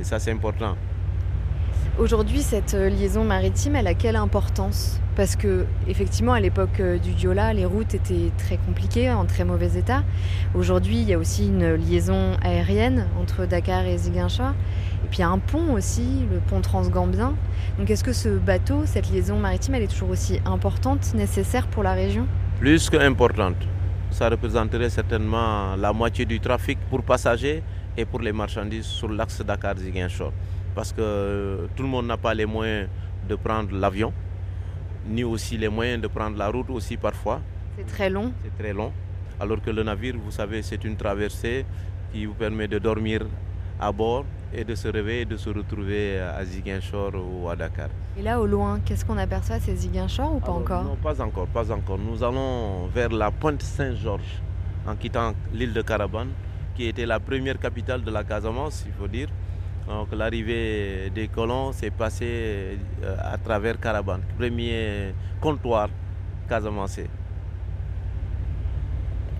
Et 0.00 0.04
ça, 0.04 0.18
c'est 0.18 0.32
important. 0.32 0.76
Aujourd'hui, 1.96 2.42
cette 2.42 2.74
euh, 2.74 2.88
liaison 2.88 3.22
maritime, 3.22 3.76
elle 3.76 3.86
a 3.86 3.94
quelle 3.94 4.16
importance? 4.16 4.98
Parce 5.14 5.36
que, 5.36 5.64
effectivement, 5.86 6.32
à 6.32 6.40
l'époque 6.40 6.80
euh, 6.80 6.98
du 6.98 7.12
Diola, 7.12 7.52
les 7.52 7.66
routes 7.66 7.94
étaient 7.94 8.32
très 8.36 8.56
compliquées, 8.56 9.12
en 9.12 9.26
très 9.26 9.44
mauvais 9.44 9.78
état. 9.78 10.02
Aujourd'hui, 10.56 10.96
il 11.02 11.08
y 11.08 11.12
a 11.12 11.18
aussi 11.18 11.46
une 11.46 11.74
liaison 11.74 12.32
aérienne 12.42 13.06
entre 13.20 13.46
Dakar 13.46 13.84
et 13.84 13.96
Ziguinchor. 13.96 14.54
Et 15.04 15.06
puis 15.06 15.18
il 15.18 15.20
y 15.20 15.24
a 15.24 15.28
un 15.28 15.38
pont 15.38 15.74
aussi, 15.74 16.26
le 16.32 16.38
pont 16.38 16.62
transgambien. 16.62 17.34
Donc 17.78 17.90
est-ce 17.90 18.02
que 18.02 18.14
ce 18.14 18.30
bateau, 18.30 18.86
cette 18.86 19.10
liaison 19.10 19.38
maritime, 19.38 19.74
elle 19.74 19.82
est 19.82 19.88
toujours 19.88 20.08
aussi 20.08 20.40
importante, 20.46 21.12
nécessaire 21.14 21.66
pour 21.66 21.82
la 21.82 21.92
région? 21.92 22.26
Plus 22.58 22.88
qu'importante. 22.88 23.56
Ça 24.10 24.30
représenterait 24.30 24.88
certainement 24.88 25.76
la 25.76 25.92
moitié 25.92 26.24
du 26.24 26.40
trafic 26.40 26.78
pour 26.88 27.02
passagers 27.02 27.62
et 27.98 28.06
pour 28.06 28.20
les 28.20 28.32
marchandises 28.32 28.86
sur 28.86 29.08
l'axe 29.10 29.42
Dakar-Ziguinchor. 29.42 30.32
Parce 30.74 30.92
que 30.92 31.02
euh, 31.02 31.66
tout 31.76 31.82
le 31.82 31.88
monde 31.90 32.06
n'a 32.06 32.16
pas 32.16 32.32
les 32.32 32.46
moyens 32.46 32.88
de 33.28 33.34
prendre 33.34 33.76
l'avion, 33.76 34.10
ni 35.06 35.22
aussi 35.22 35.58
les 35.58 35.68
moyens 35.68 36.00
de 36.00 36.08
prendre 36.08 36.38
la 36.38 36.48
route 36.48 36.70
aussi 36.70 36.96
parfois. 36.96 37.42
C'est 37.76 37.86
très 37.86 38.08
long. 38.08 38.32
C'est 38.42 38.62
très 38.62 38.72
long. 38.72 38.90
Alors 39.38 39.60
que 39.60 39.70
le 39.70 39.82
navire, 39.82 40.14
vous 40.16 40.30
savez, 40.30 40.62
c'est 40.62 40.82
une 40.82 40.96
traversée 40.96 41.66
qui 42.10 42.24
vous 42.24 42.34
permet 42.34 42.68
de 42.68 42.78
dormir 42.78 43.26
à 43.78 43.92
bord 43.92 44.24
et 44.54 44.64
de 44.64 44.74
se 44.74 44.88
réveiller, 44.88 45.24
de 45.24 45.36
se 45.36 45.50
retrouver 45.50 46.18
à 46.18 46.44
Ziguinchor 46.44 47.12
ou 47.14 47.48
à 47.48 47.56
Dakar. 47.56 47.88
Et 48.18 48.22
là, 48.22 48.40
au 48.40 48.46
loin, 48.46 48.80
qu'est-ce 48.84 49.04
qu'on 49.04 49.18
aperçoit? 49.18 49.58
C'est 49.60 49.74
Ziguinchor 49.74 50.36
ou 50.36 50.40
pas 50.40 50.52
encore? 50.52 50.84
Non, 50.84 50.96
pas 50.96 51.20
encore, 51.20 51.46
pas 51.48 51.70
encore. 51.72 51.98
Nous 51.98 52.22
allons 52.22 52.86
vers 52.86 53.10
la 53.10 53.30
pointe 53.30 53.62
Saint-Georges 53.62 54.40
en 54.86 54.94
quittant 54.96 55.32
l'île 55.52 55.72
de 55.72 55.82
Carabane, 55.82 56.28
qui 56.74 56.86
était 56.86 57.06
la 57.06 57.18
première 57.20 57.58
capitale 57.58 58.02
de 58.02 58.10
la 58.10 58.22
Casamance, 58.22 58.84
il 58.86 58.92
faut 58.92 59.08
dire. 59.08 59.28
Donc 59.88 60.08
l'arrivée 60.12 61.10
des 61.14 61.28
colons 61.28 61.72
s'est 61.72 61.90
passée 61.90 62.78
euh, 63.02 63.16
à 63.20 63.36
travers 63.36 63.78
Carabane, 63.78 64.22
premier 64.38 65.14
comptoir 65.40 65.88
casamancé. 66.48 67.06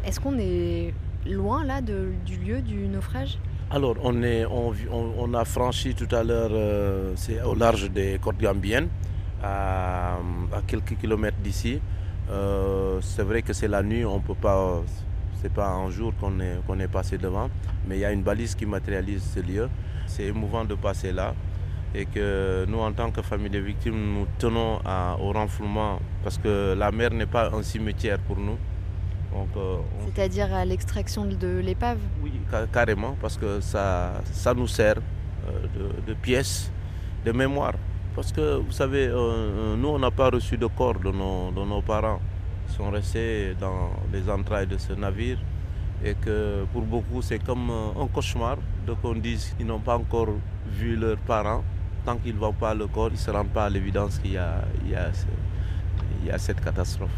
Est-ce 0.05 0.21
qu'on 0.21 0.39
est 0.39 0.93
loin 1.27 1.65
là 1.65 1.81
de, 1.81 2.11
du 2.27 2.37
lieu 2.37 2.61
du 2.61 2.89
naufrage? 2.89 3.39
Alors 3.75 3.97
on, 4.05 5.35
a 5.35 5.45
franchi 5.45 5.97
tout 5.97 6.07
à 6.15 6.23
l'heure, 6.23 6.51
euh, 6.53 7.13
c'est 7.17 7.43
au 7.43 7.57
large 7.57 7.91
des 7.91 8.21
côtes 8.23 8.39
gambiennes, 8.39 8.87
à, 9.43 10.19
quelques 10.69 10.97
kilomètres 10.97 11.39
d'ici. 11.43 11.81
Euh, 12.31 13.01
c'est 13.01 13.25
vrai 13.25 13.43
que 13.43 13.53
c'est 13.53 13.67
la 13.67 13.83
nuit, 13.83 14.05
on 14.05 14.21
peut 14.21 14.37
pas, 14.37 14.81
c'est 15.43 15.53
pas 15.53 15.71
un 15.71 15.91
jour 15.91 16.13
qu'on 16.21 16.39
est, 16.39 16.87
passé 16.87 17.19
devant, 17.19 17.51
mais 17.89 17.97
il 17.97 18.01
y 18.03 18.05
a 18.05 18.13
une 18.13 18.23
balise 18.23 18.55
qui 18.55 18.65
matérialise 18.65 19.25
ce 19.35 19.41
lieu. 19.41 19.69
C'est 20.07 20.27
émouvant 20.27 20.65
de 20.65 20.77
passer 20.77 21.11
là 21.11 21.35
et 21.97 22.07
que 22.07 22.67
nous, 22.69 22.79
en 22.79 22.93
tant 22.93 23.11
que 23.11 23.23
famille 23.23 23.51
de 23.51 23.59
victimes, 23.59 24.15
nous 24.15 24.29
tenons 24.39 24.79
au 25.21 25.33
renflouement 25.33 25.99
parce 26.23 26.39
que 26.39 26.77
la 26.79 26.93
mer 26.93 27.11
n'est 27.11 27.27
pas 27.27 27.51
un 27.53 27.65
cimetière 27.65 28.21
pour 28.21 28.37
nous. 28.39 28.57
Euh, 29.57 29.77
C'est-à-dire 30.07 30.53
à, 30.55 30.65
l'extraction 30.65 31.25
de 31.25 31.59
l'épave 31.59 31.99
Oui, 32.23 32.33
carrément, 32.73 33.17
parce 33.21 33.37
que 33.37 33.61
ça, 33.61 34.23
ça 34.33 34.55
nous 34.55 34.69
sert 34.69 34.97
euh, 35.49 35.67
de, 36.07 36.13
de, 36.13 36.15
pièces 36.15 36.71
de 37.25 37.33
mémoire. 37.33 37.75
Parce 38.15 38.31
que 38.33 38.57
vous 38.59 38.71
savez, 38.73 39.09
euh, 39.09 39.77
nous, 39.77 39.89
on 39.89 39.99
n'a 39.99 40.11
pas 40.11 40.31
reçu 40.31 40.57
de 40.57 40.67
corps 40.67 40.99
de 41.01 41.11
nos, 41.11 41.51
de 41.51 41.65
nos 41.65 41.83
parents. 41.83 42.21
Ils 42.69 42.75
sont 42.75 42.91
restés 42.91 43.55
dans 43.61 43.91
les 44.13 44.29
entrailles 44.31 44.67
de 44.69 44.79
ce 44.79 44.93
navire 44.93 45.39
et 46.05 46.15
que 46.15 46.65
pour 46.73 46.83
beaucoup, 46.83 47.21
c'est 47.23 47.43
comme 47.43 47.71
un 47.71 48.07
cauchemar 48.09 48.57
de 48.87 48.93
qu'on 48.95 49.15
dise 49.15 49.55
qu'ils 49.57 49.67
n'ont 49.67 49.81
pas 49.81 49.97
encore 49.97 50.29
vu 50.69 50.97
leurs 50.97 51.19
parents. 51.19 51.65
Tant 52.05 52.17
qu'ils 52.17 52.35
ne 52.35 52.39
voient 52.39 52.53
pas 52.53 52.75
le 52.75 52.87
corps, 52.87 53.09
ils 53.09 53.13
ne 53.15 53.19
se 53.19 53.31
rendent 53.31 53.49
pas 53.49 53.65
à 53.65 53.71
l'évidence 53.71 54.19
qu'il 54.19 54.33
y, 54.33 54.35
y, 54.35 54.95
y 56.27 56.31
a 56.31 56.39
cette 56.39 56.61
catastrophe. 56.63 57.11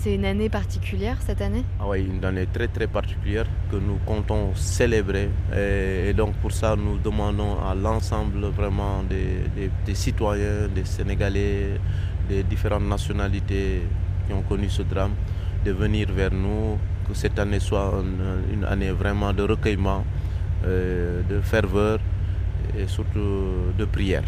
C'est 0.00 0.14
une 0.14 0.26
année 0.26 0.48
particulière 0.48 1.16
cette 1.26 1.40
année? 1.42 1.64
Ah 1.80 1.88
Oui, 1.88 2.06
une 2.06 2.24
année 2.24 2.46
très 2.46 2.68
très 2.68 2.86
particulière 2.86 3.46
que 3.68 3.74
nous 3.76 3.98
comptons 4.06 4.54
célébrer. 4.54 5.28
Et, 5.52 6.12
donc 6.12 6.34
pour 6.36 6.52
ça, 6.52 6.76
nous 6.76 6.98
demandons 6.98 7.56
à 7.68 7.74
l'ensemble 7.74 8.46
vraiment 8.46 9.02
des, 9.02 9.70
des, 9.84 9.94
citoyens, 9.96 10.68
des 10.72 10.84
Sénégalais, 10.84 11.80
des 12.28 12.44
différentes 12.44 12.84
nationalités 12.88 13.82
qui 14.28 14.32
ont 14.32 14.42
connu 14.42 14.68
ce 14.68 14.82
drame, 14.82 15.14
de 15.64 15.72
venir 15.72 16.12
vers 16.12 16.32
nous, 16.32 16.78
que 17.08 17.14
cette 17.14 17.36
année 17.40 17.58
soit 17.58 17.92
une, 18.00 18.54
une 18.54 18.64
année 18.66 18.92
vraiment 18.92 19.32
de 19.32 19.42
recueillement, 19.42 20.04
euh, 20.64 21.22
de 21.28 21.40
ferveur 21.40 21.98
et 22.78 22.86
surtout 22.86 23.72
de 23.76 23.84
prière. 23.84 24.22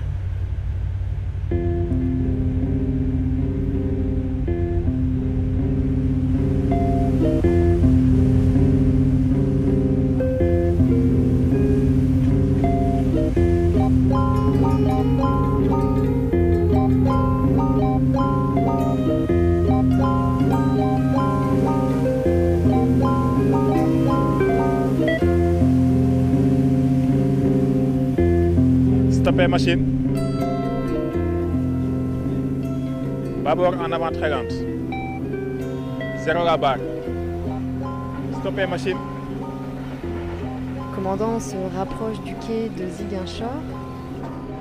avant-50. 34.03 34.53
Zéro 36.25 36.45
la 36.45 36.57
barre. 36.57 36.79
Stopper 38.41 38.67
machine. 38.67 38.97
Commandant, 40.95 41.41
se 41.41 41.57
rapproche 41.77 42.21
du 42.21 42.35
quai 42.37 42.69
de 42.71 42.89
Ziguinchor. 42.89 43.49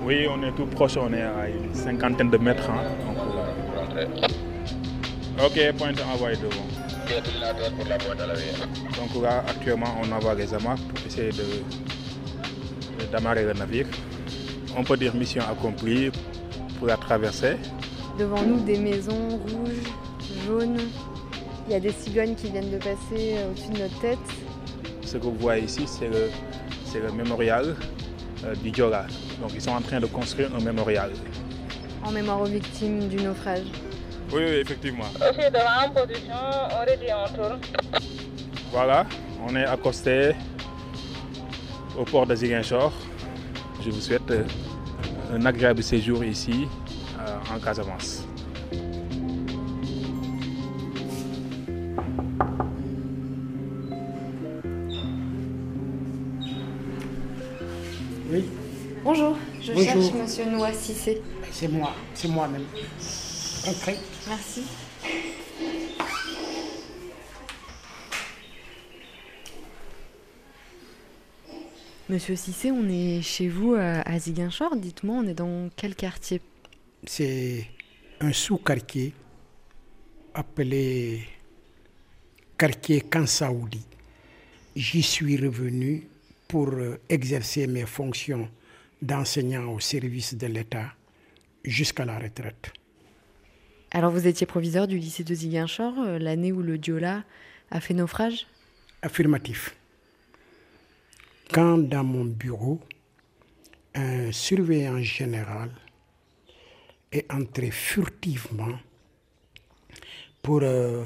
Oui, 0.06 0.28
on 0.30 0.44
est 0.44 0.52
tout 0.54 0.66
proche, 0.66 0.98
on 0.98 1.14
est 1.14 1.22
à 1.22 1.50
une 1.50 1.74
cinquantaine 1.74 2.30
de 2.30 2.38
mètres. 2.38 2.70
Hein. 2.70 2.84
Euh, 3.98 4.06
ok, 5.46 5.78
pointe 5.78 6.02
envoyé 6.14 6.38
devant. 6.38 6.68
Donc 8.98 9.24
là, 9.24 9.44
actuellement, 9.48 9.96
on 10.04 10.12
envoie 10.12 10.36
les 10.36 10.54
amarres 10.54 10.78
pour 10.78 11.06
essayer 11.08 11.32
de 11.32 11.44
d'amarrer 13.12 13.44
le 13.44 13.54
navire. 13.54 13.88
On 14.78 14.84
peut 14.84 14.98
dire 14.98 15.16
mission 15.16 15.42
accomplie 15.50 16.12
pour 16.78 16.88
la 16.88 16.98
traversée. 16.98 17.56
Devant 18.20 18.42
nous, 18.42 18.60
des 18.60 18.78
maisons 18.78 19.30
rouges, 19.30 19.94
jaunes. 20.46 20.78
Il 21.68 21.72
y 21.72 21.76
a 21.76 21.80
des 21.80 21.94
cigognes 21.94 22.36
qui 22.36 22.50
viennent 22.50 22.70
de 22.70 22.78
passer 22.78 23.38
au-dessus 23.50 23.70
de 23.72 23.80
notre 23.80 23.98
tête. 24.02 24.18
Ce 25.04 25.16
que 25.16 25.24
vous 25.24 25.36
voyez 25.40 25.64
ici, 25.64 25.88
c'est 25.88 26.10
le, 26.10 26.30
le, 27.02 27.12
mémorial 27.14 27.78
euh, 28.44 28.54
du 28.56 28.72
Diola. 28.72 29.06
Donc 29.40 29.52
ils 29.56 29.62
sont 29.62 29.72
en 29.72 29.80
train 29.80 30.02
de 30.02 30.06
construire 30.06 30.54
un 30.54 30.60
mémorial. 30.60 31.12
En 32.04 32.12
mémoire 32.12 32.42
aux 32.42 32.46
victimes 32.46 33.08
du 33.08 33.16
naufrage. 33.24 33.64
Oui, 34.34 34.42
oui, 34.46 34.56
effectivement. 34.56 35.06
Voilà, 38.74 39.06
on 39.48 39.56
est 39.56 39.66
accosté 39.66 40.32
au 41.98 42.04
port 42.04 42.28
de 42.28 42.36
Ziguinchor. 42.36 42.92
Je 43.82 43.90
vous 43.92 44.02
souhaite 44.02 44.34
un 45.34 45.46
agréable 45.46 45.82
séjour 45.82 46.22
ici 46.26 46.66
euh, 46.66 46.89
en 47.54 47.60
Casamance. 47.60 48.24
Oui. 58.32 58.46
Bonjour, 59.04 59.38
je 59.62 59.74
Bonjour. 59.74 59.84
cherche 59.92 60.14
Monsieur 60.14 60.46
Noah 60.46 60.74
Cissé. 60.74 61.22
C'est 61.52 61.68
moi, 61.68 61.94
c'est 62.14 62.28
moi-même. 62.28 62.66
Entrez. 63.68 63.98
Merci. 64.28 64.64
Monsieur 72.10 72.36
Cissé, 72.36 72.72
on 72.72 72.88
est 72.90 73.22
chez 73.22 73.48
vous 73.48 73.76
à 73.76 74.02
à 74.02 74.20
Ziguinchor. 74.20 74.76
Dites-moi, 74.76 75.18
on 75.24 75.28
est 75.28 75.34
dans 75.36 75.70
quel 75.76 75.96
quartier? 75.96 76.42
C'est 77.06 77.66
un 78.20 78.34
sous-quartier 78.34 79.14
appelé 80.34 81.22
quartier 82.58 83.02
Kansaoudi. 83.02 83.86
J'y 84.76 85.02
suis 85.02 85.38
revenu 85.38 86.08
pour 86.48 86.70
euh, 86.74 87.00
exercer 87.08 87.68
mes 87.68 87.86
fonctions 87.86 88.50
d'enseignant 89.02 89.72
au 89.74 89.80
service 89.80 90.36
de 90.36 90.48
l'État 90.48 90.94
jusqu'à 91.64 92.06
la 92.06 92.20
retraite. 92.20 92.72
Alors, 93.92 94.12
vous 94.12 94.28
étiez 94.28 94.46
proviseur 94.46 94.88
du 94.88 94.98
lycée 94.98 95.24
de 95.24 95.34
Ziguinchor, 95.34 95.94
euh, 96.00 96.20
l'année 96.20 96.52
où 96.52 96.62
le 96.62 96.78
Diola 96.78 97.24
a 97.72 97.80
fait 97.80 97.94
naufrage? 97.94 98.46
Affirmatif. 99.02 99.76
Quand 101.52 101.78
dans 101.78 102.04
mon 102.04 102.26
bureau, 102.26 102.80
un 103.96 104.32
surveillant 104.32 105.02
général 105.02 105.72
est 107.12 107.32
entré 107.32 107.72
furtivement 107.72 108.78
pour 110.42 110.62
euh, 110.64 111.04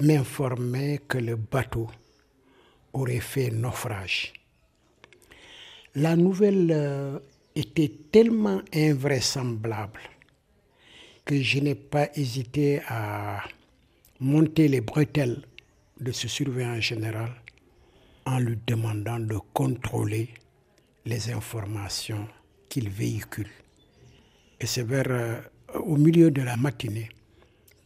m'informer 0.00 1.00
que 1.08 1.18
le 1.18 1.36
bateau 1.36 1.88
aurait 2.92 3.20
fait 3.20 3.50
naufrage. 3.50 4.32
La 5.94 6.16
nouvelle 6.16 6.70
euh, 6.72 7.18
était 7.54 7.92
tellement 8.12 8.62
invraisemblable 8.72 10.00
que 11.24 11.42
je 11.42 11.58
n'ai 11.58 11.74
pas 11.74 12.08
hésité 12.14 12.80
à 12.86 13.42
monter 14.20 14.68
les 14.68 14.80
bretelles 14.80 15.42
de 16.00 16.12
ce 16.12 16.28
surveillant 16.28 16.80
général 16.80 17.30
en 18.26 18.38
lui 18.38 18.58
demandant 18.66 19.18
de 19.18 19.38
contrôler 19.52 20.28
les 21.04 21.30
informations 21.30 22.28
qu'il 22.68 22.88
véhicule. 22.88 23.48
Et 24.60 24.66
c'est 24.66 24.82
vers 24.82 25.06
euh, 25.08 25.40
au 25.74 25.96
milieu 25.96 26.30
de 26.30 26.42
la 26.42 26.56
matinée 26.56 27.08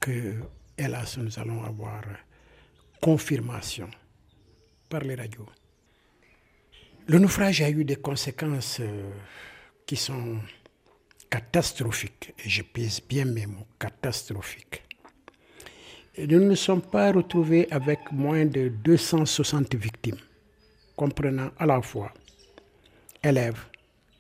que, 0.00 0.34
hélas, 0.78 1.18
nous 1.18 1.38
allons 1.38 1.62
avoir 1.64 2.02
confirmation 3.00 3.88
par 4.88 5.00
les 5.00 5.14
radios. 5.14 5.48
Le 7.06 7.18
naufrage 7.18 7.60
a 7.62 7.68
eu 7.70 7.84
des 7.84 7.96
conséquences 7.96 8.78
euh, 8.80 9.10
qui 9.84 9.96
sont 9.96 10.38
catastrophiques, 11.28 12.32
et 12.44 12.48
je 12.48 12.62
pèse 12.62 13.00
bien 13.06 13.24
mes 13.24 13.46
mots, 13.46 13.66
catastrophiques. 13.78 14.82
Nous 16.18 16.40
ne 16.40 16.54
sommes 16.54 16.82
pas 16.82 17.10
retrouvés 17.10 17.66
avec 17.70 18.12
moins 18.12 18.44
de 18.44 18.68
260 18.68 19.74
victimes, 19.74 20.18
comprenant 20.94 21.50
à 21.58 21.66
la 21.66 21.80
fois 21.82 22.12
élèves, 23.22 23.64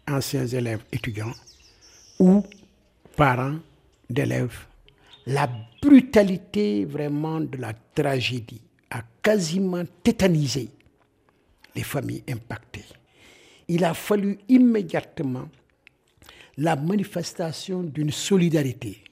anciens 0.08 0.46
élèves 0.46 0.84
étudiants 0.90 1.34
ou 2.22 2.44
parents 3.16 3.58
d'élèves. 4.08 4.66
La 5.26 5.50
brutalité 5.82 6.84
vraiment 6.84 7.40
de 7.40 7.56
la 7.56 7.72
tragédie 7.94 8.62
a 8.90 9.02
quasiment 9.20 9.82
tétanisé 10.04 10.68
les 11.74 11.82
familles 11.82 12.22
impactées. 12.28 12.84
Il 13.66 13.84
a 13.84 13.92
fallu 13.92 14.38
immédiatement 14.48 15.48
la 16.58 16.76
manifestation 16.76 17.82
d'une 17.82 18.12
solidarité. 18.12 19.02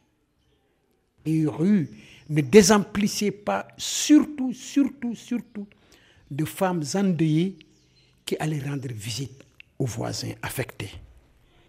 Les 1.26 1.46
rues 1.46 1.90
ne 2.28 2.42
désemplissez 2.42 3.32
pas, 3.32 3.66
surtout, 3.76 4.52
surtout, 4.52 5.16
surtout, 5.16 5.66
de 6.30 6.44
femmes 6.44 6.84
endeuillées 6.94 7.56
qui 8.24 8.36
allaient 8.38 8.62
rendre 8.64 8.88
visite 8.92 9.42
aux 9.80 9.86
voisins 9.86 10.34
affectés. 10.42 10.92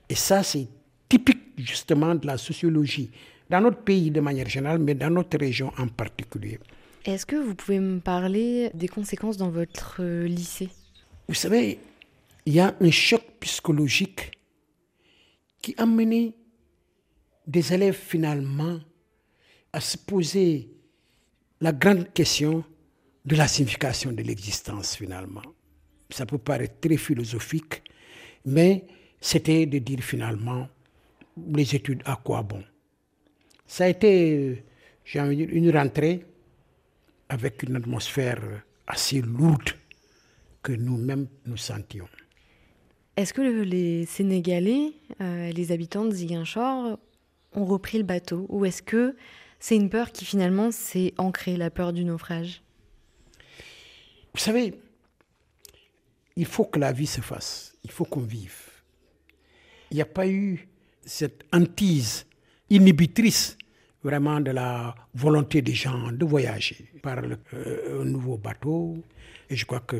Et 0.07 0.15
ça, 0.15 0.43
c'est 0.43 0.67
typique 1.11 1.41
justement 1.57 2.15
de 2.15 2.25
la 2.25 2.37
sociologie, 2.37 3.11
dans 3.49 3.59
notre 3.59 3.81
pays 3.83 4.11
de 4.11 4.21
manière 4.21 4.47
générale, 4.47 4.79
mais 4.79 4.95
dans 4.95 5.09
notre 5.09 5.37
région 5.37 5.73
en 5.77 5.89
particulier. 5.89 6.57
Est-ce 7.03 7.25
que 7.25 7.35
vous 7.35 7.53
pouvez 7.53 7.81
me 7.81 7.99
parler 7.99 8.71
des 8.73 8.87
conséquences 8.87 9.35
dans 9.35 9.49
votre 9.49 10.01
lycée? 10.25 10.69
Vous 11.27 11.33
savez, 11.33 11.79
il 12.45 12.53
y 12.53 12.61
a 12.61 12.73
un 12.79 12.91
choc 12.91 13.23
psychologique 13.41 14.31
qui 15.61 15.75
a 15.77 15.85
mené 15.85 16.33
des 17.45 17.73
élèves 17.73 17.99
finalement 17.99 18.79
à 19.73 19.81
se 19.81 19.97
poser 19.97 20.69
la 21.59 21.73
grande 21.73 22.13
question 22.13 22.63
de 23.25 23.35
la 23.35 23.49
signification 23.49 24.13
de 24.13 24.21
l'existence 24.23 24.95
finalement. 24.95 25.43
Ça 26.09 26.25
peut 26.25 26.37
paraître 26.37 26.79
très 26.79 26.97
philosophique, 26.97 27.83
mais 28.45 28.85
c'était 29.19 29.65
de 29.65 29.77
dire 29.79 29.99
finalement 29.99 30.69
les 31.53 31.75
études 31.75 32.01
à 32.05 32.15
quoi 32.15 32.43
bon? 32.43 32.63
Ça 33.65 33.85
a 33.85 33.87
été, 33.87 34.63
j'ai 35.05 35.19
envie 35.19 35.37
de 35.37 35.45
dire, 35.45 35.55
une 35.55 35.69
rentrée 35.71 36.25
avec 37.29 37.63
une 37.63 37.75
atmosphère 37.75 38.41
assez 38.87 39.21
lourde 39.21 39.69
que 40.61 40.73
nous-mêmes 40.73 41.27
nous 41.45 41.57
sentions. 41.57 42.07
Est-ce 43.17 43.33
que 43.33 43.41
les 43.41 44.05
Sénégalais, 44.05 44.93
euh, 45.21 45.51
les 45.51 45.71
habitants 45.71 46.05
de 46.05 46.11
Ziguinchor, 46.11 46.97
ont 47.53 47.65
repris 47.65 47.97
le 47.97 48.03
bateau 48.03 48.45
Ou 48.49 48.65
est-ce 48.65 48.81
que 48.81 49.15
c'est 49.59 49.75
une 49.75 49.89
peur 49.89 50.11
qui 50.11 50.25
finalement 50.25 50.71
s'est 50.71 51.13
ancrée, 51.17 51.57
la 51.57 51.69
peur 51.69 51.93
du 51.93 52.03
naufrage? 52.03 52.61
Vous 54.33 54.39
savez, 54.39 54.79
il 56.35 56.45
faut 56.45 56.65
que 56.65 56.79
la 56.79 56.91
vie 56.91 57.07
se 57.07 57.21
fasse, 57.21 57.75
il 57.83 57.91
faut 57.91 58.05
qu'on 58.05 58.21
vive. 58.21 58.69
Il 59.91 59.95
n'y 59.95 60.01
a 60.01 60.05
pas 60.05 60.27
eu 60.27 60.67
cette 61.05 61.43
hantise 61.51 62.25
inhibitrice 62.69 63.57
vraiment 64.03 64.39
de 64.39 64.51
la 64.51 64.95
volonté 65.13 65.61
des 65.61 65.73
gens 65.73 66.11
de 66.11 66.25
voyager 66.25 66.89
par 67.01 67.19
euh, 67.53 68.01
un 68.01 68.05
nouveau 68.05 68.37
bateau. 68.37 68.97
Et 69.49 69.55
je 69.55 69.65
crois 69.65 69.81
que 69.81 69.97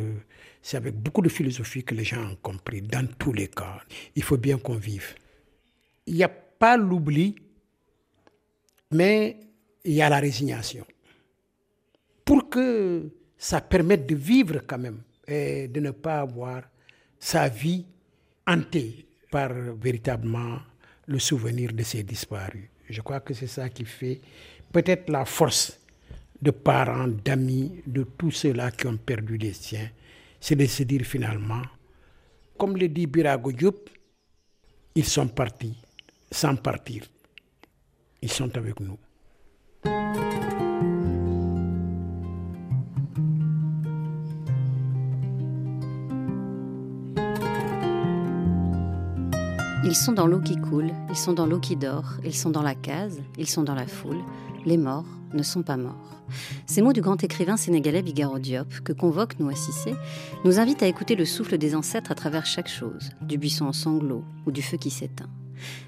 c'est 0.62 0.78
avec 0.78 0.96
beaucoup 0.96 1.22
de 1.22 1.30
philosophie 1.30 1.84
que 1.84 1.94
les 1.94 2.04
gens 2.04 2.24
ont 2.32 2.38
compris, 2.42 2.82
dans 2.82 3.08
tous 3.18 3.34
les 3.34 3.48
cas. 3.48 3.82
Il 4.16 4.24
faut 4.24 4.38
bien 4.38 4.58
qu'on 4.58 4.76
vive. 4.76 5.16
Il 6.08 6.16
n'y 6.16 6.24
a 6.24 6.30
pas 6.30 6.78
l'oubli, 6.78 7.36
mais 8.92 9.38
il 9.84 9.94
y 9.94 10.02
a 10.02 10.10
la 10.10 10.20
résignation. 10.20 10.86
Pour 12.24 12.50
que 12.50 13.12
ça 13.38 13.62
permette 13.62 14.08
de 14.08 14.16
vivre 14.16 14.62
quand 14.66 14.78
même 14.78 15.02
et 15.28 15.68
de 15.68 15.80
ne 15.80 15.92
pas 15.92 16.22
avoir 16.22 16.64
sa 17.20 17.50
vie 17.50 17.86
hantée 18.48 19.06
par 19.30 19.52
véritablement 19.54 20.60
le 21.12 21.20
souvenir 21.20 21.74
de 21.74 21.84
ces 21.84 22.04
disparus. 22.04 22.70
Je 22.90 23.02
crois 23.02 23.20
que 23.20 23.34
c'est 23.34 23.48
ça 23.48 23.70
qui 23.70 23.86
fait 23.86 24.22
peut-être 24.72 25.10
la 25.10 25.26
force 25.26 25.80
de 26.42 26.52
parents, 26.52 27.08
d'amis, 27.08 27.82
de 27.86 28.04
tous 28.04 28.32
ceux-là 28.32 28.72
qui 28.72 28.88
ont 28.88 28.98
perdu 28.98 29.38
les 29.38 29.54
siens, 29.54 29.90
c'est 30.40 30.56
de 30.56 30.66
se 30.66 30.84
dire 30.84 31.04
finalement, 31.06 31.62
comme 32.58 32.78
le 32.78 32.88
dit 32.88 33.06
Birago 33.06 33.52
Diop, 33.52 33.90
ils 34.96 35.06
sont 35.06 35.28
partis 35.28 35.78
sans 36.32 36.56
partir. 36.56 37.04
Ils 38.22 38.32
sont 38.32 38.56
avec 38.58 38.80
nous. 38.80 38.98
Ils 49.92 49.96
sont 49.96 50.14
dans 50.14 50.26
l'eau 50.26 50.40
qui 50.40 50.56
coule, 50.56 50.94
ils 51.10 51.18
sont 51.18 51.34
dans 51.34 51.46
l'eau 51.46 51.60
qui 51.60 51.76
dort, 51.76 52.14
ils 52.24 52.34
sont 52.34 52.50
dans 52.50 52.62
la 52.62 52.76
case, 52.76 53.20
ils 53.38 53.50
sont 53.50 53.64
dans 53.64 53.76
la 53.76 53.86
foule. 53.86 54.22
Les 54.66 54.78
morts 54.78 55.04
ne 55.34 55.44
sont 55.44 55.64
pas 55.64 55.76
morts. 55.76 56.24
Ces 56.66 56.82
mots 56.82 56.94
du 56.94 57.02
grand 57.02 57.22
écrivain 57.22 57.58
sénégalais 57.58 58.02
Bigaro 58.02 58.40
Diop, 58.40 58.70
que 58.86 58.94
convoque 58.94 59.38
Noah 59.38 59.54
Cissé, 59.54 59.94
nous 60.46 60.60
invitent 60.60 60.82
à 60.82 60.88
écouter 60.88 61.16
le 61.16 61.26
souffle 61.26 61.58
des 61.58 61.76
ancêtres 61.76 62.10
à 62.10 62.16
travers 62.16 62.46
chaque 62.46 62.70
chose, 62.70 63.10
du 63.22 63.38
buisson 63.38 63.66
en 63.66 63.74
sanglots 63.74 64.24
ou 64.46 64.52
du 64.54 64.62
feu 64.62 64.78
qui 64.78 64.92
s'éteint. 64.92 65.30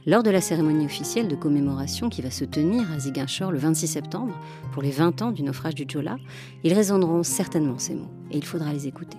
Lors 0.05 0.21
de 0.21 0.31
la 0.31 0.41
cérémonie 0.41 0.85
officielle 0.85 1.29
de 1.29 1.37
commémoration 1.37 2.09
qui 2.09 2.21
va 2.21 2.29
se 2.29 2.43
tenir 2.43 2.91
à 2.91 2.99
Ziguinchor 2.99 3.53
le 3.53 3.57
26 3.57 3.87
septembre, 3.87 4.37
pour 4.73 4.83
les 4.83 4.91
20 4.91 5.21
ans 5.21 5.31
du 5.31 5.43
naufrage 5.43 5.75
du 5.75 5.85
Jola, 5.87 6.17
ils 6.65 6.73
résonneront 6.73 7.23
certainement 7.23 7.79
ces 7.79 7.95
mots, 7.95 8.11
et 8.31 8.37
il 8.37 8.43
faudra 8.43 8.73
les 8.73 8.85
écouter. 8.85 9.17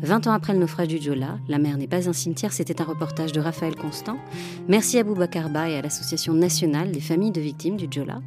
20 0.00 0.26
ans 0.26 0.32
après 0.32 0.52
le 0.52 0.58
naufrage 0.58 0.88
du 0.88 1.00
Jola, 1.00 1.38
La 1.48 1.58
mer 1.58 1.76
n'est 1.76 1.86
pas 1.86 2.08
un 2.08 2.12
cimetière, 2.12 2.52
c'était 2.52 2.80
un 2.80 2.84
reportage 2.84 3.32
de 3.32 3.40
Raphaël 3.40 3.74
Constant. 3.74 4.18
Merci 4.68 4.98
à 4.98 5.04
Boubacar 5.04 5.50
Ba 5.50 5.68
et 5.68 5.76
à 5.76 5.82
l'Association 5.82 6.34
nationale 6.34 6.92
des 6.92 7.00
familles 7.00 7.32
de 7.32 7.40
victimes 7.40 7.76
du 7.76 7.86
Jola. 7.90 8.20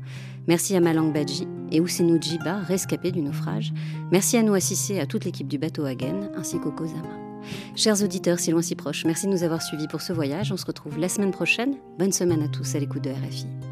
Merci 0.48 0.76
à 0.76 0.80
Malang 0.80 1.14
Badji 1.14 1.48
et 1.72 1.80
Ousseinou 1.80 2.20
Djiba, 2.22 2.58
rescapés 2.60 3.12
du 3.12 3.22
naufrage. 3.22 3.74
Merci 4.12 4.38
à 4.38 4.44
Noah 4.44 4.60
Sissé 4.60 4.96
et 4.96 5.00
à 5.00 5.06
toute 5.06 5.26
l'équipe 5.26 5.48
du 5.48 5.58
bateau 5.58 5.86
Hagen, 5.86 6.30
ainsi 6.36 6.60
qu'au 6.60 6.72
Kozama. 6.72 7.10
Chers 7.76 8.04
auditeurs, 8.04 8.40
si 8.40 8.52
loin 8.52 8.62
si 8.62 8.76
proche, 8.76 9.06
merci 9.06 9.28
de 9.28 9.32
nous 9.32 9.44
avoir 9.44 9.62
suivis 9.62 9.88
pour 9.88 10.02
ce 10.02 10.14
voyage. 10.14 10.52
On 10.52 10.58
se 10.58 10.66
retrouve 10.66 10.98
la 11.00 11.10
semaine 11.10 11.32
prochaine. 11.32 11.76
Bonne 11.98 12.12
semaine 12.12 12.44
à 12.44 12.48
tous 12.48 12.76
à 12.76 12.80
l'écoute 12.80 13.04
de 13.04 13.10
RFI. 13.12 13.71